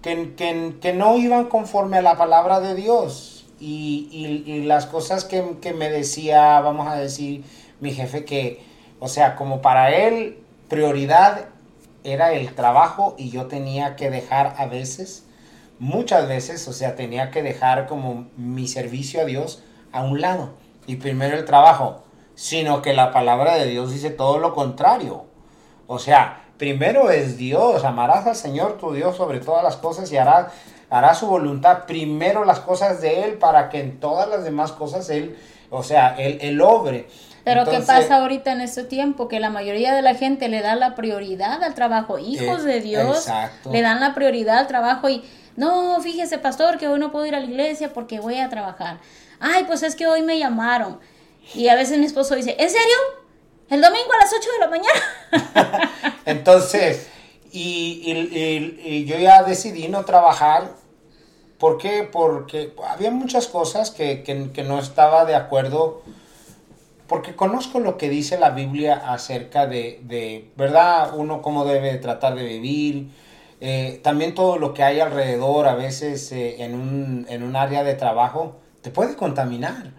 que, 0.02 0.36
que, 0.82 0.94
no 0.94 1.18
iban 1.18 1.46
conforme 1.46 1.98
a 1.98 2.02
la 2.02 2.18
palabra 2.18 2.60
de 2.60 2.76
Dios. 2.76 3.46
Y, 3.60 4.10
y, 4.12 4.52
y 4.52 4.64
las 4.64 4.86
cosas 4.86 5.24
que, 5.24 5.58
que 5.62 5.74
me 5.74 5.90
decía, 5.90 6.60
vamos 6.60 6.88
a 6.88 6.96
decir, 6.96 7.44
mi 7.80 7.92
jefe, 7.92 8.26
que, 8.26 8.62
o 9.00 9.08
sea, 9.08 9.36
como 9.36 9.62
para 9.62 9.96
él, 9.96 10.40
prioridad 10.70 11.46
era 12.04 12.34
el 12.34 12.54
trabajo 12.54 13.16
y 13.18 13.30
yo 13.30 13.48
tenía 13.48 13.96
que 13.96 14.10
dejar 14.10 14.56
a 14.58 14.66
veces, 14.66 15.26
muchas 15.80 16.28
veces, 16.28 16.68
o 16.68 16.74
sea, 16.74 16.96
tenía 16.96 17.32
que 17.32 17.42
dejar 17.42 17.88
como 17.88 18.28
mi 18.38 18.68
servicio 18.68 19.22
a 19.22 19.26
Dios 19.26 19.64
a 19.92 20.04
un 20.04 20.22
lado 20.22 20.54
y 20.88 20.98
primero 20.98 21.38
el 21.38 21.46
trabajo, 21.46 22.04
sino 22.36 22.82
que 22.82 22.94
la 22.94 23.12
palabra 23.12 23.56
de 23.56 23.66
Dios 23.68 23.92
dice 23.92 24.10
todo 24.10 24.38
lo 24.40 24.54
contrario. 24.54 25.26
O 25.88 26.00
sea, 26.00 26.44
primero 26.58 27.10
es 27.10 27.38
Dios, 27.38 27.84
amarás 27.84 28.28
al 28.28 28.36
Señor 28.36 28.78
tu 28.78 28.94
Dios 28.94 29.16
sobre 29.18 29.40
todas 29.40 29.64
las 29.64 29.78
cosas 29.78 30.12
y 30.12 30.18
harás, 30.18 30.52
harás 30.90 31.20
su 31.20 31.28
voluntad, 31.28 31.86
primero 31.86 32.46
las 32.46 32.60
cosas 32.60 33.02
de 33.02 33.24
Él 33.24 33.34
para 33.36 33.70
que 33.70 33.80
en 33.80 34.00
todas 34.00 34.30
las 34.30 34.44
demás 34.44 34.72
cosas 34.72 35.10
Él, 35.10 35.38
o 35.70 35.84
sea, 35.84 36.16
Él, 36.18 36.38
él 36.42 36.62
obre. 36.62 37.08
Pero 37.44 37.60
Entonces, 37.60 37.86
¿qué 37.86 38.02
pasa 38.02 38.18
ahorita 38.18 38.52
en 38.52 38.62
este 38.62 38.84
tiempo? 38.84 39.28
Que 39.28 39.40
la 39.40 39.52
mayoría 39.52 39.94
de 39.94 40.02
la 40.02 40.16
gente 40.16 40.50
le 40.50 40.62
da 40.62 40.76
la 40.76 40.96
prioridad 40.96 41.62
al 41.64 41.76
trabajo. 41.76 42.18
Hijos 42.18 42.62
Eh, 42.62 42.68
de 42.68 42.82
Dios 42.82 43.18
exacto. 43.18 43.72
le 43.72 43.84
dan 43.84 44.00
la 44.00 44.16
prioridad 44.16 44.58
al 44.58 44.68
trabajo 44.68 45.10
y 45.10 45.24
no, 45.56 46.02
fíjese 46.02 46.40
pastor 46.40 46.80
que 46.80 46.88
hoy 46.88 47.00
no 47.00 47.12
puedo 47.12 47.26
ir 47.28 47.36
a 47.36 47.40
la 47.40 47.46
iglesia 47.46 47.94
porque 47.94 48.20
voy 48.20 48.40
a 48.40 48.50
trabajar. 48.50 48.98
Ay, 49.40 49.66
pues 49.66 49.84
es 49.84 49.96
que 49.96 50.08
hoy 50.08 50.24
me 50.24 50.40
llamaron. 50.40 51.00
Y 51.54 51.68
a 51.68 51.76
veces 51.76 51.98
mi 52.00 52.06
esposo 52.06 52.36
dice, 52.36 52.56
¿en 52.60 52.70
serio? 52.70 52.96
¿El 53.70 53.82
domingo 53.82 54.12
a 54.14 54.24
las 54.24 54.34
8 54.34 54.50
de 54.52 54.60
la 54.60 54.68
mañana? 54.70 55.92
Entonces, 56.26 57.08
y, 57.52 59.06
yo 59.06 59.18
ya 59.18 59.44
decidí 59.44 59.88
no 59.88 60.06
trabajar. 60.06 60.72
¿Por 61.58 61.78
qué? 61.78 62.08
Porque 62.12 62.74
había 62.88 63.12
muchas 63.12 63.48
cosas 63.48 63.92
que, 63.92 64.24
que- 64.24 64.52
que 64.52 64.64
no 64.64 64.80
estaba 64.80 65.26
de 65.26 65.36
acuerdo. 65.36 66.02
Porque 67.08 67.36
conozco 67.36 67.80
lo 67.80 67.98
que 67.98 68.10
dice 68.10 68.38
la 68.40 68.50
Biblia 68.50 68.96
acerca 69.14 69.68
de, 69.68 70.00
de, 70.04 70.50
¿verdad? 70.58 71.12
Uno 71.16 71.42
cómo 71.42 71.64
debe 71.64 71.98
tratar 71.98 72.36
de 72.36 72.44
vivir. 72.44 73.10
Eh, 73.62 74.00
también 74.04 74.34
todo 74.36 74.58
lo 74.58 74.74
que 74.74 74.84
hay 74.84 75.00
alrededor, 75.00 75.68
a 75.68 75.76
veces 75.76 76.32
eh, 76.32 76.64
en, 76.64 76.74
un, 76.74 77.26
en 77.30 77.44
un 77.44 77.56
área 77.56 77.84
de 77.84 77.94
trabajo, 77.94 78.58
te 78.82 78.90
puede 78.90 79.16
contaminar. 79.16 79.92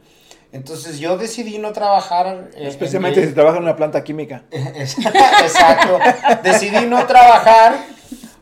Entonces 0.57 0.98
yo 0.98 1.16
decidí 1.18 1.59
no 1.59 1.72
trabajar. 1.72 2.26
eh, 2.26 2.50
en- 2.62 2.66
Especialmente 2.66 3.22
en- 3.22 3.28
si 3.28 3.34
trabaja 3.34 3.59
en 3.59 3.62
una 3.64 3.76
planta 3.76 4.02
química. 4.02 4.42
Exacto. 4.50 5.98
Decidí 6.42 6.86
no 6.86 7.07
trabajar 7.07 7.76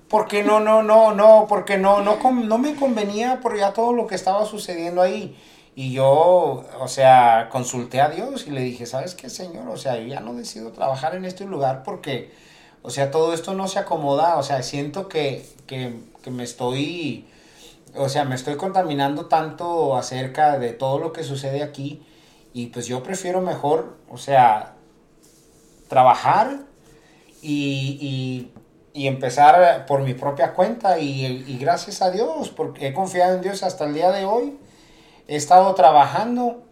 porque 0.08 0.42
no, 0.42 0.60
no, 0.60 0.82
no, 0.82 1.12
no, 1.12 1.46
porque 1.48 1.76
no, 1.76 2.00
no, 2.00 2.18
no 2.32 2.58
me 2.58 2.74
convenía 2.76 3.40
por 3.40 3.56
ya 3.58 3.72
todo 3.72 3.92
lo 3.92 4.06
que 4.06 4.14
estaba 4.14 4.46
sucediendo 4.46 5.02
ahí. 5.02 5.36
Y 5.76 5.92
yo, 5.92 6.64
o 6.78 6.88
sea, 6.88 7.48
consulté 7.50 8.00
a 8.00 8.08
Dios 8.08 8.46
y 8.46 8.50
le 8.50 8.60
dije, 8.60 8.86
¿sabes 8.86 9.14
qué, 9.16 9.28
Señor? 9.28 9.68
O 9.68 9.76
sea, 9.76 9.96
yo 9.98 10.06
ya 10.06 10.20
no 10.20 10.32
decido 10.34 10.70
trabajar 10.70 11.16
en 11.16 11.24
este 11.24 11.44
lugar 11.44 11.82
porque, 11.84 12.30
O 12.86 12.90
sea, 12.90 13.10
todo 13.10 13.32
esto 13.32 13.54
no 13.54 13.66
se 13.66 13.78
acomoda, 13.78 14.36
o 14.36 14.42
sea, 14.42 14.62
siento 14.62 15.08
que, 15.08 15.42
que, 15.66 15.94
que 16.22 16.30
me 16.30 16.44
estoy, 16.44 17.26
o 17.97 18.09
sea, 18.09 18.24
me 18.24 18.34
estoy 18.34 18.57
contaminando 18.57 19.26
tanto 19.26 19.97
acerca 19.97 20.59
de 20.59 20.72
todo 20.72 20.99
lo 20.99 21.12
que 21.12 21.22
sucede 21.24 21.62
aquí 21.62 22.03
y 22.53 22.66
pues 22.66 22.86
yo 22.86 23.03
prefiero 23.03 23.40
mejor, 23.40 23.97
o 24.11 24.18
sea, 24.18 24.74
trabajar 25.88 26.61
y, 27.42 27.99
y- 28.01 28.53
y 28.97 29.09
empezar 29.09 29.86
por 29.86 30.03
mi 30.03 30.14
propia 30.14 30.53
cuenta 30.55 30.99
y, 31.01 31.26
y 31.49 31.59
gracias 31.59 32.01
a 32.01 32.11
Dios, 32.12 32.51
porque 32.51 32.86
he 32.88 32.95
confiado 32.95 33.34
en 33.34 33.40
Dios 33.42 33.64
hasta 33.64 33.84
el 33.86 33.95
día 33.95 34.12
de 34.12 34.24
hoy, 34.24 34.57
he 35.26 35.34
estado 35.36 35.74
trabajando 35.74 36.62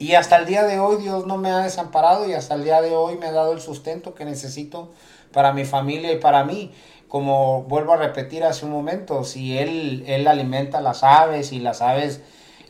y 0.00 0.14
hasta 0.14 0.36
el 0.36 0.46
día 0.46 0.64
de 0.64 0.80
hoy 0.80 0.96
Dios 1.00 1.26
no 1.26 1.36
me 1.38 1.50
ha 1.52 1.58
desamparado 1.58 2.28
y 2.28 2.32
hasta 2.32 2.54
el 2.56 2.64
día 2.64 2.82
de 2.82 2.94
hoy 2.96 3.16
me 3.18 3.26
ha 3.26 3.32
dado 3.32 3.52
el 3.52 3.60
sustento 3.60 4.14
que 4.14 4.24
necesito 4.24 4.90
para 5.32 5.52
mi 5.52 5.64
familia 5.64 6.12
y 6.12 6.18
para 6.18 6.42
mí. 6.44 6.72
Como 7.12 7.64
vuelvo 7.64 7.92
a 7.92 7.96
repetir 7.98 8.42
hace 8.42 8.64
un 8.64 8.70
momento, 8.72 9.22
si 9.24 9.58
Él, 9.58 10.02
él 10.06 10.26
alimenta 10.26 10.80
las 10.80 11.04
aves 11.04 11.52
y 11.52 11.58
las 11.58 11.82
aves 11.82 12.22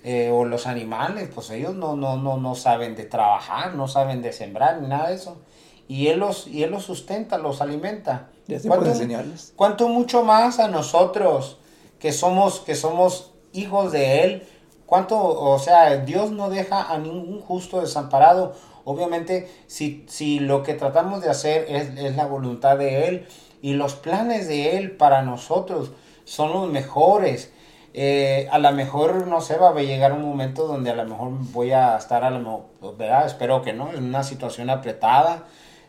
eh, 0.03 0.33
o 0.35 0.45
los 0.45 0.67
animales, 0.67 1.29
pues 1.33 1.49
ellos 1.51 1.77
no, 1.77 1.95
no, 1.95 2.17
no, 2.17 2.39
no 2.39 2.57
saben 2.57 2.97
de 2.97 3.05
trabajar, 3.05 3.75
no 3.77 3.87
saben 3.87 4.21
de 4.21 4.33
sembrar 4.33 4.81
ni 4.83 4.89
nada 4.89 5.11
de 5.11 5.15
eso. 5.15 5.41
Y 5.87 6.09
Él 6.09 6.19
los, 6.19 6.49
y 6.49 6.65
él 6.65 6.73
los 6.73 6.83
sustenta, 6.83 7.39
los 7.39 7.61
alimenta. 7.61 8.31
Ya 8.49 8.59
¿Cuánto- 8.67 8.87
enseñarles. 8.91 9.53
cuánto 9.55 9.87
mucho 9.87 10.25
más 10.25 10.59
a 10.59 10.67
nosotros 10.67 11.59
que 12.01 12.11
somos 12.11 12.59
que 12.59 12.75
somos 12.75 13.31
hijos 13.53 13.93
de 13.93 14.25
él 14.25 14.43
cuánto 14.87 15.17
o 15.23 15.57
sea 15.61 15.99
Dios 15.99 16.33
no 16.33 16.51
deja 16.51 16.93
a 16.93 16.99
ningún 16.99 17.41
justo 17.41 17.81
desamparado 17.81 18.57
obviamente 18.85 19.49
si, 19.69 20.05
si 20.09 20.41
lo 20.41 20.65
que 20.65 20.75
tratamos 20.75 21.23
de 21.23 21.31
hacer 21.31 21.67
es, 21.69 21.97
es 21.97 22.17
la 22.17 22.27
voluntad 22.27 22.77
de 22.77 23.07
él 23.07 23.29
y 23.63 23.75
los 23.75 23.95
planes 23.95 24.49
de 24.49 24.77
él 24.77 24.91
para 24.93 25.23
nosotros 25.23 25.93
son 26.25 26.53
los 26.53 26.71
mejores 26.71 27.53
Eh, 27.95 28.49
a 28.51 28.59
lo 28.59 28.73
mejor 28.73 29.27
no 29.27 29.43
sé 29.43 29.59
va 29.59 29.69
a 29.69 29.83
llegar 29.83 30.13
un 30.15 30.23
momento 30.23 30.67
donde 30.67 30.91
a 30.91 30.95
lo 30.95 31.05
mejor 31.05 31.29
voy 31.53 31.73
a 31.73 31.99
estar 31.99 32.25
a 32.25 32.31
lo 32.31 32.39
mejor 32.39 32.97
¿verdad? 32.97 33.27
espero 33.27 33.61
que 33.61 33.75
no 33.75 33.93
en 33.93 34.05
una 34.05 34.23
situación 34.23 34.71
apretada 34.71 35.45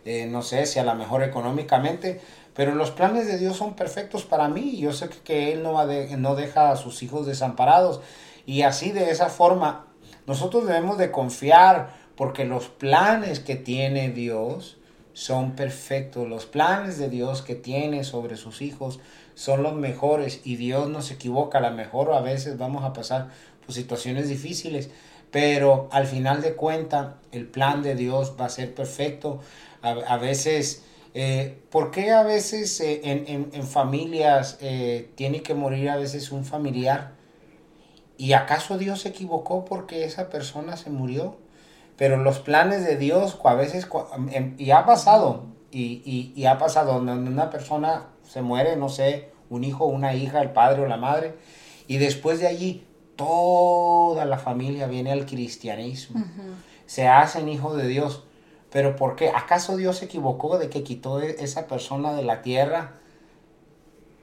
eh, 0.05 0.25
no 0.27 0.41
sé 0.41 0.65
si 0.65 0.79
a 0.79 0.83
lo 0.83 0.95
mejor 0.95 1.23
económicamente, 1.23 2.19
pero 2.53 2.75
los 2.75 2.91
planes 2.91 3.25
de 3.27 3.37
Dios 3.37 3.55
son 3.55 3.73
perfectos 3.75 4.23
para 4.25 4.49
mí. 4.49 4.77
Yo 4.77 4.91
sé 4.91 5.07
que, 5.09 5.19
que 5.19 5.53
Él 5.53 5.63
no, 5.63 5.71
va 5.73 5.85
de- 5.87 6.17
no 6.17 6.35
deja 6.35 6.71
a 6.71 6.75
sus 6.75 7.01
hijos 7.03 7.25
desamparados. 7.25 8.01
Y 8.45 8.63
así 8.63 8.91
de 8.91 9.09
esa 9.11 9.29
forma, 9.29 9.87
nosotros 10.27 10.67
debemos 10.67 10.97
de 10.97 11.09
confiar 11.11 11.89
porque 12.17 12.43
los 12.43 12.67
planes 12.67 13.39
que 13.39 13.55
tiene 13.55 14.09
Dios 14.09 14.77
son 15.13 15.55
perfectos. 15.55 16.27
Los 16.27 16.45
planes 16.45 16.97
de 16.97 17.09
Dios 17.09 17.41
que 17.41 17.55
tiene 17.55 18.03
sobre 18.03 18.35
sus 18.37 18.61
hijos 18.61 18.99
son 19.35 19.63
los 19.63 19.73
mejores 19.75 20.41
y 20.43 20.55
Dios 20.55 20.89
no 20.89 21.01
se 21.01 21.15
equivoca. 21.15 21.59
A 21.59 21.61
lo 21.61 21.71
mejor 21.71 22.11
a 22.13 22.21
veces 22.21 22.57
vamos 22.57 22.83
a 22.83 22.93
pasar 22.93 23.29
por 23.65 23.73
situaciones 23.73 24.29
difíciles, 24.29 24.89
pero 25.31 25.87
al 25.91 26.05
final 26.07 26.41
de 26.41 26.53
cuenta 26.55 27.17
el 27.31 27.47
plan 27.47 27.81
de 27.83 27.95
Dios 27.95 28.33
va 28.39 28.45
a 28.45 28.49
ser 28.49 28.73
perfecto. 28.75 29.39
A, 29.81 29.91
a 29.91 30.17
veces, 30.17 30.83
eh, 31.13 31.57
¿por 31.69 31.91
qué 31.91 32.11
a 32.11 32.23
veces 32.23 32.79
eh, 32.81 33.01
en, 33.03 33.25
en- 33.27 33.49
en 33.53 33.63
familias 33.67 34.57
eh, 34.61 35.09
tiene 35.15 35.41
que 35.43 35.53
morir 35.53 35.89
a 35.89 35.97
veces 35.97 36.31
un 36.31 36.45
familiar? 36.45 37.13
¿Y 38.17 38.33
acaso 38.33 38.77
Dios 38.79 39.01
se 39.01 39.09
equivocó 39.09 39.65
porque 39.65 40.03
esa 40.05 40.29
persona 40.29 40.77
se 40.77 40.89
murió? 40.89 41.37
Pero 42.03 42.17
los 42.17 42.39
planes 42.39 42.83
de 42.85 42.97
Dios 42.97 43.39
a 43.45 43.53
veces, 43.53 43.89
cua- 43.89 44.07
em, 44.33 44.55
y 44.57 44.71
ha 44.71 44.85
pasado, 44.85 45.45
y, 45.71 46.01
y- 46.03 46.33
y 46.35 46.45
ha 46.47 46.57
pasado, 46.57 46.95
donde 46.99 47.13
una 47.29 47.49
persona 47.49 48.07
se 48.27 48.41
muere, 48.41 48.75
no 48.75 48.89
sé, 48.89 49.31
un 49.49 49.63
hijo, 49.63 49.85
una 49.85 50.13
hija, 50.13 50.41
el 50.41 50.51
padre 50.51 50.81
o 50.81 50.85
la 50.87 50.97
madre, 50.97 51.35
y 51.87 51.99
después 51.99 52.41
de 52.41 52.47
allí 52.47 52.85
toda 53.15 54.25
la 54.25 54.37
familia 54.37 54.87
viene 54.87 55.13
al 55.13 55.25
cristianismo, 55.25 56.21
se 56.85 57.07
hacen 57.07 57.47
hijos 57.47 57.77
de 57.77 57.87
Dios. 57.87 58.25
Pero 58.69 58.97
¿por 58.97 59.15
qué? 59.15 59.29
¿Acaso 59.29 59.77
Dios 59.77 59.99
se 59.99 60.05
equivocó 60.05 60.57
de 60.57 60.67
que 60.69 60.83
quitó 60.83 61.21
e- 61.21 61.37
esa 61.39 61.67
persona 61.67 62.11
de 62.15 62.23
la 62.23 62.41
tierra? 62.41 62.95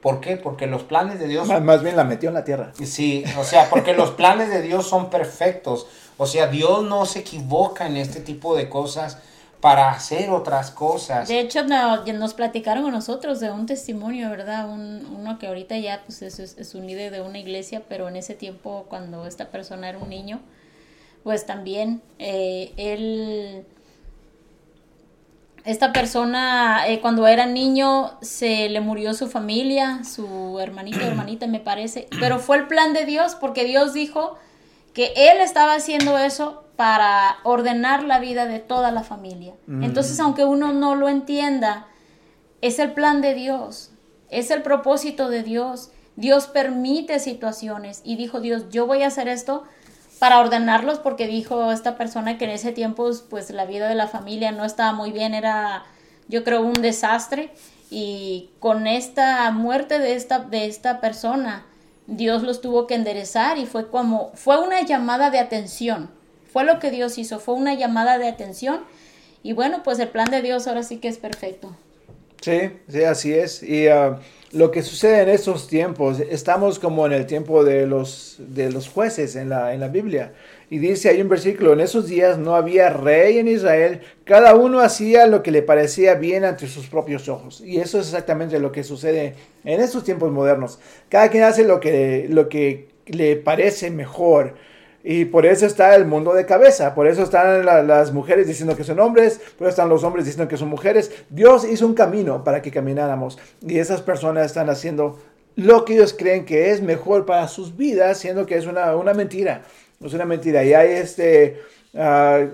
¿Por 0.01 0.19
qué? 0.19 0.37
Porque 0.37 0.67
los 0.67 0.83
planes 0.83 1.19
de 1.19 1.27
Dios 1.27 1.47
Más, 1.47 1.61
más 1.61 1.83
bien 1.83 1.95
la 1.95 2.03
metió 2.03 2.29
en 2.29 2.35
la 2.35 2.43
tierra. 2.43 2.71
Sí, 2.83 3.23
o 3.37 3.43
sea, 3.43 3.69
porque 3.69 3.93
los 3.93 4.11
planes 4.11 4.49
de 4.49 4.61
Dios 4.61 4.87
son 4.87 5.09
perfectos. 5.09 5.87
O 6.17 6.25
sea, 6.25 6.47
Dios 6.47 6.83
no 6.83 7.05
se 7.05 7.19
equivoca 7.19 7.87
en 7.87 7.97
este 7.97 8.19
tipo 8.19 8.55
de 8.55 8.67
cosas 8.69 9.17
para 9.59 9.91
hacer 9.91 10.31
otras 10.31 10.71
cosas. 10.71 11.27
De 11.27 11.39
hecho, 11.39 11.63
no- 11.63 12.03
nos 12.13 12.33
platicaron 12.33 12.85
a 12.87 12.91
nosotros 12.91 13.39
de 13.39 13.51
un 13.51 13.67
testimonio, 13.67 14.29
¿verdad? 14.31 14.67
Un, 14.67 15.05
uno 15.15 15.37
que 15.37 15.45
ahorita 15.45 15.77
ya 15.77 16.01
pues, 16.05 16.23
es, 16.23 16.39
es- 16.39 16.57
es 16.57 16.73
un 16.73 16.87
líder 16.87 17.11
de 17.11 17.21
una 17.21 17.37
iglesia, 17.37 17.83
pero 17.87 18.07
en 18.09 18.15
ese 18.15 18.33
tiempo, 18.33 18.85
cuando 18.89 19.27
esta 19.27 19.49
persona 19.51 19.87
era 19.89 19.99
un 19.99 20.09
niño, 20.09 20.39
pues 21.23 21.45
también 21.45 22.01
eh, 22.17 22.73
él, 22.77 23.63
esta 25.65 25.93
persona, 25.93 26.87
eh, 26.87 26.99
cuando 27.01 27.27
era 27.27 27.45
niño, 27.45 28.11
se 28.21 28.69
le 28.69 28.81
murió 28.81 29.13
su 29.13 29.27
familia, 29.27 30.03
su 30.03 30.59
hermanito, 30.59 30.99
hermanita, 31.05 31.47
me 31.47 31.59
parece, 31.59 32.07
pero 32.19 32.39
fue 32.39 32.57
el 32.57 32.67
plan 32.67 32.93
de 32.93 33.05
Dios, 33.05 33.35
porque 33.35 33.65
Dios 33.65 33.93
dijo 33.93 34.37
que 34.93 35.13
él 35.15 35.39
estaba 35.39 35.75
haciendo 35.75 36.17
eso 36.17 36.63
para 36.75 37.37
ordenar 37.43 38.03
la 38.03 38.19
vida 38.19 38.45
de 38.45 38.59
toda 38.59 38.91
la 38.91 39.03
familia. 39.03 39.53
Entonces, 39.67 40.19
aunque 40.19 40.45
uno 40.45 40.73
no 40.73 40.95
lo 40.95 41.09
entienda, 41.09 41.87
es 42.61 42.79
el 42.79 42.93
plan 42.93 43.21
de 43.21 43.35
Dios, 43.35 43.91
es 44.29 44.49
el 44.51 44.63
propósito 44.63 45.29
de 45.29 45.43
Dios. 45.43 45.91
Dios 46.15 46.47
permite 46.47 47.19
situaciones 47.19 48.01
y 48.03 48.15
dijo 48.15 48.41
Dios, 48.41 48.69
yo 48.69 48.87
voy 48.87 49.03
a 49.03 49.07
hacer 49.07 49.27
esto 49.27 49.63
para 50.21 50.39
ordenarlos 50.39 50.99
porque 50.99 51.25
dijo 51.25 51.71
esta 51.71 51.97
persona 51.97 52.37
que 52.37 52.45
en 52.45 52.51
ese 52.51 52.71
tiempo 52.71 53.09
pues 53.27 53.49
la 53.49 53.65
vida 53.65 53.89
de 53.89 53.95
la 53.95 54.07
familia 54.07 54.51
no 54.51 54.65
estaba 54.65 54.93
muy 54.93 55.11
bien, 55.11 55.33
era 55.33 55.83
yo 56.27 56.43
creo 56.43 56.61
un 56.61 56.73
desastre 56.73 57.49
y 57.89 58.51
con 58.59 58.85
esta 58.85 59.49
muerte 59.49 59.97
de 59.97 60.13
esta 60.13 60.37
de 60.37 60.67
esta 60.67 61.01
persona 61.01 61.65
Dios 62.05 62.43
los 62.43 62.61
tuvo 62.61 62.85
que 62.85 62.93
enderezar 62.93 63.57
y 63.57 63.65
fue 63.65 63.89
como 63.89 64.31
fue 64.35 64.59
una 64.59 64.83
llamada 64.83 65.31
de 65.31 65.39
atención. 65.39 66.11
Fue 66.53 66.65
lo 66.65 66.77
que 66.77 66.91
Dios 66.91 67.17
hizo, 67.17 67.39
fue 67.39 67.55
una 67.55 67.73
llamada 67.73 68.19
de 68.19 68.27
atención 68.27 68.81
y 69.41 69.53
bueno, 69.53 69.81
pues 69.81 69.97
el 69.97 70.09
plan 70.09 70.29
de 70.29 70.43
Dios 70.43 70.67
ahora 70.67 70.83
sí 70.83 70.97
que 70.97 71.07
es 71.07 71.17
perfecto. 71.17 71.75
Sí, 72.41 72.73
sí, 72.87 73.03
así 73.05 73.33
es. 73.33 73.63
Y 73.63 73.87
ah, 73.87 74.19
lo 74.51 74.69
que 74.69 74.81
sucede 74.81 75.21
en 75.21 75.29
estos 75.29 75.67
tiempos, 75.67 76.19
estamos 76.19 76.77
como 76.77 77.05
en 77.05 77.13
el 77.13 77.25
tiempo 77.25 77.63
de 77.63 77.87
los, 77.87 78.35
de 78.37 78.71
los 78.71 78.89
jueces 78.89 79.35
en 79.35 79.49
la, 79.49 79.73
en 79.73 79.79
la 79.79 79.87
Biblia. 79.87 80.33
Y 80.69 80.79
dice 80.79 81.09
hay 81.09 81.21
un 81.21 81.29
versículo, 81.29 81.73
en 81.73 81.79
esos 81.79 82.07
días 82.07 82.37
no 82.37 82.55
había 82.55 82.89
rey 82.89 83.37
en 83.37 83.47
Israel, 83.47 84.01
cada 84.25 84.55
uno 84.55 84.81
hacía 84.81 85.25
lo 85.27 85.41
que 85.41 85.51
le 85.51 85.61
parecía 85.61 86.15
bien 86.15 86.43
ante 86.43 86.67
sus 86.67 86.87
propios 86.87 87.29
ojos. 87.29 87.61
Y 87.61 87.77
eso 87.79 87.99
es 87.99 88.07
exactamente 88.07 88.59
lo 88.59 88.71
que 88.71 88.83
sucede 88.83 89.35
en 89.63 89.79
estos 89.79 90.03
tiempos 90.03 90.31
modernos. 90.31 90.79
Cada 91.07 91.29
quien 91.29 91.43
hace 91.43 91.63
lo 91.63 91.79
que, 91.79 92.27
lo 92.29 92.49
que 92.49 92.89
le 93.05 93.37
parece 93.37 93.89
mejor. 93.89 94.55
Y 95.03 95.25
por 95.25 95.45
eso 95.45 95.65
está 95.65 95.95
el 95.95 96.05
mundo 96.05 96.33
de 96.33 96.45
cabeza, 96.45 96.93
por 96.93 97.07
eso 97.07 97.23
están 97.23 97.65
la- 97.65 97.81
las 97.81 98.11
mujeres 98.13 98.47
diciendo 98.47 98.75
que 98.75 98.83
son 98.83 98.99
hombres, 98.99 99.39
por 99.57 99.65
eso 99.67 99.69
están 99.69 99.89
los 99.89 100.03
hombres 100.03 100.25
diciendo 100.25 100.47
que 100.47 100.57
son 100.57 100.69
mujeres. 100.69 101.11
Dios 101.29 101.65
hizo 101.65 101.87
un 101.87 101.93
camino 101.95 102.43
para 102.43 102.61
que 102.61 102.69
camináramos 102.71 103.39
y 103.61 103.79
esas 103.79 104.01
personas 104.01 104.45
están 104.45 104.69
haciendo 104.69 105.19
lo 105.55 105.85
que 105.85 105.95
ellos 105.95 106.13
creen 106.17 106.45
que 106.45 106.71
es 106.71 106.81
mejor 106.81 107.25
para 107.25 107.47
sus 107.47 107.75
vidas, 107.75 108.19
siendo 108.19 108.45
que 108.45 108.55
es 108.57 108.65
una, 108.67 108.95
una 108.95 109.13
mentira. 109.13 109.63
Es 110.03 110.13
una 110.13 110.25
mentira. 110.25 110.63
Y 110.63 110.73
hay 110.73 110.91
este... 110.91 111.59
ah, 111.95 112.45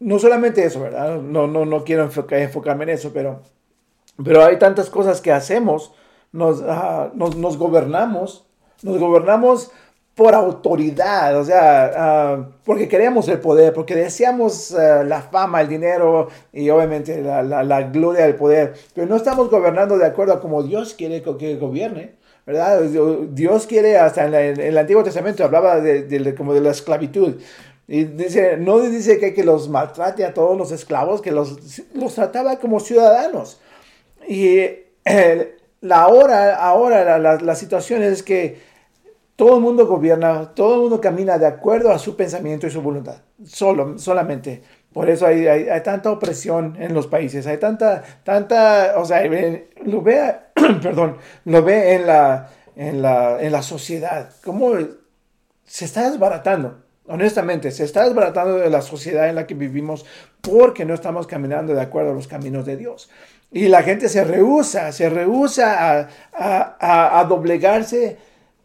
no 0.00 0.18
solamente 0.18 0.64
eso, 0.64 0.80
¿verdad? 0.80 1.20
No, 1.20 1.46
no, 1.46 1.64
no 1.64 1.84
quiero 1.84 2.04
enfoca- 2.04 2.38
enfocarme 2.38 2.84
en 2.84 2.90
eso, 2.90 3.12
pero, 3.12 3.42
pero 4.22 4.44
hay 4.44 4.58
tantas 4.58 4.90
cosas 4.90 5.20
que 5.20 5.32
hacemos, 5.32 5.92
nos, 6.32 6.62
ah, 6.66 7.10
nos, 7.14 7.36
nos 7.36 7.56
gobernamos, 7.56 8.46
nos 8.82 8.98
gobernamos 8.98 9.70
por 10.16 10.34
autoridad, 10.34 11.38
o 11.38 11.44
sea, 11.44 11.92
ah, 11.96 12.48
porque 12.64 12.88
queremos 12.88 13.28
el 13.28 13.38
poder, 13.38 13.72
porque 13.74 13.94
deseamos 13.94 14.74
ah, 14.74 15.04
la 15.04 15.20
fama, 15.20 15.60
el 15.60 15.68
dinero 15.68 16.28
y 16.52 16.70
obviamente 16.70 17.20
la, 17.22 17.42
la- 17.42 17.62
la 17.62 17.82
gloria 17.82 18.24
del 18.24 18.34
poder, 18.34 18.74
pero 18.94 19.06
no 19.06 19.16
estamos 19.16 19.50
gobernando 19.50 19.98
de 19.98 20.06
acuerdo 20.06 20.32
a 20.34 20.40
como 20.40 20.62
Dios 20.62 20.94
quiere 20.94 21.22
que 21.22 21.56
gobierne, 21.56 22.14
¿verdad? 22.46 22.80
Dios 23.30 23.66
quiere, 23.66 23.98
hasta 23.98 24.24
en, 24.24 24.32
la- 24.32 24.42
en 24.46 24.58
el 24.60 24.78
Antiguo 24.78 25.04
Testamento 25.04 25.44
hablaba 25.44 25.80
de, 25.80 26.04
de- 26.04 26.34
como 26.34 26.54
de 26.54 26.62
la 26.62 26.70
esclavitud. 26.70 27.34
Y 27.88 28.04
dice, 28.04 28.56
no 28.56 28.80
dice 28.80 29.18
que, 29.18 29.34
que 29.34 29.44
los 29.44 29.68
maltrate 29.68 30.24
a 30.24 30.32
todos 30.34 30.56
los 30.56 30.72
esclavos, 30.72 31.20
que 31.22 31.30
los, 31.30 31.58
los 31.94 32.14
trataba 32.14 32.56
como 32.58 32.80
ciudadanos. 32.80 33.60
Y 34.26 34.60
la 35.82 36.08
hora, 36.08 36.56
ahora 36.56 37.04
la, 37.04 37.18
la- 37.18 37.36
la 37.40 37.54
situación 37.54 38.02
es 38.02 38.22
que 38.22 38.58
todo 39.36 39.56
el 39.56 39.62
mundo 39.62 39.86
gobierna, 39.86 40.54
todo 40.54 40.74
el 40.74 40.80
mundo 40.80 41.00
camina 41.00 41.38
de 41.38 41.46
acuerdo 41.46 41.92
a 41.92 41.98
su 41.98 42.16
pensamiento 42.16 42.66
y 42.66 42.70
su 42.70 42.80
voluntad, 42.80 43.16
solo, 43.44 43.98
solamente. 43.98 44.62
Por 44.92 45.10
eso 45.10 45.26
hay, 45.26 45.66
tanta 45.84 46.10
opresión 46.10 46.74
en 46.80 46.94
los 46.94 47.06
países, 47.06 47.46
hay 47.46 47.58
tanta, 47.58 48.02
tanta, 48.24 48.94
o 48.96 49.04
sea, 49.04 49.22
lo 49.84 50.00
ve, 50.00 50.36
perdón, 50.82 51.18
lo 51.44 51.62
ve 51.62 51.94
en 51.96 52.06
la, 52.06 52.48
en 52.74 53.02
la, 53.02 53.42
en 53.42 53.52
la 53.52 53.60
sociedad, 53.60 54.30
cómo 54.42 54.72
se 55.66 55.84
está 55.84 56.10
desbaratando, 56.10 56.78
honestamente, 57.06 57.70
se 57.72 57.84
está 57.84 58.04
desbaratando 58.04 58.56
de 58.56 58.70
la 58.70 58.80
sociedad 58.80 59.28
en 59.28 59.34
la 59.34 59.46
que 59.46 59.54
vivimos 59.54 60.06
porque 60.40 60.86
no 60.86 60.94
estamos 60.94 61.26
caminando 61.26 61.74
de 61.74 61.82
acuerdo 61.82 62.12
a 62.12 62.14
los 62.14 62.26
caminos 62.26 62.64
de 62.64 62.78
Dios. 62.78 63.10
Y 63.52 63.68
la 63.68 63.82
gente 63.82 64.08
se 64.08 64.24
rehúsa, 64.24 64.92
se 64.92 65.10
rehúsa 65.10 66.08
a 66.32 67.26
doblegarse 67.28 68.16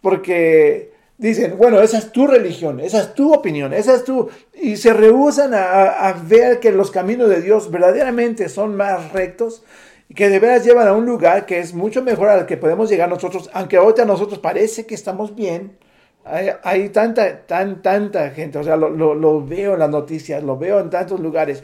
porque 0.01 0.91
dicen, 1.17 1.55
bueno, 1.57 1.81
esa 1.81 1.99
es 1.99 2.11
tu 2.11 2.27
religión, 2.27 2.79
esa 2.79 3.01
es 3.01 3.13
tu 3.13 3.33
opinión, 3.33 3.73
esa 3.73 3.95
es 3.95 4.03
tu... 4.03 4.29
Y 4.53 4.77
se 4.77 4.93
rehusan 4.93 5.53
a, 5.53 6.07
a 6.07 6.13
ver 6.13 6.59
que 6.59 6.71
los 6.71 6.91
caminos 6.91 7.29
de 7.29 7.41
Dios 7.41 7.69
verdaderamente 7.69 8.49
son 8.49 8.75
más 8.75 9.11
rectos 9.13 9.63
y 10.09 10.13
que 10.13 10.29
de 10.29 10.39
veras 10.39 10.65
llevan 10.65 10.87
a 10.87 10.93
un 10.93 11.05
lugar 11.05 11.45
que 11.45 11.59
es 11.59 11.73
mucho 11.73 12.03
mejor 12.03 12.29
al 12.29 12.45
que 12.45 12.57
podemos 12.57 12.89
llegar 12.89 13.07
nosotros, 13.07 13.49
aunque 13.53 13.77
ahorita 13.77 14.03
nosotros 14.03 14.39
parece 14.39 14.85
que 14.85 14.95
estamos 14.95 15.35
bien. 15.35 15.77
Hay, 16.25 16.49
hay 16.63 16.89
tanta, 16.89 17.45
tan, 17.47 17.81
tanta 17.81 18.29
gente, 18.31 18.59
o 18.59 18.63
sea, 18.63 18.75
lo, 18.75 18.89
lo, 18.89 19.15
lo 19.15 19.45
veo 19.45 19.73
en 19.73 19.79
las 19.79 19.89
noticias, 19.89 20.43
lo 20.43 20.57
veo 20.57 20.79
en 20.79 20.89
tantos 20.89 21.19
lugares, 21.19 21.63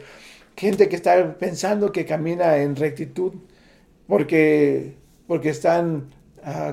gente 0.56 0.88
que 0.88 0.96
está 0.96 1.36
pensando 1.38 1.92
que 1.92 2.04
camina 2.04 2.56
en 2.56 2.74
rectitud 2.74 3.34
porque, 4.06 4.96
porque 5.26 5.50
están 5.50 6.08
uh, 6.44 6.72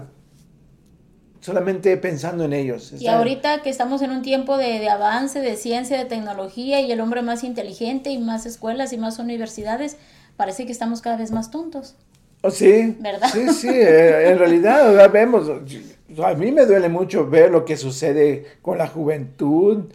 solamente 1.46 1.96
pensando 1.98 2.44
en 2.44 2.54
ellos. 2.54 2.92
Y 3.00 3.08
ahorita 3.08 3.62
que 3.62 3.70
estamos 3.70 4.02
en 4.02 4.10
un 4.10 4.24
tiempo 4.24 4.58
de, 4.58 4.80
de, 4.80 4.90
avance, 4.90 5.42
de 5.42 5.56
ciencia, 5.58 5.96
de 5.96 6.06
tecnología 6.06 6.82
y 6.82 6.92
el 6.92 7.00
hombre 7.00 7.22
más 7.22 7.44
inteligente 7.44 8.10
y 8.10 8.18
más 8.18 8.48
escuelas 8.48 8.94
y 8.94 8.98
más 8.98 9.20
universidades, 9.20 9.98
parece 10.38 10.66
que 10.66 10.72
estamos 10.72 11.02
cada 11.02 11.18
vez 11.18 11.32
más 11.32 11.52
tontos. 11.52 11.96
Oh, 12.42 12.50
sí, 12.50 12.98
¿verdad? 13.00 13.30
Sí, 13.32 13.48
sí, 13.50 13.70
eh, 13.70 14.30
en 14.30 14.40
realidad 14.40 15.12
vemos, 15.12 15.48
a 15.48 16.34
mí 16.34 16.52
me 16.52 16.66
duele 16.66 16.90
mucho 16.90 17.30
ver 17.30 17.52
lo 17.52 17.64
que 17.64 17.78
sucede 17.78 18.46
con 18.64 18.80
la 18.80 18.88
juventud, 18.88 19.86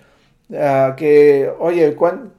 uh, 0.50 0.94
que, 0.96 1.50
oye, 1.58 1.96
cuando, 1.96 2.30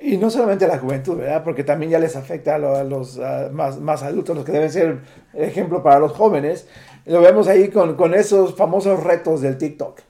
y 0.00 0.16
no 0.16 0.30
solamente 0.30 0.64
a 0.64 0.68
la 0.68 0.78
juventud, 0.78 1.16
¿verdad? 1.16 1.44
Porque 1.44 1.62
también 1.62 1.92
ya 1.92 1.98
les 1.98 2.16
afecta 2.16 2.54
a, 2.54 2.58
lo, 2.58 2.74
a 2.74 2.84
los 2.84 3.20
más, 3.52 3.78
más, 3.78 4.02
adultos, 4.02 4.34
los 4.34 4.44
que 4.44 4.52
deben 4.52 4.72
ser 4.72 4.98
ejemplo 5.34 5.82
para 5.82 5.98
los 5.98 6.12
jóvenes. 6.12 6.66
Lo 7.04 7.20
vemos 7.20 7.48
ahí 7.48 7.68
con, 7.68 7.96
con 7.96 8.14
esos 8.14 8.56
famosos 8.56 9.02
retos 9.02 9.40
del 9.42 9.58
TikTok. 9.58 10.00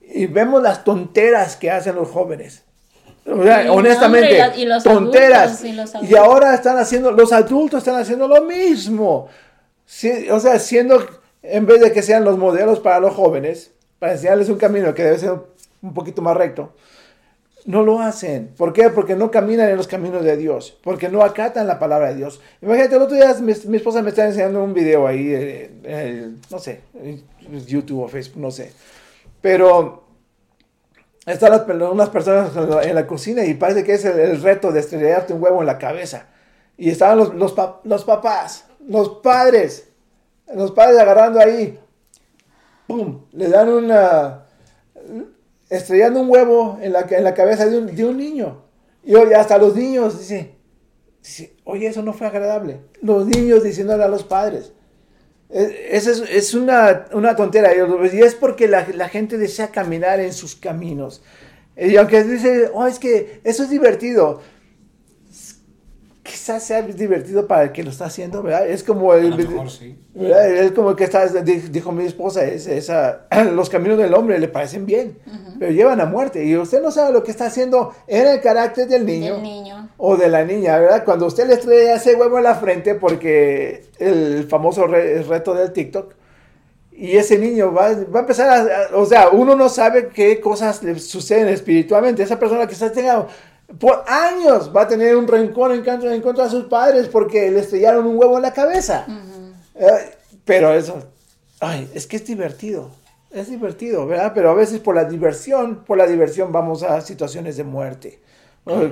Y 0.00 0.26
vemos 0.26 0.62
las 0.62 0.84
tonteras 0.84 1.56
que 1.56 1.70
hacen 1.70 1.96
los 1.96 2.08
jóvenes. 2.08 2.62
O 3.26 3.42
sea, 3.42 3.62
Sí, 3.62 3.68
honestamente, 3.68 4.42
hombre, 4.42 4.60
y 4.60 4.64
los 4.66 4.82
tonteras. 4.82 5.62
adultos, 5.62 5.64
y 5.64 5.72
los 6.00 6.10
y 6.10 6.16
ahora 6.16 6.54
están 6.54 6.78
haciendo, 6.78 7.12
los 7.12 7.32
adultos 7.32 7.78
están 7.78 8.00
haciendo 8.00 8.26
lo 8.26 8.42
mismo. 8.42 9.28
O 10.30 10.40
sea, 10.40 10.58
siendo, 10.58 11.04
en 11.42 11.66
vez 11.66 11.80
de 11.80 11.92
que 11.92 12.02
sean 12.02 12.24
los 12.24 12.36
modelos 12.38 12.80
para 12.80 13.00
los 13.00 13.14
jóvenes, 13.14 13.72
para 13.98 14.12
enseñarles 14.12 14.48
un 14.48 14.58
camino 14.58 14.92
que 14.94 15.04
debe 15.04 15.18
ser 15.18 15.34
un 15.82 15.94
poquito 15.94 16.20
más 16.22 16.36
recto, 16.36 16.72
no 17.64 17.82
lo 17.82 18.00
hacen. 18.00 18.52
¿Por 18.56 18.72
qué? 18.72 18.90
Porque 18.90 19.14
no 19.14 19.30
caminan 19.30 19.68
en 19.68 19.76
los 19.76 19.86
caminos 19.86 20.24
de 20.24 20.36
Dios, 20.36 20.78
porque 20.82 21.08
no 21.08 21.22
acatan 21.22 21.66
la 21.66 21.78
palabra 21.78 22.08
de 22.08 22.16
Dios. 22.16 22.40
Imagínate, 22.60 22.96
el 22.96 23.02
otro 23.02 23.16
día 23.16 23.34
mi, 23.40 23.52
esposa 23.52 24.02
me 24.02 24.10
está 24.10 24.26
enseñando 24.26 24.62
un 24.62 24.74
video 24.74 25.06
ahí, 25.06 25.32
eh, 25.32 25.70
eh, 25.84 26.30
no 26.50 26.58
sé, 26.58 26.80
YouTube 27.66 28.02
o 28.02 28.08
Facebook, 28.08 28.40
no 28.40 28.50
sé. 28.50 28.72
Pero 29.40 30.04
están 31.26 31.52
las, 31.52 31.62
unas 31.68 32.08
personas 32.08 32.50
en 32.84 32.94
la, 32.94 33.06
cocina 33.06 33.44
y 33.44 33.54
parece 33.54 33.84
que 33.84 33.94
es 33.94 34.04
el, 34.04 34.18
el, 34.18 34.42
reto 34.42 34.72
de 34.72 34.80
estrellarte 34.80 35.32
un 35.32 35.42
huevo 35.42 35.60
en 35.60 35.66
la 35.66 35.78
cabeza. 35.78 36.26
Y 36.76 36.90
estaban 36.90 37.18
los, 37.18 37.34
los, 37.34 37.52
pa, 37.52 37.80
los 37.84 38.04
papás, 38.04 38.64
los 38.88 39.08
padres, 39.20 39.88
los 40.54 40.72
padres 40.72 40.98
agarrando 40.98 41.38
ahí, 41.38 41.78
¡pum! 42.86 43.22
Le 43.32 43.48
dan 43.48 43.68
una 43.68 44.46
estrellando 45.72 46.20
un 46.20 46.30
huevo 46.30 46.78
en 46.80 46.92
la, 46.92 47.06
en 47.08 47.24
la 47.24 47.34
cabeza 47.34 47.66
de 47.66 47.78
un, 47.78 47.94
de 47.94 48.04
un 48.04 48.16
niño. 48.16 48.62
Y 49.04 49.14
oye, 49.14 49.34
hasta 49.34 49.58
los 49.58 49.74
niños 49.74 50.18
dice, 50.18 50.54
dice, 51.22 51.56
oye, 51.64 51.86
eso 51.86 52.02
no 52.02 52.12
fue 52.12 52.26
agradable. 52.26 52.80
Los 53.00 53.26
niños 53.26 53.64
diciéndole 53.64 54.04
a 54.04 54.08
los 54.08 54.22
padres. 54.22 54.72
Esa 55.48 56.10
es, 56.10 56.22
es, 56.30 56.54
una, 56.54 57.06
una 57.12 57.36
tontera. 57.36 57.72
Y 57.74 58.20
es 58.20 58.34
porque 58.34 58.68
la, 58.68 58.86
la, 58.94 59.08
gente 59.08 59.38
desea 59.38 59.68
caminar 59.68 60.20
en 60.20 60.32
sus 60.32 60.56
caminos. 60.56 61.22
Y 61.76 61.96
aunque 61.96 62.22
dice, 62.22 62.70
oh, 62.72 62.86
es 62.86 62.98
que 62.98 63.40
eso 63.44 63.62
es 63.62 63.70
divertido. 63.70 64.40
Quizás 66.42 66.64
sea 66.64 66.82
divertido 66.82 67.46
para 67.46 67.62
el 67.62 67.70
que 67.70 67.84
lo 67.84 67.90
está 67.90 68.06
haciendo, 68.06 68.42
¿verdad? 68.42 68.66
Es 68.66 68.82
como 68.82 69.14
el, 69.14 69.36
mejor, 69.36 69.70
sí. 69.70 69.96
Es 70.16 70.72
como 70.72 70.96
que 70.96 71.04
está, 71.04 71.24
dijo 71.28 71.92
mi 71.92 72.04
esposa, 72.04 72.44
es, 72.44 72.66
esa, 72.66 73.28
los 73.54 73.70
caminos 73.70 73.96
del 73.96 74.12
hombre 74.12 74.40
le 74.40 74.48
parecen 74.48 74.84
bien, 74.84 75.18
uh 75.24 75.30
-huh. 75.30 75.56
pero 75.60 75.70
llevan 75.70 76.00
a 76.00 76.04
muerte. 76.04 76.44
Y 76.44 76.56
usted 76.56 76.82
no 76.82 76.90
sabe 76.90 77.12
lo 77.12 77.22
que 77.22 77.30
está 77.30 77.46
haciendo 77.46 77.94
en 78.08 78.26
el 78.26 78.40
carácter 78.40 78.88
del 78.88 79.06
niño, 79.06 79.34
del 79.34 79.42
niño. 79.44 79.88
o 79.96 80.16
de 80.16 80.28
la 80.28 80.44
niña, 80.44 80.80
¿verdad? 80.80 81.04
Cuando 81.04 81.26
usted 81.26 81.46
le 81.46 81.54
estrella 81.54 81.94
ese 81.94 82.16
huevo 82.16 82.38
en 82.38 82.42
la 82.42 82.56
frente, 82.56 82.96
porque 82.96 83.84
el 84.00 84.44
famoso 84.48 84.88
re, 84.88 85.22
reto 85.22 85.54
del 85.54 85.72
TikTok, 85.72 86.12
y 86.90 87.16
ese 87.18 87.38
niño 87.38 87.72
va, 87.72 87.92
va 88.12 88.18
a 88.18 88.22
empezar 88.22 88.48
a, 88.48 88.56
a, 88.62 88.96
o 88.96 89.06
sea, 89.06 89.28
uno 89.28 89.54
no 89.54 89.68
sabe 89.68 90.08
qué 90.08 90.40
cosas 90.40 90.82
le 90.82 90.98
suceden 90.98 91.46
espiritualmente. 91.46 92.24
Esa 92.24 92.40
persona 92.40 92.66
que 92.66 92.72
está 92.72 92.90
teniendo 92.90 93.28
por 93.78 94.04
años 94.06 94.70
va 94.74 94.82
a 94.82 94.88
tener 94.88 95.16
un 95.16 95.26
rencor 95.26 95.72
en 95.72 95.84
contra, 95.84 96.14
en 96.14 96.22
contra 96.22 96.44
de 96.44 96.50
sus 96.50 96.64
padres 96.64 97.08
porque 97.08 97.50
le 97.50 97.60
estrellaron 97.60 98.06
un 98.06 98.16
huevo 98.16 98.36
en 98.36 98.42
la 98.42 98.52
cabeza. 98.52 99.04
Uh 99.08 99.10
-huh. 99.12 99.52
eh, 99.74 100.16
pero 100.44 100.72
eso, 100.74 101.02
ay, 101.60 101.90
es 101.94 102.06
que 102.06 102.16
es 102.16 102.26
divertido. 102.26 102.90
Es 103.30 103.48
divertido, 103.48 104.06
¿verdad? 104.06 104.32
Pero 104.34 104.50
a 104.50 104.54
veces 104.54 104.80
por 104.80 104.94
la 104.94 105.04
diversión, 105.04 105.84
por 105.84 105.96
la 105.96 106.06
diversión 106.06 106.52
vamos 106.52 106.82
a 106.82 107.00
situaciones 107.00 107.56
de 107.56 107.64
muerte. 107.64 108.20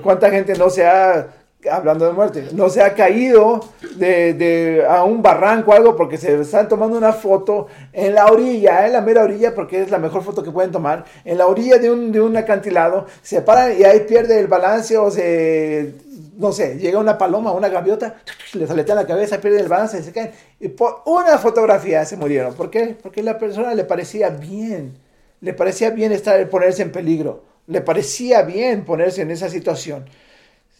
¿Cuánta 0.02 0.30
gente 0.30 0.54
no 0.56 0.68
se 0.70 0.84
ha, 0.86 1.28
hablando 1.68 2.06
de 2.06 2.12
muerte, 2.12 2.48
no 2.52 2.68
se 2.68 2.82
ha 2.82 2.94
caído 2.94 3.60
de, 3.96 4.34
de, 4.34 4.86
a 4.88 5.04
un 5.04 5.22
barranco 5.22 5.72
o 5.72 5.74
algo 5.74 5.96
porque 5.96 6.16
se 6.16 6.40
están 6.40 6.68
tomando 6.68 6.96
una 6.96 7.12
foto 7.12 7.66
en 7.92 8.14
la 8.14 8.26
orilla, 8.26 8.86
en 8.86 8.92
la 8.92 9.00
mera 9.00 9.24
orilla, 9.24 9.54
porque 9.54 9.82
es 9.82 9.90
la 9.90 9.98
mejor 9.98 10.22
foto 10.22 10.42
que 10.42 10.50
pueden 10.50 10.70
tomar, 10.70 11.04
en 11.24 11.36
la 11.36 11.46
orilla 11.46 11.78
de 11.78 11.90
un, 11.90 12.12
de 12.12 12.20
un 12.20 12.36
acantilado, 12.36 13.06
se 13.22 13.42
paran 13.42 13.78
y 13.78 13.84
ahí 13.84 14.00
pierde 14.00 14.38
el 14.38 14.46
balance 14.46 14.96
o 14.96 15.10
se, 15.10 15.94
no 16.38 16.52
sé, 16.52 16.78
llega 16.78 16.98
una 16.98 17.18
paloma, 17.18 17.52
una 17.52 17.68
gaviota, 17.68 18.16
les 18.54 18.70
aletea 18.70 18.94
la 18.94 19.06
cabeza, 19.06 19.40
pierde 19.40 19.60
el 19.60 19.68
balance 19.68 20.02
se 20.02 20.12
caen. 20.12 20.30
Y 20.58 20.68
por 20.68 21.02
una 21.04 21.38
fotografía 21.38 22.04
se 22.04 22.16
murieron. 22.16 22.54
¿Por 22.54 22.70
qué? 22.70 22.96
Porque 23.00 23.20
a 23.20 23.24
la 23.24 23.38
persona 23.38 23.74
le 23.74 23.84
parecía 23.84 24.30
bien, 24.30 24.94
le 25.40 25.52
parecía 25.52 25.90
bien 25.90 26.12
estar, 26.12 26.48
ponerse 26.48 26.82
en 26.82 26.92
peligro, 26.92 27.44
le 27.66 27.82
parecía 27.82 28.42
bien 28.42 28.84
ponerse 28.84 29.22
en 29.22 29.30
esa 29.30 29.50
situación. 29.50 30.06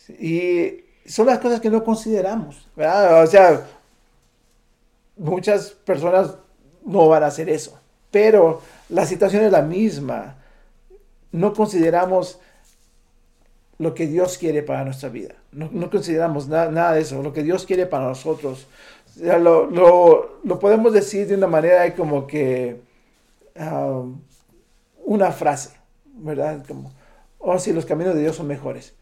Y 0.08 0.84
son 1.06 1.26
las 1.26 1.38
cosas 1.38 1.60
que 1.60 1.70
no 1.70 1.84
consideramos, 1.84 2.68
¿verdad? 2.76 3.22
O 3.22 3.26
sea, 3.26 3.66
muchas 5.16 5.70
personas 5.70 6.36
no 6.84 7.08
van 7.08 7.22
a 7.22 7.26
hacer 7.26 7.48
eso, 7.48 7.78
pero 8.10 8.62
la 8.88 9.06
situación 9.06 9.44
es 9.44 9.52
la 9.52 9.62
misma. 9.62 10.36
No 11.32 11.52
consideramos 11.52 12.40
lo 13.78 13.94
que 13.94 14.06
Dios 14.06 14.38
quiere 14.38 14.62
para 14.62 14.84
nuestra 14.84 15.08
vida. 15.08 15.34
No, 15.52 15.68
no 15.72 15.90
consideramos 15.90 16.48
nada, 16.48 16.92
de 16.92 17.00
eso, 17.00 17.22
lo 17.22 17.32
que 17.32 17.42
Dios 17.42 17.66
quiere 17.66 17.86
para 17.86 18.06
nosotros. 18.06 18.66
O 19.20 19.38
lo, 19.38 19.66
lo, 19.66 20.40
lo, 20.44 20.58
podemos 20.58 20.92
decir 20.92 21.26
de 21.26 21.34
una 21.34 21.46
manera 21.46 21.94
como 21.94 22.26
que 22.26 22.80
um, 23.56 24.20
una 25.04 25.32
frase, 25.32 25.70
¿verdad? 26.04 26.64
Como, 26.66 26.92
oh, 27.38 27.58
si 27.58 27.72
los 27.72 27.86
caminos 27.86 28.14
de 28.14 28.22
Dios 28.22 28.36
son 28.36 28.46
mejores 28.46 28.94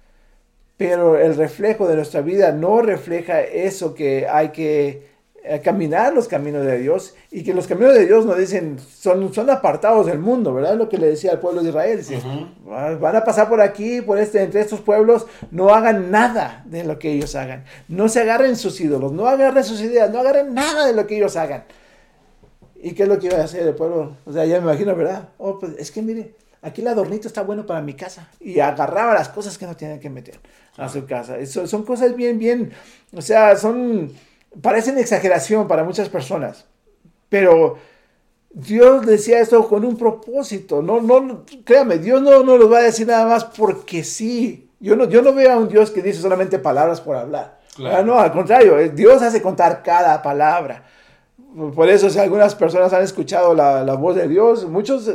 pero 0.79 1.19
el 1.19 1.37
reflejo 1.37 1.87
de 1.89 1.97
nuestra 1.97 2.23
vida 2.23 2.53
no 2.53 2.81
refleja 2.81 3.43
eso 3.43 3.95
que 3.95 4.27
hay 4.27 4.51
que 4.51 5.09
eh, 5.43 5.61
caminar 5.61 6.15
los 6.15 6.29
caminos 6.29 6.65
de 6.65 6.79
Dios 6.79 7.15
y 7.33 7.43
que 7.43 7.53
los 7.53 7.67
caminos 7.67 7.95
de 7.95 8.07
Dios 8.07 8.25
nos 8.25 8.39
dicen 8.39 8.79
son, 8.79 9.35
son 9.35 9.51
apartados 9.51 10.07
del 10.07 10.21
mundo, 10.21 10.55
¿verdad? 10.55 10.77
Lo 10.77 10.89
que 10.89 10.99
le 10.99 11.09
decía 11.09 11.33
al 11.33 11.41
pueblo 11.41 11.63
de 11.63 11.71
Israel, 11.71 11.99
dice, 11.99 12.17
uh 12.19 12.67
-huh. 12.69 12.99
van 12.99 13.17
a 13.17 13.25
pasar 13.25 13.49
por 13.49 13.61
aquí, 13.61 14.01
por 14.01 14.19
este, 14.19 14.41
entre 14.41 14.61
estos 14.61 14.81
pueblos, 14.81 15.27
no 15.51 15.71
hagan 15.75 16.13
nada 16.13 16.63
de 16.67 16.85
lo 16.85 16.99
que 16.99 17.11
ellos 17.11 17.35
hagan, 17.35 17.65
no 17.89 18.09
se 18.09 18.21
agarren 18.21 18.57
sus 18.57 18.81
ídolos, 18.81 19.13
no 19.13 19.27
agarren 19.27 19.65
sus 19.65 19.81
ideas, 19.81 20.11
no 20.11 20.21
agarren 20.21 20.55
nada 20.55 20.87
de 20.87 20.93
lo 20.93 21.07
que 21.09 21.17
ellos 21.17 21.37
hagan. 21.37 21.65
¿Y 22.81 22.93
qué 22.93 23.03
es 23.03 23.09
lo 23.09 23.19
que 23.19 23.27
iba 23.27 23.39
a 23.39 23.45
hacer 23.45 23.67
el 23.67 23.75
pueblo? 23.75 24.17
O 24.25 24.33
sea, 24.33 24.45
ya 24.45 24.61
me 24.61 24.71
imagino, 24.71 24.95
¿verdad? 24.95 25.31
Oh, 25.39 25.59
pues 25.59 25.73
es 25.79 25.91
que 25.91 26.03
mire, 26.03 26.35
aquí 26.63 26.81
el 26.81 26.89
adornito 26.89 27.29
está 27.29 27.43
bueno 27.43 27.67
para 27.67 27.81
mi 27.81 27.95
casa. 27.95 28.29
Y 28.41 28.61
agarraba 28.61 29.15
las 29.15 29.29
cosas 29.29 29.59
que 29.59 29.67
no 29.67 29.77
tienen 29.77 30.01
que 30.01 30.11
meter 30.11 30.39
a 30.77 30.89
su 30.89 31.07
casa. 31.07 31.39
Eso, 31.39 31.67
son 31.67 31.85
cosas 31.85 32.15
bien, 32.15 32.39
bien, 32.39 32.73
o 33.15 33.23
sea, 33.23 33.57
son, 33.57 34.13
parecen 34.61 34.99
exageración 34.99 35.67
para 35.69 35.85
muchas 35.85 36.09
personas, 36.09 36.67
pero 37.29 37.79
Dios 38.51 39.05
decía 39.07 39.41
esto 39.41 39.69
con 39.69 39.85
un 39.85 39.97
propósito. 39.97 40.83
No, 40.83 41.01
no, 41.01 41.45
créame, 41.65 41.99
Dios 41.99 42.23
no, 42.23 42.43
no 42.43 42.57
lo 42.57 42.69
va 42.71 42.79
a 42.79 42.83
decir 42.83 43.07
nada 43.07 43.27
más 43.27 43.45
porque 43.45 44.05
sí. 44.05 44.71
Yo 44.81 44.95
no, 44.95 45.09
yo 45.09 45.23
no 45.23 45.35
veo 45.35 45.53
a 45.53 45.57
un 45.57 45.69
Dios 45.69 45.91
que 45.91 46.03
dice 46.03 46.21
solamente 46.21 46.59
palabras 46.59 47.01
por 47.01 47.17
hablar. 47.17 47.59
Claro. 47.75 47.97
Ah, 47.97 48.03
No, 48.03 48.19
al 48.19 48.33
contrario, 48.33 48.79
eh, 48.79 48.91
Dios 48.91 49.23
hace 49.23 49.43
contar 49.43 49.83
cada 49.83 50.23
palabra. 50.23 50.85
Por 51.75 51.89
eso, 51.89 52.11
si 52.11 52.19
algunas 52.19 52.55
personas 52.55 52.93
han 52.93 53.03
escuchado 53.03 53.55
la, 53.55 53.83
la 53.83 53.95
voz 53.95 54.15
de 54.15 54.29
Dios, 54.29 54.67
muchos 54.69 55.11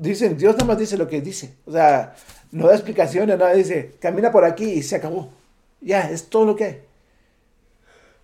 dicen, 0.00 0.36
Dios 0.36 0.54
nada 0.54 0.66
más 0.66 0.78
dice 0.78 0.96
lo 0.96 1.08
que 1.08 1.20
dice. 1.20 1.54
O 1.66 1.72
sea, 1.72 2.14
no 2.52 2.66
da 2.66 2.74
explicaciones, 2.74 3.38
nada, 3.38 3.52
dice, 3.54 3.92
camina 4.00 4.32
por 4.32 4.44
aquí 4.44 4.64
y 4.64 4.82
se 4.82 4.96
acabó. 4.96 5.30
Ya, 5.80 6.10
es 6.10 6.28
todo 6.28 6.44
lo 6.44 6.56
que 6.56 6.64
hay. 6.64 6.80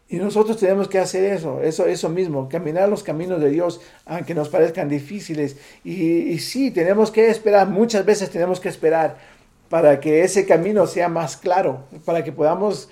Y 0.08 0.16
nosotros 0.18 0.56
tenemos 0.58 0.86
que 0.86 1.00
hacer 1.00 1.24
eso, 1.32 1.60
eso, 1.62 1.86
eso 1.86 2.08
mismo, 2.08 2.48
caminar 2.48 2.88
los 2.88 3.02
caminos 3.02 3.40
de 3.40 3.50
Dios, 3.50 3.80
aunque 4.04 4.34
nos 4.34 4.48
parezcan 4.48 4.88
difíciles. 4.88 5.56
Y, 5.82 6.30
y 6.30 6.38
sí, 6.38 6.70
tenemos 6.70 7.10
que 7.10 7.28
esperar, 7.28 7.68
muchas 7.68 8.04
veces 8.04 8.30
tenemos 8.30 8.60
que 8.60 8.68
esperar 8.68 9.16
para 9.68 9.98
que 9.98 10.22
ese 10.22 10.46
camino 10.46 10.86
sea 10.86 11.08
más 11.08 11.36
claro, 11.36 11.86
para 12.04 12.22
que 12.22 12.30
podamos, 12.30 12.88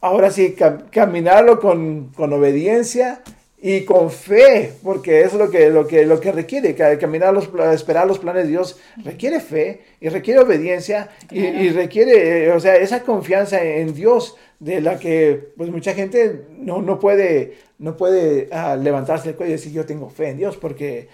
ahora 0.00 0.30
sí, 0.30 0.54
cam- 0.56 0.88
caminarlo 0.90 1.58
con, 1.58 2.12
con 2.14 2.32
obediencia 2.32 3.22
y 3.66 3.86
con 3.86 4.10
fe, 4.10 4.72
porque 4.82 5.22
es 5.22 5.32
lo 5.32 5.50
que, 5.50 5.70
lo 5.70 5.86
que, 5.86 6.04
lo 6.04 6.20
que 6.20 6.32
requiere, 6.32 6.74
ca- 6.74 6.98
caminar 6.98 7.32
los, 7.32 7.48
esperar 7.72 8.06
los 8.06 8.18
planes 8.18 8.42
de 8.44 8.50
Dios, 8.50 8.78
requiere 9.02 9.40
fe 9.40 9.80
y 10.02 10.10
requiere 10.10 10.40
obediencia 10.40 11.08
y, 11.30 11.40
Claro. 11.40 11.62
y 11.62 11.68
requiere, 11.70 12.44
eh, 12.44 12.52
o 12.52 12.60
sea, 12.60 12.76
esa 12.76 13.00
confianza 13.00 13.62
en 13.64 13.94
Dios 13.94 14.36
de 14.60 14.82
la 14.82 14.98
que 14.98 15.48
pues 15.56 15.70
mucha 15.70 15.94
gente 15.94 16.42
no, 16.58 16.82
no 16.82 16.98
puede, 17.00 17.54
no 17.78 17.96
puede 17.96 18.48
ah, 18.52 18.76
levantarse 18.76 19.30
el 19.30 19.34
cuello 19.34 19.52
y 19.54 19.56
decir 19.56 19.72
yo 19.72 19.86
tengo 19.86 20.10
fe 20.10 20.28
en 20.28 20.36
Dios 20.36 20.58
porque 20.58 21.08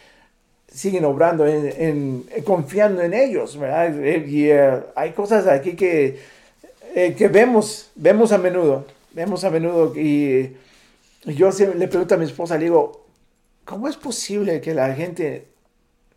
siguen 0.66 1.04
obrando, 1.04 1.46
en, 1.46 1.66
en- 1.66 2.24
en- 2.34 2.42
confiando 2.42 3.00
en 3.02 3.14
ellos, 3.14 3.56
¿verdad? 3.58 3.96
Eh, 4.04 4.24
Y 4.26 4.50
eh, 4.50 4.80
hay 4.96 5.12
cosas 5.12 5.46
aquí 5.46 5.76
que, 5.76 6.18
eh, 6.96 7.14
que 7.16 7.28
vemos, 7.28 7.90
vemos 7.94 8.32
a 8.32 8.38
menudo, 8.38 8.86
vemos 9.12 9.44
a 9.44 9.50
menudo 9.50 9.92
y 9.96 10.56
yo 11.24 11.50
le 11.50 11.88
pregunto 11.88 12.14
a 12.14 12.18
mi 12.18 12.24
esposa, 12.24 12.56
le 12.56 12.64
digo, 12.64 13.06
¿cómo 13.64 13.88
es 13.88 13.96
posible 13.96 14.60
que 14.60 14.74
la 14.74 14.94
gente 14.94 15.50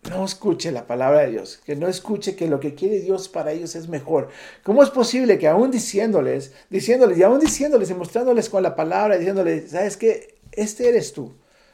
no 0.10 0.26
escuche 0.26 0.72
la 0.72 0.86
palabra 0.86 1.22
de 1.22 1.32
Dios, 1.32 1.60
que 1.66 1.76
no 1.76 1.88
escuche 1.88 2.36
que 2.36 2.48
lo 2.48 2.60
que 2.60 2.76
quiere 2.76 3.00
Dios 3.00 3.30
para 3.30 3.52
ellos 3.52 3.76
es 3.76 3.88
mejor. 3.88 4.30
¿Cómo 4.64 4.84
es 4.84 4.90
posible 4.90 5.38
que 5.38 5.48
aún 5.48 5.72
diciéndoles, 5.72 6.52
diciéndoles 6.70 7.18
y 7.18 7.24
aún 7.24 7.40
diciéndoles 7.40 7.90
y 7.90 7.94
mostrándoles 7.94 8.50
con 8.50 8.64
la 8.64 8.76
palabra, 8.76 9.18
diciéndoles, 9.18 9.72
sabes 9.72 9.98
que 9.98 10.36
este 10.52 10.90
eres 10.90 11.14
tú, 11.14 11.34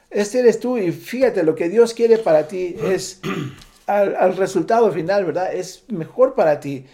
este 0.09 0.39
eres 0.39 0.59
tú 0.59 0.77
y 0.77 0.91
fíjate, 0.91 1.43
lo 1.43 1.55
que 1.55 1.69
Dios 1.69 1.93
quiere 1.93 2.17
para 2.17 2.47
ti 2.47 2.75
es, 2.83 3.19
al, 3.87 4.37
resultado 4.37 4.91
final, 4.91 5.25
¿verdad? 5.25 5.53
Es 5.53 5.83
mejor 5.87 6.35
para 6.35 6.59
ti. 6.59 6.85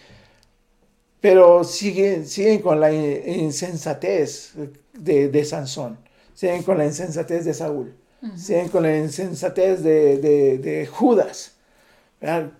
Pero 1.20 1.64
siguen, 1.64 2.26
siguen 2.26 2.60
con 2.60 2.80
la 2.80 2.92
in- 2.92 3.40
insensatez 3.40 4.52
de, 4.92 5.28
de 5.28 5.44
Sansón, 5.44 5.98
siguen 6.36 6.62
con 6.62 6.78
la 6.78 6.84
insensatez 6.84 7.44
de 7.44 7.52
Saúl, 7.54 7.94
siguen 8.36 8.68
con 8.68 8.82
la 8.84 8.96
insensatez 8.96 9.82
de, 9.82 10.18
de- 10.18 10.58
de 10.58 10.86
Judas, 10.86 11.52
¿verdad? 12.20 12.50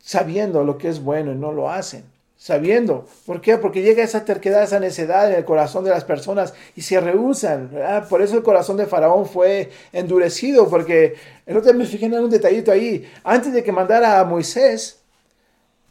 sabiendo 0.00 0.64
lo 0.64 0.78
que 0.78 0.88
es 0.88 1.02
bueno 1.02 1.32
y 1.32 1.34
no 1.36 1.52
lo 1.52 1.70
hacen. 1.70 2.04
Sabiendo. 2.40 3.04
¿Por 3.26 3.40
qué? 3.40 3.58
Porque 3.58 3.82
llega 3.82 4.02
esa 4.04 4.24
terquedad, 4.24 4.62
esa 4.62 4.78
necedad 4.78 5.28
en 5.28 5.36
el 5.38 5.44
corazón 5.44 5.82
de 5.84 5.90
las 5.90 6.04
personas 6.04 6.54
y 6.76 6.82
se 6.82 7.00
rehusan. 7.00 7.68
¿verdad? 7.72 8.08
Por 8.08 8.22
eso 8.22 8.36
el 8.36 8.44
corazón 8.44 8.76
de 8.76 8.86
Faraón 8.86 9.26
fue 9.26 9.70
endurecido, 9.92 10.68
porque 10.70 11.16
el 11.46 11.56
otro 11.56 11.72
día 11.72 11.78
me 11.80 11.84
fijé 11.84 12.06
en 12.06 12.14
un 12.14 12.30
detallito 12.30 12.70
ahí. 12.70 13.04
Antes 13.24 13.52
de 13.52 13.64
que 13.64 13.72
mandara 13.72 14.20
a 14.20 14.24
Moisés, 14.24 15.00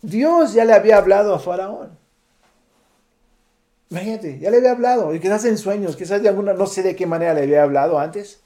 Dios 0.02 0.54
ya 0.54 0.64
le 0.64 0.72
había 0.74 0.98
hablado 0.98 1.36
a 1.36 1.40
Faraón. 1.40 1.90
Imagínate, 3.90 4.40
ya 4.40 4.52
le 4.52 4.58
había 4.58 4.72
hablado, 4.72 5.16
y 5.16 5.20
quizás 5.20 5.46
en 5.46 5.58
sueños, 5.58 5.96
quizás 5.96 6.22
de 6.22 6.30
alguna, 6.30 6.54
no 6.54 6.68
sé 6.68 6.84
de 6.84 6.96
qué 6.96 7.06
manera 7.06 7.34
le 7.34 7.44
había 7.44 7.64
hablado 7.64 8.00
antes. 8.00 8.42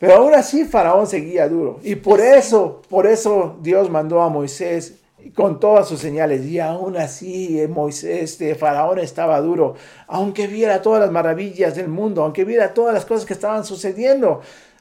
Pero 0.00 0.14
aún 0.14 0.34
así 0.34 0.64
Faraón 0.64 1.06
seguía 1.06 1.46
duro. 1.46 1.78
Y 1.82 1.96
por 1.96 2.20
eso, 2.20 2.80
por 2.88 3.06
eso 3.06 3.58
Dios 3.60 3.90
mandó 3.90 4.22
a 4.22 4.30
Moisés 4.30 4.94
con 5.34 5.60
todas 5.60 5.86
sus 5.86 6.00
señales. 6.00 6.46
Y 6.46 6.58
aún 6.58 6.96
así 6.96 7.60
eh, 7.60 7.68
Moisés, 7.68 8.32
este, 8.32 8.54
Faraón 8.54 8.98
estaba 8.98 9.38
duro. 9.42 9.74
Aunque 10.06 10.46
viera 10.46 10.80
todas 10.80 11.02
las 11.02 11.10
maravillas 11.10 11.74
del 11.74 11.88
mundo, 11.88 12.22
aunque 12.22 12.46
viera 12.46 12.72
todas 12.72 12.94
las 12.94 13.04
cosas 13.04 13.26
que 13.26 13.34
estaban 13.34 13.66
sucediendo. 13.66 14.40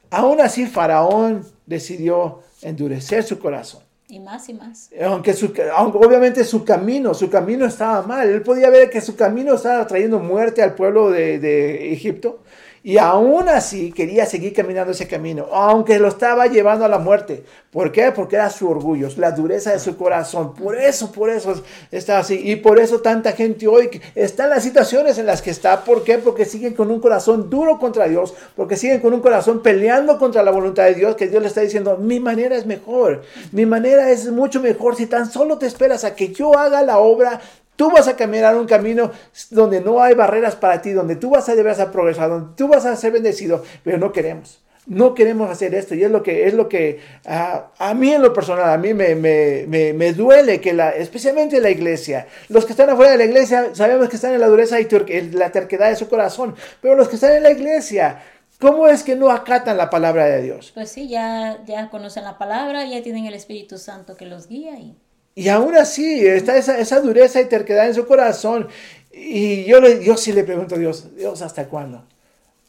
Aún 0.09 0.39
así 0.39 0.65
Faraón 0.67 1.45
decidió 1.65 2.39
endurecer 2.61 3.23
su 3.23 3.39
corazón. 3.39 3.88
Y 4.09 4.19
más 4.19 4.49
y 4.49 4.55
más. 4.55 4.89
Aunque, 5.01 5.33
su, 5.33 5.53
obviamente 5.75 6.43
su 6.43 6.65
camino, 6.65 7.13
su 7.13 7.29
camino 7.29 7.65
estaba 7.65 8.01
mal. 8.01 8.27
Él 8.27 8.41
podía 8.41 8.69
ver 8.69 8.89
que 8.89 9.01
su 9.01 9.15
camino 9.15 9.53
estaba 9.53 9.85
trayendo 9.85 10.19
muerte 10.19 10.63
al 10.63 10.73
pueblo 10.73 11.11
de 11.11 11.93
Egipto. 11.93 12.41
Y 12.83 12.97
aún 12.97 13.49
así 13.49 13.91
quería 13.91 14.25
seguir 14.25 14.53
caminando 14.53 14.91
ese 14.91 15.07
camino, 15.07 15.47
aunque 15.51 15.99
lo 15.99 16.07
estaba 16.07 16.47
llevando 16.47 16.85
a 16.85 16.87
la 16.87 16.97
muerte. 16.97 17.43
¿Por 17.71 17.91
qué? 17.91 18.11
Porque 18.11 18.37
era 18.37 18.49
su 18.49 18.69
orgullo, 18.69 19.09
la 19.17 19.31
dureza 19.31 19.71
de 19.71 19.79
su 19.79 19.97
corazón. 19.97 20.53
Por 20.55 20.75
eso, 20.75 21.11
por 21.11 21.29
eso 21.29 21.61
está 21.91 22.19
así. 22.19 22.39
Y 22.43 22.55
por 22.55 22.79
eso 22.79 23.01
tanta 23.01 23.33
gente 23.33 23.67
hoy 23.67 24.01
está 24.15 24.45
en 24.45 24.51
las 24.51 24.63
situaciones 24.63 25.17
en 25.17 25.25
las 25.25 25.41
que 25.41 25.51
está. 25.51 25.83
¿Por 25.83 26.03
qué? 26.03 26.17
Porque 26.17 26.45
siguen 26.45 26.73
con 26.73 26.89
un 26.89 26.99
corazón 26.99 27.49
duro 27.49 27.77
contra 27.79 28.07
Dios, 28.07 28.33
porque 28.55 28.75
siguen 28.75 29.01
con 29.01 29.13
un 29.13 29.19
corazón 29.19 29.61
peleando 29.61 30.17
contra 30.17 30.41
la 30.41 30.51
voluntad 30.51 30.85
de 30.85 30.95
Dios, 30.95 31.15
que 31.15 31.27
Dios 31.27 31.41
le 31.41 31.49
está 31.49 31.61
diciendo, 31.61 31.97
mi 31.97 32.19
manera 32.19 32.55
es 32.55 32.65
mejor, 32.65 33.23
mi 33.51 33.65
manera 33.65 34.09
es 34.09 34.31
mucho 34.31 34.61
mejor 34.61 34.95
si 34.95 35.05
tan 35.05 35.29
solo 35.29 35.57
te 35.57 35.65
esperas 35.65 36.03
a 36.03 36.15
que 36.15 36.29
yo 36.33 36.57
haga 36.57 36.81
la 36.81 36.99
obra 36.99 37.41
Tú 37.79 37.89
vas 37.89 38.09
a 38.09 38.17
caminar 38.17 38.57
un 38.57 38.67
camino 38.67 39.09
donde 39.51 39.79
no 39.79 40.01
hay 40.01 40.13
barreras 40.13 40.57
para 40.57 40.81
ti, 40.81 40.91
donde 40.91 41.15
tú 41.15 41.29
vas 41.29 41.47
a 41.47 41.55
deber 41.55 41.79
a 41.79 41.89
progresar, 41.89 42.27
donde 42.27 42.53
tú 42.57 42.67
vas 42.67 42.85
a 42.85 42.93
ser 42.97 43.13
bendecido, 43.13 43.63
pero 43.85 43.97
no 43.97 44.11
queremos. 44.11 44.59
No 44.85 45.13
queremos 45.13 45.49
hacer 45.49 45.73
esto 45.73 45.95
y 45.95 46.03
es 46.03 46.11
lo 46.11 46.21
que, 46.21 46.45
es 46.45 46.53
lo 46.53 46.67
que 46.67 46.99
ah, 47.25 47.71
a 47.77 47.93
mí 47.93 48.11
en 48.11 48.21
lo 48.21 48.33
personal, 48.33 48.69
a 48.69 48.77
mí 48.77 48.93
me, 48.93 49.15
me, 49.15 49.63
me, 49.65 49.93
me 49.93 50.11
duele 50.11 50.59
que 50.59 50.73
la, 50.73 50.89
especialmente 50.89 51.61
la 51.61 51.69
iglesia, 51.69 52.27
los 52.49 52.65
que 52.65 52.73
están 52.73 52.89
afuera 52.89 53.13
de 53.13 53.17
la 53.19 53.23
iglesia 53.23 53.73
sabemos 53.73 54.09
que 54.09 54.17
están 54.17 54.33
en 54.33 54.41
la 54.41 54.47
dureza 54.47 54.77
y 54.81 54.89
la 55.31 55.49
terquedad 55.53 55.87
de 55.87 55.95
su 55.95 56.09
corazón, 56.09 56.55
pero 56.81 56.97
los 56.97 57.07
que 57.07 57.15
están 57.15 57.31
en 57.31 57.43
la 57.43 57.51
iglesia, 57.51 58.21
¿cómo 58.59 58.89
es 58.89 59.03
que 59.03 59.15
no 59.15 59.29
acatan 59.29 59.77
la 59.77 59.89
palabra 59.89 60.25
de 60.25 60.41
Dios? 60.41 60.71
Pues 60.73 60.91
sí, 60.91 61.07
ya, 61.07 61.63
ya 61.65 61.89
conocen 61.89 62.25
la 62.25 62.37
palabra, 62.37 62.83
ya 62.83 63.01
tienen 63.01 63.25
el 63.25 63.35
Espíritu 63.35 63.77
Santo 63.77 64.17
que 64.17 64.25
los 64.25 64.49
guía 64.49 64.77
y 64.77 64.97
Y 65.39 65.47
aún 65.47 65.73
así 65.75 66.25
está 66.27 66.57
esa, 66.57 66.77
esa 66.79 66.99
dureza 66.99 67.39
y 67.41 67.45
terquedad 67.45 67.87
en 67.87 67.93
su 67.93 68.05
corazón. 68.05 68.67
Y 69.11 69.63
yo, 69.63 69.79
le, 69.79 70.03
yo 70.03 70.17
sí 70.17 70.33
le 70.33 70.43
pregunto 70.43 70.75
a 70.75 70.77
Dios, 70.77 71.15
Dios, 71.15 71.41
¿hasta 71.41 71.67
cuándo? 71.67 72.03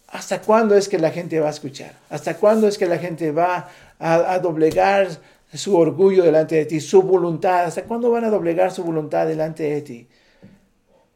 ¿Hasta 0.08 0.40
cuándo 0.40 0.76
es 0.76 0.88
que 0.88 0.98
la 0.98 1.10
gente 1.10 1.40
va 1.40 1.48
a 1.48 1.50
escuchar? 1.50 1.92
¿Hasta 2.10 2.34
cuándo 2.36 2.68
es 2.68 2.78
que 2.78 2.86
la 2.86 2.98
gente 2.98 3.32
va 3.32 3.68
a, 3.98 4.32
a 4.34 4.38
doblegar 4.38 5.08
su 5.52 5.76
orgullo 5.76 6.22
delante 6.22 6.54
de 6.56 6.66
ti, 6.66 6.80
su 6.80 7.02
voluntad? 7.02 7.64
¿Hasta 7.64 7.82
cuándo 7.84 8.10
van 8.10 8.24
a 8.24 8.30
doblegar 8.30 8.70
su 8.72 8.84
voluntad 8.84 9.26
delante 9.26 9.64
de 9.64 9.82
ti? 9.82 10.08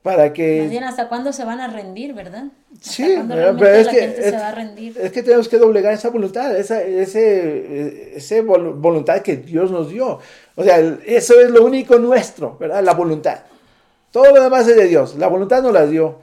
Para 0.03 0.25
más 0.25 0.33
que... 0.33 0.69
bien 0.69 0.85
hasta 0.85 1.09
cuándo 1.09 1.33
se 1.33 1.45
van 1.45 1.61
a 1.61 1.69
rendir, 1.69 2.13
¿verdad? 2.13 2.45
¿Hasta 2.73 2.91
Sí, 2.91 3.05
pero 3.59 3.75
es 3.75 3.87
la 3.87 3.93
que, 3.93 4.01
gente 4.01 4.21
es, 4.21 4.31
se 4.31 4.37
va 4.37 4.49
a 4.49 4.53
rendir? 4.53 4.95
es 4.99 5.13
que 5.13 5.23
tenemos 5.23 5.49
que 5.49 5.57
doblegar 5.59 5.93
esa 5.95 6.11
voluntad, 6.11 6.55
esa 6.57 6.83
ese, 6.83 8.17
ese 8.17 8.45
vol- 8.45 8.75
voluntad 8.79 9.23
que 9.23 9.37
Dios 9.37 9.71
nos 9.71 9.89
dio. 9.89 10.19
O 10.57 10.63
sea, 10.63 10.79
eso 11.05 11.41
es 11.41 11.51
lo 11.51 11.65
único 11.65 11.99
nuestro, 11.99 12.57
¿verdad? 12.59 12.83
La 12.83 12.95
voluntad. 12.95 13.41
Todo 14.11 14.33
lo 14.33 14.43
demás 14.43 14.69
es 14.69 14.77
de 14.77 14.87
Dios. 14.87 15.17
La 15.17 15.27
voluntad 15.27 15.63
nos 15.63 15.73
la 15.73 15.87
dio 15.87 16.21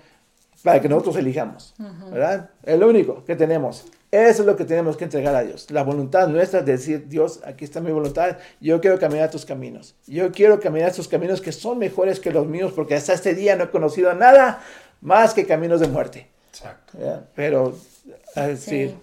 para 0.63 0.79
que 0.79 0.87
nosotros 0.87 1.17
elijamos, 1.17 1.73
¿verdad? 2.11 2.49
Es 2.63 2.79
lo 2.79 2.87
único 2.87 3.25
que 3.25 3.35
tenemos. 3.35 3.85
Eso 4.11 4.41
es 4.41 4.45
lo 4.45 4.57
que 4.57 4.65
tenemos 4.65 4.97
que 4.97 5.05
entregar 5.05 5.33
a 5.35 5.41
Dios. 5.41 5.71
La 5.71 5.83
voluntad 5.83 6.27
nuestra 6.27 6.59
es 6.59 6.65
decir, 6.65 7.07
Dios, 7.07 7.39
aquí 7.45 7.63
está 7.63 7.79
mi 7.79 7.91
voluntad. 7.91 8.37
Yo 8.59 8.81
quiero 8.81 8.99
caminar 8.99 9.31
tus 9.31 9.45
caminos. 9.45 9.95
Yo 10.05 10.31
quiero 10.31 10.59
caminar 10.59 10.93
tus 10.93 11.07
caminos 11.07 11.39
que 11.39 11.53
son 11.53 11.79
mejores 11.79 12.19
que 12.19 12.31
los 12.31 12.45
míos 12.45 12.73
porque 12.75 12.95
hasta 12.95 13.13
este 13.13 13.33
día 13.33 13.55
no 13.55 13.65
he 13.65 13.69
conocido 13.69 14.13
nada 14.13 14.61
más 14.99 15.33
que 15.33 15.45
caminos 15.45 15.79
de 15.79 15.87
muerte. 15.87 16.27
Exacto. 16.49 16.97
¿verdad? 16.97 17.25
Pero, 17.35 17.73
así, 18.35 18.57
Sí. 18.57 18.95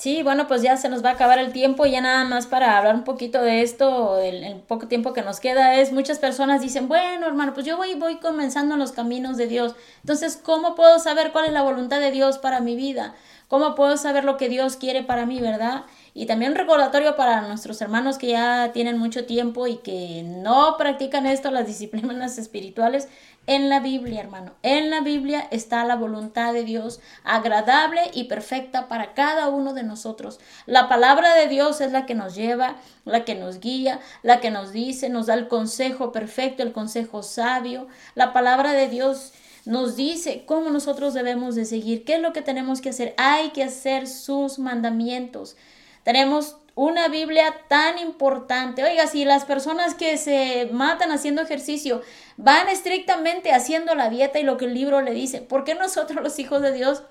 Sí, 0.00 0.22
bueno, 0.22 0.46
pues 0.46 0.62
ya 0.62 0.76
se 0.76 0.88
nos 0.88 1.04
va 1.04 1.10
a 1.10 1.12
acabar 1.14 1.40
el 1.40 1.52
tiempo 1.52 1.84
y 1.84 1.90
ya 1.90 2.00
nada 2.00 2.22
más 2.24 2.46
para 2.46 2.78
hablar 2.78 2.94
un 2.94 3.02
poquito 3.02 3.42
de 3.42 3.62
esto, 3.62 4.18
el, 4.20 4.44
el 4.44 4.60
poco 4.60 4.86
tiempo 4.86 5.12
que 5.12 5.22
nos 5.22 5.40
queda 5.40 5.74
es, 5.74 5.90
muchas 5.92 6.20
personas 6.20 6.60
dicen, 6.62 6.86
bueno, 6.86 7.26
hermano, 7.26 7.52
pues 7.52 7.66
yo 7.66 7.76
voy, 7.76 7.96
voy 7.96 8.18
comenzando 8.20 8.74
en 8.74 8.80
los 8.80 8.92
caminos 8.92 9.36
de 9.36 9.48
Dios. 9.48 9.74
Entonces, 10.02 10.36
¿cómo 10.40 10.76
puedo 10.76 11.00
saber 11.00 11.32
cuál 11.32 11.46
es 11.46 11.52
la 11.52 11.62
voluntad 11.62 11.98
de 11.98 12.12
Dios 12.12 12.38
para 12.38 12.60
mi 12.60 12.76
vida? 12.76 13.16
¿Cómo 13.48 13.74
puedo 13.74 13.96
saber 13.96 14.22
lo 14.24 14.36
que 14.36 14.48
Dios 14.48 14.76
quiere 14.76 15.02
para 15.02 15.26
mí, 15.26 15.40
verdad? 15.40 15.84
Y 16.14 16.26
también 16.26 16.52
un 16.52 16.58
recordatorio 16.58 17.16
para 17.16 17.40
nuestros 17.48 17.80
hermanos 17.80 18.18
que 18.18 18.28
ya 18.28 18.70
tienen 18.72 18.98
mucho 18.98 19.26
tiempo 19.26 19.66
y 19.66 19.78
que 19.78 20.22
no 20.22 20.76
practican 20.78 21.26
esto, 21.26 21.50
las 21.50 21.66
disciplinas 21.66 22.38
espirituales. 22.38 23.08
En 23.48 23.70
la 23.70 23.80
Biblia, 23.80 24.20
hermano, 24.20 24.52
en 24.62 24.90
la 24.90 25.00
Biblia 25.00 25.48
está 25.50 25.82
la 25.86 25.96
voluntad 25.96 26.52
de 26.52 26.64
Dios 26.64 27.00
agradable 27.24 28.02
y 28.12 28.24
perfecta 28.24 28.88
para 28.88 29.14
cada 29.14 29.48
uno 29.48 29.72
de 29.72 29.84
nosotros. 29.84 30.38
La 30.66 30.86
palabra 30.86 31.34
de 31.34 31.48
Dios 31.48 31.80
es 31.80 31.90
la 31.90 32.04
que 32.04 32.14
nos 32.14 32.34
lleva, 32.34 32.76
la 33.06 33.24
que 33.24 33.34
nos 33.34 33.58
guía, 33.60 34.00
la 34.22 34.40
que 34.40 34.50
nos 34.50 34.72
dice, 34.72 35.08
nos 35.08 35.28
da 35.28 35.32
el 35.32 35.48
consejo 35.48 36.12
perfecto, 36.12 36.62
el 36.62 36.72
consejo 36.72 37.22
sabio. 37.22 37.86
La 38.14 38.34
palabra 38.34 38.72
de 38.72 38.86
Dios 38.90 39.32
nos 39.64 39.96
dice 39.96 40.44
cómo 40.44 40.68
nosotros 40.68 41.14
debemos 41.14 41.54
de 41.54 41.64
seguir, 41.64 42.04
qué 42.04 42.16
es 42.16 42.20
lo 42.20 42.34
que 42.34 42.42
tenemos 42.42 42.82
que 42.82 42.90
hacer. 42.90 43.14
Hay 43.16 43.52
que 43.52 43.64
hacer 43.64 44.08
sus 44.08 44.58
mandamientos. 44.58 45.56
Tenemos 46.02 46.58
una 46.78 47.08
Biblia 47.08 47.52
tan 47.66 47.98
importante. 47.98 48.84
Oiga, 48.84 49.08
si 49.08 49.24
las 49.24 49.44
personas 49.44 49.94
que 49.94 50.16
se 50.16 50.68
matan 50.72 51.10
haciendo 51.10 51.42
ejercicio 51.42 52.02
van 52.36 52.68
estrictamente 52.68 53.50
haciendo 53.50 53.96
la 53.96 54.08
dieta 54.08 54.38
y 54.38 54.44
lo 54.44 54.58
que 54.58 54.66
el 54.66 54.74
libro 54.74 55.00
le 55.00 55.10
dice, 55.10 55.42
¿por 55.42 55.64
qué 55.64 55.74
nosotros 55.74 56.22
los 56.22 56.38
hijos 56.38 56.62
de 56.62 56.70
Dios 56.72 57.02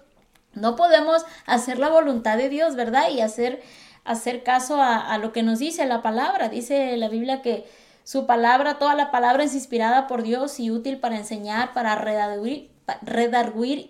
no 0.54 0.78
podemos 0.78 1.26
hacer 1.46 1.80
la 1.80 1.90
voluntad 1.90 2.38
de 2.38 2.48
Dios, 2.48 2.78
verdad? 2.78 3.10
Y 3.12 3.20
hacer, 3.20 3.62
hacer 4.06 4.42
caso 4.44 4.82
a, 4.82 5.18
lo 5.18 5.34
que 5.34 5.44
nos 5.44 5.60
dice 5.60 5.86
la 5.86 6.02
palabra. 6.02 6.48
Dice 6.48 6.96
la 6.96 7.10
Biblia 7.10 7.42
que 7.42 7.66
su 8.06 8.26
palabra, 8.26 8.80
toda 8.80 8.96
la 8.96 9.12
palabra 9.12 9.44
es 9.44 9.54
inspirada 9.54 10.08
por 10.08 10.24
Dios 10.24 10.62
y 10.62 10.72
útil 10.72 10.98
para 10.98 11.18
enseñar, 11.18 11.74
para 11.74 11.96
redarguir 11.96 12.70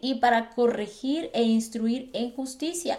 y 0.02 0.16
para 0.16 0.50
corregir 0.50 1.30
e 1.36 1.44
instruir 1.44 2.10
en 2.14 2.34
justicia 2.34 2.98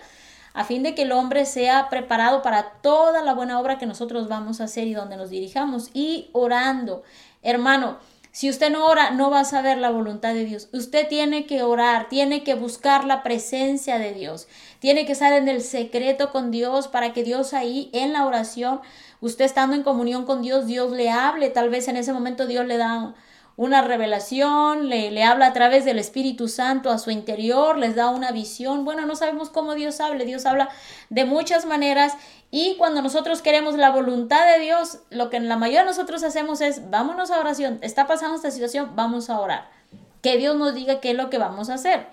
a 0.59 0.65
fin 0.65 0.83
de 0.83 0.93
que 0.97 1.03
el 1.03 1.13
hombre 1.13 1.47
sea 1.47 1.89
preparado 1.89 2.43
para 2.43 2.73
toda 2.83 3.23
la 3.23 3.33
buena 3.33 3.61
obra 3.61 3.79
que 3.79 3.87
nosotros 3.87 4.27
vamos 4.27 4.61
a 4.61 4.65
hacer 4.65 4.89
y 4.89 4.93
donde 4.93 5.17
nos 5.17 5.31
dirijamos 5.31 5.89
y 5.95 6.31
orando. 6.33 7.05
Hermano, 7.45 7.99
si 8.33 8.51
usted 8.51 8.69
no 8.69 8.85
ora, 8.89 9.13
no 9.13 9.31
va 9.31 9.39
a 9.39 9.45
saber 9.45 9.79
la 9.79 9.91
voluntad 9.91 10.35
de 10.35 10.45
Dios. 10.45 10.69
Usted 10.73 11.07
tiene 11.07 11.47
que 11.47 11.63
orar, 11.63 12.09
tiene 12.09 12.43
que 12.43 12.55
buscar 12.55 13.05
la 13.05 13.23
presencia 13.23 14.01
de 14.01 14.13
Dios, 14.13 14.49
tiene 14.81 15.07
que 15.07 15.13
estar 15.13 15.33
en 15.33 15.49
el 15.49 15.63
secreto 15.63 16.33
con 16.33 16.51
Dios 16.51 16.89
para 16.89 17.13
que 17.13 17.23
Dios 17.23 17.55
ahí 17.55 17.89
en 17.93 18.13
la 18.13 18.27
oración 18.27 18.81
usted 19.21 19.45
estando 19.45 19.77
en 19.77 19.85
comunión 19.85 20.25
con 20.25 20.43
Dios, 20.43 20.67
Dios 20.67 20.91
le 20.91 21.09
hable, 21.09 21.51
tal 21.51 21.71
vez 21.71 21.87
en 21.87 21.97
ese 21.97 22.13
momento 22.13 22.49
Dios 22.49 22.67
le 22.67 22.79
da 22.79 23.15
una 23.59 23.83
revelación, 23.83 24.89
le, 24.89 25.11
le, 25.11 25.25
habla 25.25 25.49
a 25.49 25.53
través 25.53 25.85
del 25.85 25.99
Espíritu 25.99 26.47
Santo 26.47 26.91
a 26.91 26.99
su 26.99 27.11
interior, 27.11 27.77
les 27.77 27.97
da 27.97 28.09
una 28.09 28.31
visión. 28.31 28.85
Bueno, 28.85 29.05
no 29.05 29.17
sabemos 29.17 29.51
cómo 29.51 29.75
Dios 29.75 30.01
hable, 30.01 30.25
Dios 30.25 30.47
habla 30.47 30.69
de 31.11 31.25
muchas 31.25 31.67
maneras 31.67 32.13
y 32.53 32.77
cuando 32.77 33.03
nosotros 33.03 33.43
queremos 33.43 33.75
la 33.75 33.91
voluntad 33.91 34.47
de 34.47 34.61
Dios, 34.61 35.01
lo 35.11 35.29
que 35.29 35.39
en 35.39 35.49
la 35.49 35.57
mayoría 35.57 35.81
de 35.81 35.87
nosotros 35.87 36.23
hacemos 36.23 36.61
es, 36.61 36.89
vámonos 36.89 37.33
a 37.33 37.41
oración, 37.41 37.81
está 37.83 38.07
pasando 38.07 38.37
esta 38.37 38.53
situación, 38.53 38.93
vamos 38.95 39.29
a 39.29 39.41
orar. 39.41 39.69
Que 40.23 40.37
Dios 40.37 40.55
nos 40.55 40.73
diga 40.73 41.01
qué 41.01 41.11
es 41.11 41.17
lo 41.17 41.29
que 41.29 41.39
vamos 41.39 41.69
a 41.69 41.75
hacer. 41.75 42.07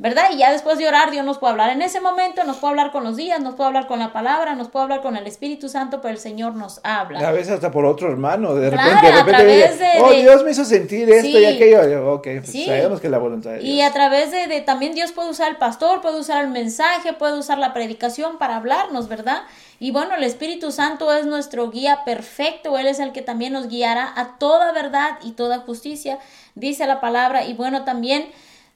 ¿Verdad? 0.00 0.26
Y 0.32 0.38
ya 0.38 0.52
después 0.52 0.78
de 0.78 0.86
orar, 0.86 1.10
Dios 1.10 1.24
nos 1.24 1.38
puede 1.38 1.50
hablar 1.52 1.70
en 1.70 1.82
ese 1.82 2.00
momento, 2.00 2.44
nos 2.44 2.58
puede 2.58 2.70
hablar 2.70 2.92
con 2.92 3.02
los 3.02 3.16
días, 3.16 3.40
nos 3.40 3.56
puede 3.56 3.66
hablar 3.66 3.88
con 3.88 3.98
la 3.98 4.12
palabra, 4.12 4.54
nos 4.54 4.68
puede 4.68 4.84
hablar 4.84 5.00
con 5.02 5.16
el 5.16 5.26
Espíritu 5.26 5.68
Santo, 5.68 6.00
pero 6.00 6.14
el 6.14 6.20
Señor 6.20 6.54
nos 6.54 6.80
habla. 6.84 7.18
A 7.28 7.32
veces 7.32 7.54
hasta 7.54 7.72
por 7.72 7.84
otro 7.84 8.08
hermano, 8.08 8.54
de 8.54 8.70
Claro, 8.70 8.90
repente, 8.90 9.06
de 9.06 9.12
a 9.12 9.24
repente, 9.24 9.68
dice, 9.72 9.84
de- 9.84 10.00
oh, 10.00 10.10
Dios 10.12 10.44
me 10.44 10.52
hizo 10.52 10.64
sentir 10.64 11.10
esto 11.10 11.26
y 11.26 11.44
Sí. 11.44 11.44
aquello. 11.46 11.88
Yo, 11.88 12.12
Ok, 12.12 12.22
pues 12.38 12.46
Sí. 12.52 12.66
sabemos 12.66 13.00
que 13.00 13.08
la 13.08 13.18
voluntad 13.18 13.50
de 13.50 13.58
Dios. 13.58 13.68
Y 13.74 13.80
a 13.82 13.92
través 13.92 14.30
de, 14.30 14.46
de- 14.46 14.60
también 14.60 14.94
Dios 14.94 15.10
puede 15.10 15.30
usar 15.30 15.48
el 15.50 15.56
pastor, 15.56 16.00
puede 16.00 16.20
usar 16.20 16.44
el 16.44 16.50
mensaje, 16.50 17.12
puede 17.12 17.36
usar 17.36 17.58
la 17.58 17.74
predicación 17.74 18.38
para 18.38 18.54
hablarnos, 18.56 19.08
¿verdad? 19.08 19.42
Y 19.80 19.90
bueno, 19.90 20.14
el 20.14 20.22
Espíritu 20.22 20.70
Santo 20.70 21.12
es 21.12 21.26
nuestro 21.26 21.70
guía 21.70 22.04
perfecto, 22.04 22.78
Él 22.78 22.86
es 22.86 23.00
el 23.00 23.10
que 23.12 23.22
también 23.22 23.52
nos 23.52 23.66
guiará 23.68 24.12
a 24.16 24.38
toda 24.38 24.70
verdad 24.72 25.18
y 25.22 25.32
toda 25.32 25.58
justicia, 25.58 26.18
dice 26.54 26.86
la 26.86 27.00
palabra. 27.00 27.44
Y 27.44 27.54
bueno, 27.54 27.84
también 27.84 28.28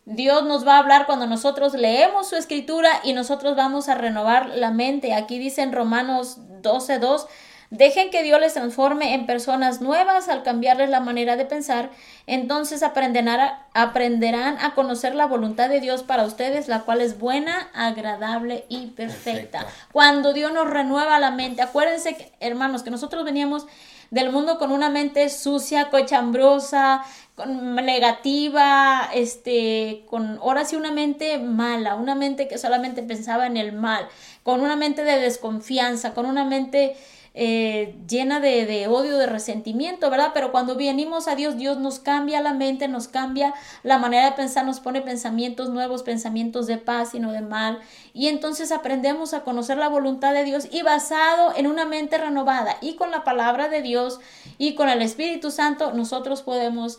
Dios 0.04 0.44
nos 0.44 0.66
va 0.66 0.76
a 0.76 0.78
hablar 0.78 1.06
cuando 1.06 1.26
nosotros 1.26 1.74
leemos 1.74 2.28
su 2.28 2.36
escritura 2.36 2.90
y 3.04 3.12
nosotros 3.12 3.54
vamos 3.54 3.88
a 3.88 3.94
renovar 3.94 4.48
la 4.48 4.70
mente. 4.70 5.14
Aquí 5.14 5.38
dice 5.38 5.62
en 5.62 5.72
Romanos 5.72 6.38
12.2, 6.62 7.26
dejen 7.70 8.10
que 8.10 8.24
Dios 8.24 8.40
les 8.40 8.54
transforme 8.54 9.14
en 9.14 9.26
personas 9.26 9.80
nuevas 9.80 10.28
al 10.28 10.42
cambiarles 10.42 10.90
la 10.90 10.98
manera 10.98 11.36
de 11.36 11.44
pensar. 11.44 11.90
Entonces 12.26 12.82
aprenderán 12.82 13.38
a, 13.38 13.66
aprenderán 13.74 14.58
a 14.58 14.74
conocer 14.74 15.14
la 15.14 15.26
voluntad 15.26 15.68
de 15.68 15.80
Dios 15.80 16.02
para 16.02 16.24
ustedes, 16.24 16.66
la 16.66 16.80
cual 16.80 17.00
es 17.00 17.20
buena, 17.20 17.70
agradable 17.72 18.64
y 18.68 18.88
perfecta. 18.88 19.60
Perfecto. 19.60 19.88
Cuando 19.92 20.32
Dios 20.32 20.52
nos 20.52 20.68
renueva 20.68 21.20
la 21.20 21.30
mente, 21.30 21.62
acuérdense, 21.62 22.32
hermanos, 22.40 22.82
que 22.82 22.90
nosotros 22.90 23.24
veníamos 23.24 23.68
del 24.12 24.30
mundo 24.30 24.58
con 24.58 24.72
una 24.72 24.90
mente 24.90 25.30
sucia, 25.30 25.88
cochambrosa, 25.88 27.02
con 27.34 27.74
negativa, 27.74 29.08
este, 29.14 30.04
con 30.08 30.38
ahora 30.38 30.64
sí 30.64 30.76
una 30.76 30.92
mente 30.92 31.38
mala, 31.38 31.94
una 31.94 32.14
mente 32.14 32.46
que 32.46 32.58
solamente 32.58 33.02
pensaba 33.02 33.46
en 33.46 33.56
el 33.56 33.72
mal, 33.72 34.06
con 34.42 34.60
una 34.60 34.76
mente 34.76 35.02
de 35.02 35.18
desconfianza, 35.18 36.12
con 36.12 36.26
una 36.26 36.44
mente 36.44 36.94
eh, 37.34 37.96
llena 38.06 38.40
de, 38.40 38.66
de 38.66 38.88
odio, 38.88 39.16
de 39.16 39.26
resentimiento, 39.26 40.10
¿verdad? 40.10 40.32
Pero 40.34 40.52
cuando 40.52 40.76
venimos 40.76 41.28
a 41.28 41.34
Dios, 41.34 41.56
Dios 41.56 41.78
nos 41.78 41.98
cambia 41.98 42.42
la 42.42 42.52
mente, 42.52 42.88
nos 42.88 43.08
cambia 43.08 43.54
la 43.82 43.96
manera 43.96 44.26
de 44.26 44.32
pensar, 44.32 44.66
nos 44.66 44.80
pone 44.80 45.00
pensamientos 45.00 45.70
nuevos, 45.70 46.02
pensamientos 46.02 46.66
de 46.66 46.76
paz 46.76 47.14
y 47.14 47.20
no 47.20 47.32
de 47.32 47.40
mal. 47.40 47.80
Y 48.12 48.28
entonces 48.28 48.70
aprendemos 48.70 49.32
a 49.32 49.44
conocer 49.44 49.78
la 49.78 49.88
voluntad 49.88 50.34
de 50.34 50.44
Dios 50.44 50.68
y 50.70 50.82
basado 50.82 51.54
en 51.56 51.66
una 51.66 51.86
mente 51.86 52.18
renovada 52.18 52.76
y 52.82 52.96
con 52.96 53.10
la 53.10 53.24
palabra 53.24 53.70
de 53.70 53.80
Dios 53.80 54.20
y 54.58 54.74
con 54.74 54.90
el 54.90 55.00
Espíritu 55.00 55.50
Santo, 55.50 55.92
nosotros 55.92 56.42
podemos 56.42 56.98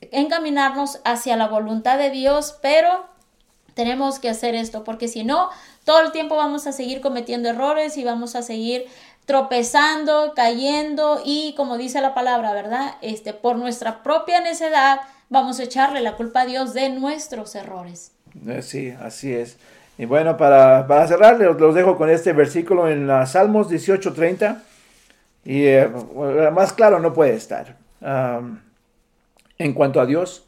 encaminarnos 0.00 1.00
hacia 1.04 1.36
la 1.36 1.48
voluntad 1.48 1.98
de 1.98 2.10
Dios, 2.10 2.58
pero 2.62 3.06
tenemos 3.74 4.18
que 4.18 4.28
hacer 4.28 4.54
esto, 4.54 4.84
porque 4.84 5.08
si 5.08 5.24
no, 5.24 5.50
todo 5.84 6.00
el 6.00 6.12
tiempo 6.12 6.36
vamos 6.36 6.66
a 6.66 6.72
seguir 6.72 7.00
cometiendo 7.00 7.48
errores 7.48 7.96
y 7.96 8.04
vamos 8.04 8.34
a 8.34 8.42
seguir 8.42 8.86
tropezando, 9.26 10.32
cayendo 10.34 11.20
y 11.24 11.54
como 11.56 11.76
dice 11.76 12.00
la 12.00 12.14
palabra, 12.14 12.52
¿verdad? 12.52 12.94
Este, 13.02 13.34
por 13.34 13.56
nuestra 13.56 14.02
propia 14.02 14.40
necedad 14.40 15.00
vamos 15.28 15.58
a 15.58 15.64
echarle 15.64 16.00
la 16.00 16.16
culpa 16.16 16.42
a 16.42 16.46
Dios 16.46 16.72
de 16.74 16.88
nuestros 16.90 17.54
errores. 17.54 18.12
Eh, 18.46 18.62
Sí, 18.62 18.94
así 19.02 19.34
es. 19.34 19.56
Y 19.98 20.04
bueno, 20.04 20.36
para, 20.36 20.86
para 20.86 21.06
cerrar, 21.08 21.38
los, 21.38 21.58
los 21.58 21.74
dejo 21.74 21.96
con 21.96 22.10
este 22.10 22.32
versículo 22.32 22.88
en 22.88 23.06
la 23.06 23.26
Salmos 23.26 23.70
18:30. 23.70 24.62
Y 25.44 25.64
eh, 25.64 25.88
más 26.52 26.72
claro 26.72 26.98
no 26.98 27.14
puede 27.14 27.34
estar. 27.34 27.76
En 29.58 29.72
cuanto 29.72 30.00
a 30.00 30.06
Dios, 30.06 30.46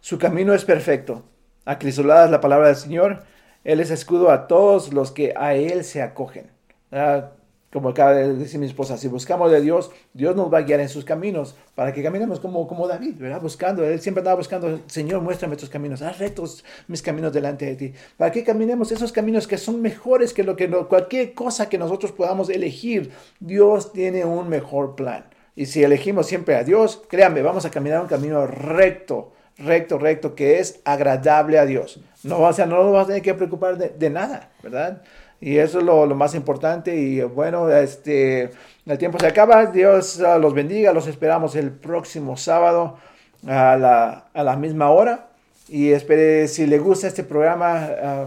su 0.00 0.18
camino 0.18 0.54
es 0.54 0.64
perfecto. 0.64 1.24
Acrisolada 1.64 2.24
es 2.24 2.30
la 2.30 2.40
palabra 2.40 2.68
del 2.68 2.76
Señor. 2.76 3.24
Él 3.64 3.80
es 3.80 3.90
escudo 3.90 4.30
a 4.30 4.46
todos 4.46 4.92
los 4.92 5.10
que 5.10 5.34
a 5.36 5.54
Él 5.54 5.84
se 5.84 6.02
acogen. 6.02 6.50
Ah, 6.90 7.32
como 7.72 7.90
acaba 7.90 8.14
de 8.14 8.34
decir 8.34 8.58
mi 8.58 8.66
esposa, 8.66 8.96
si 8.98 9.06
buscamos 9.06 9.52
de 9.52 9.60
Dios, 9.60 9.92
Dios 10.12 10.34
nos 10.34 10.52
va 10.52 10.58
a 10.58 10.62
guiar 10.62 10.80
en 10.80 10.88
sus 10.88 11.04
caminos 11.04 11.54
para 11.76 11.92
que 11.92 12.02
caminemos 12.02 12.40
como, 12.40 12.66
como 12.66 12.88
David, 12.88 13.14
¿verdad? 13.18 13.40
Buscando, 13.40 13.84
él 13.84 14.00
siempre 14.00 14.22
andaba 14.22 14.36
buscando, 14.38 14.80
Señor, 14.86 15.20
muéstrame 15.22 15.54
tus 15.56 15.68
caminos, 15.68 16.02
haz 16.02 16.18
rectos 16.18 16.64
mis 16.88 17.00
caminos 17.00 17.32
delante 17.32 17.66
de 17.66 17.76
ti, 17.76 17.92
para 18.16 18.32
que 18.32 18.42
caminemos 18.42 18.90
esos 18.90 19.12
caminos 19.12 19.46
que 19.46 19.56
son 19.56 19.80
mejores 19.80 20.32
que 20.34 20.42
lo 20.42 20.56
que 20.56 20.66
no- 20.66 20.88
cualquier 20.88 21.32
cosa 21.32 21.68
que 21.68 21.78
nosotros 21.78 22.10
podamos 22.10 22.50
elegir. 22.50 23.12
Dios 23.38 23.92
tiene 23.92 24.24
un 24.24 24.48
mejor 24.48 24.96
plan. 24.96 25.26
Y 25.56 25.66
si 25.66 25.82
elegimos 25.82 26.26
siempre 26.26 26.56
a 26.56 26.64
Dios, 26.64 27.02
créanme, 27.08 27.42
vamos 27.42 27.64
a 27.64 27.70
caminar 27.70 28.00
un 28.00 28.06
camino 28.06 28.46
recto, 28.46 29.32
recto, 29.58 29.98
recto, 29.98 30.34
que 30.34 30.58
es 30.58 30.80
agradable 30.84 31.58
a 31.58 31.66
Dios. 31.66 32.00
No, 32.22 32.40
o 32.40 32.52
sea, 32.52 32.66
no 32.66 32.76
nos 32.76 32.86
vamos 32.86 33.04
a 33.04 33.06
tener 33.06 33.22
que 33.22 33.34
preocupar 33.34 33.76
de, 33.76 34.10
nada, 34.10 34.50
¿verdad? 34.62 35.02
Y 35.40 35.58
eso 35.58 35.78
es 35.78 35.84
lo, 35.84 36.06
lo 36.06 36.14
más 36.14 36.34
importante. 36.34 36.94
Y 36.94 37.22
bueno, 37.22 37.70
este, 37.70 38.50
el 38.86 38.98
tiempo 38.98 39.18
se 39.18 39.26
acaba. 39.26 39.66
Dios 39.66 40.20
ah, 40.20 40.38
los 40.38 40.52
bendiga. 40.52 40.92
Los 40.92 41.06
esperamos 41.06 41.56
el 41.56 41.70
próximo 41.70 42.36
sábado 42.36 42.98
a 43.46 43.76
la, 43.76 44.26
a 44.34 44.44
la 44.44 44.56
misma 44.56 44.90
hora. 44.90 45.28
Y 45.68 45.92
espere, 45.92 46.46
si 46.48 46.66
le 46.66 46.78
gusta 46.78 47.06
este 47.06 47.24
programa, 47.24 47.88
ah, 48.02 48.26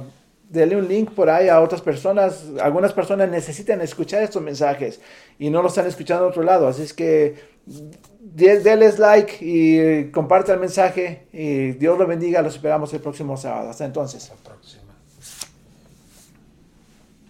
dele 0.54 0.76
un 0.78 0.88
link 0.88 1.12
por 1.12 1.30
ahí 1.30 1.49
a 1.49 1.60
otras 1.60 1.82
personas. 1.82 2.45
Algunas 2.62 2.93
personas 2.93 3.30
necesitan 3.30 3.82
escuchar 3.82 4.24
estos 4.24 4.41
mensajes 4.41 5.01
y 5.39 5.49
no 5.49 5.62
lo 5.62 5.68
están 5.68 5.88
escuchando 5.88 6.26
en 6.26 6.30
otro 6.30 6.43
lado. 6.43 6.68
Así 6.68 6.84
es 6.84 6.93
que 6.93 7.36
de- 7.66 8.60
denles 8.60 8.99
like 8.99 9.38
y 9.41 10.12
comparte 10.12 10.51
el 10.51 10.60
mensaje. 10.60 11.28
Y 11.34 11.72
Dios 11.74 11.97
los 11.97 12.08
bendiga. 12.08 12.41
Los 12.41 12.56
esperamos 12.56 12.93
el 12.93 13.01
próximo 13.01 13.36
sábado. 13.36 13.70
Hasta 13.70 13.86
entonces. 13.86 14.24
Hasta 14.30 14.36
la 14.49 14.56
próxima. 14.56 14.83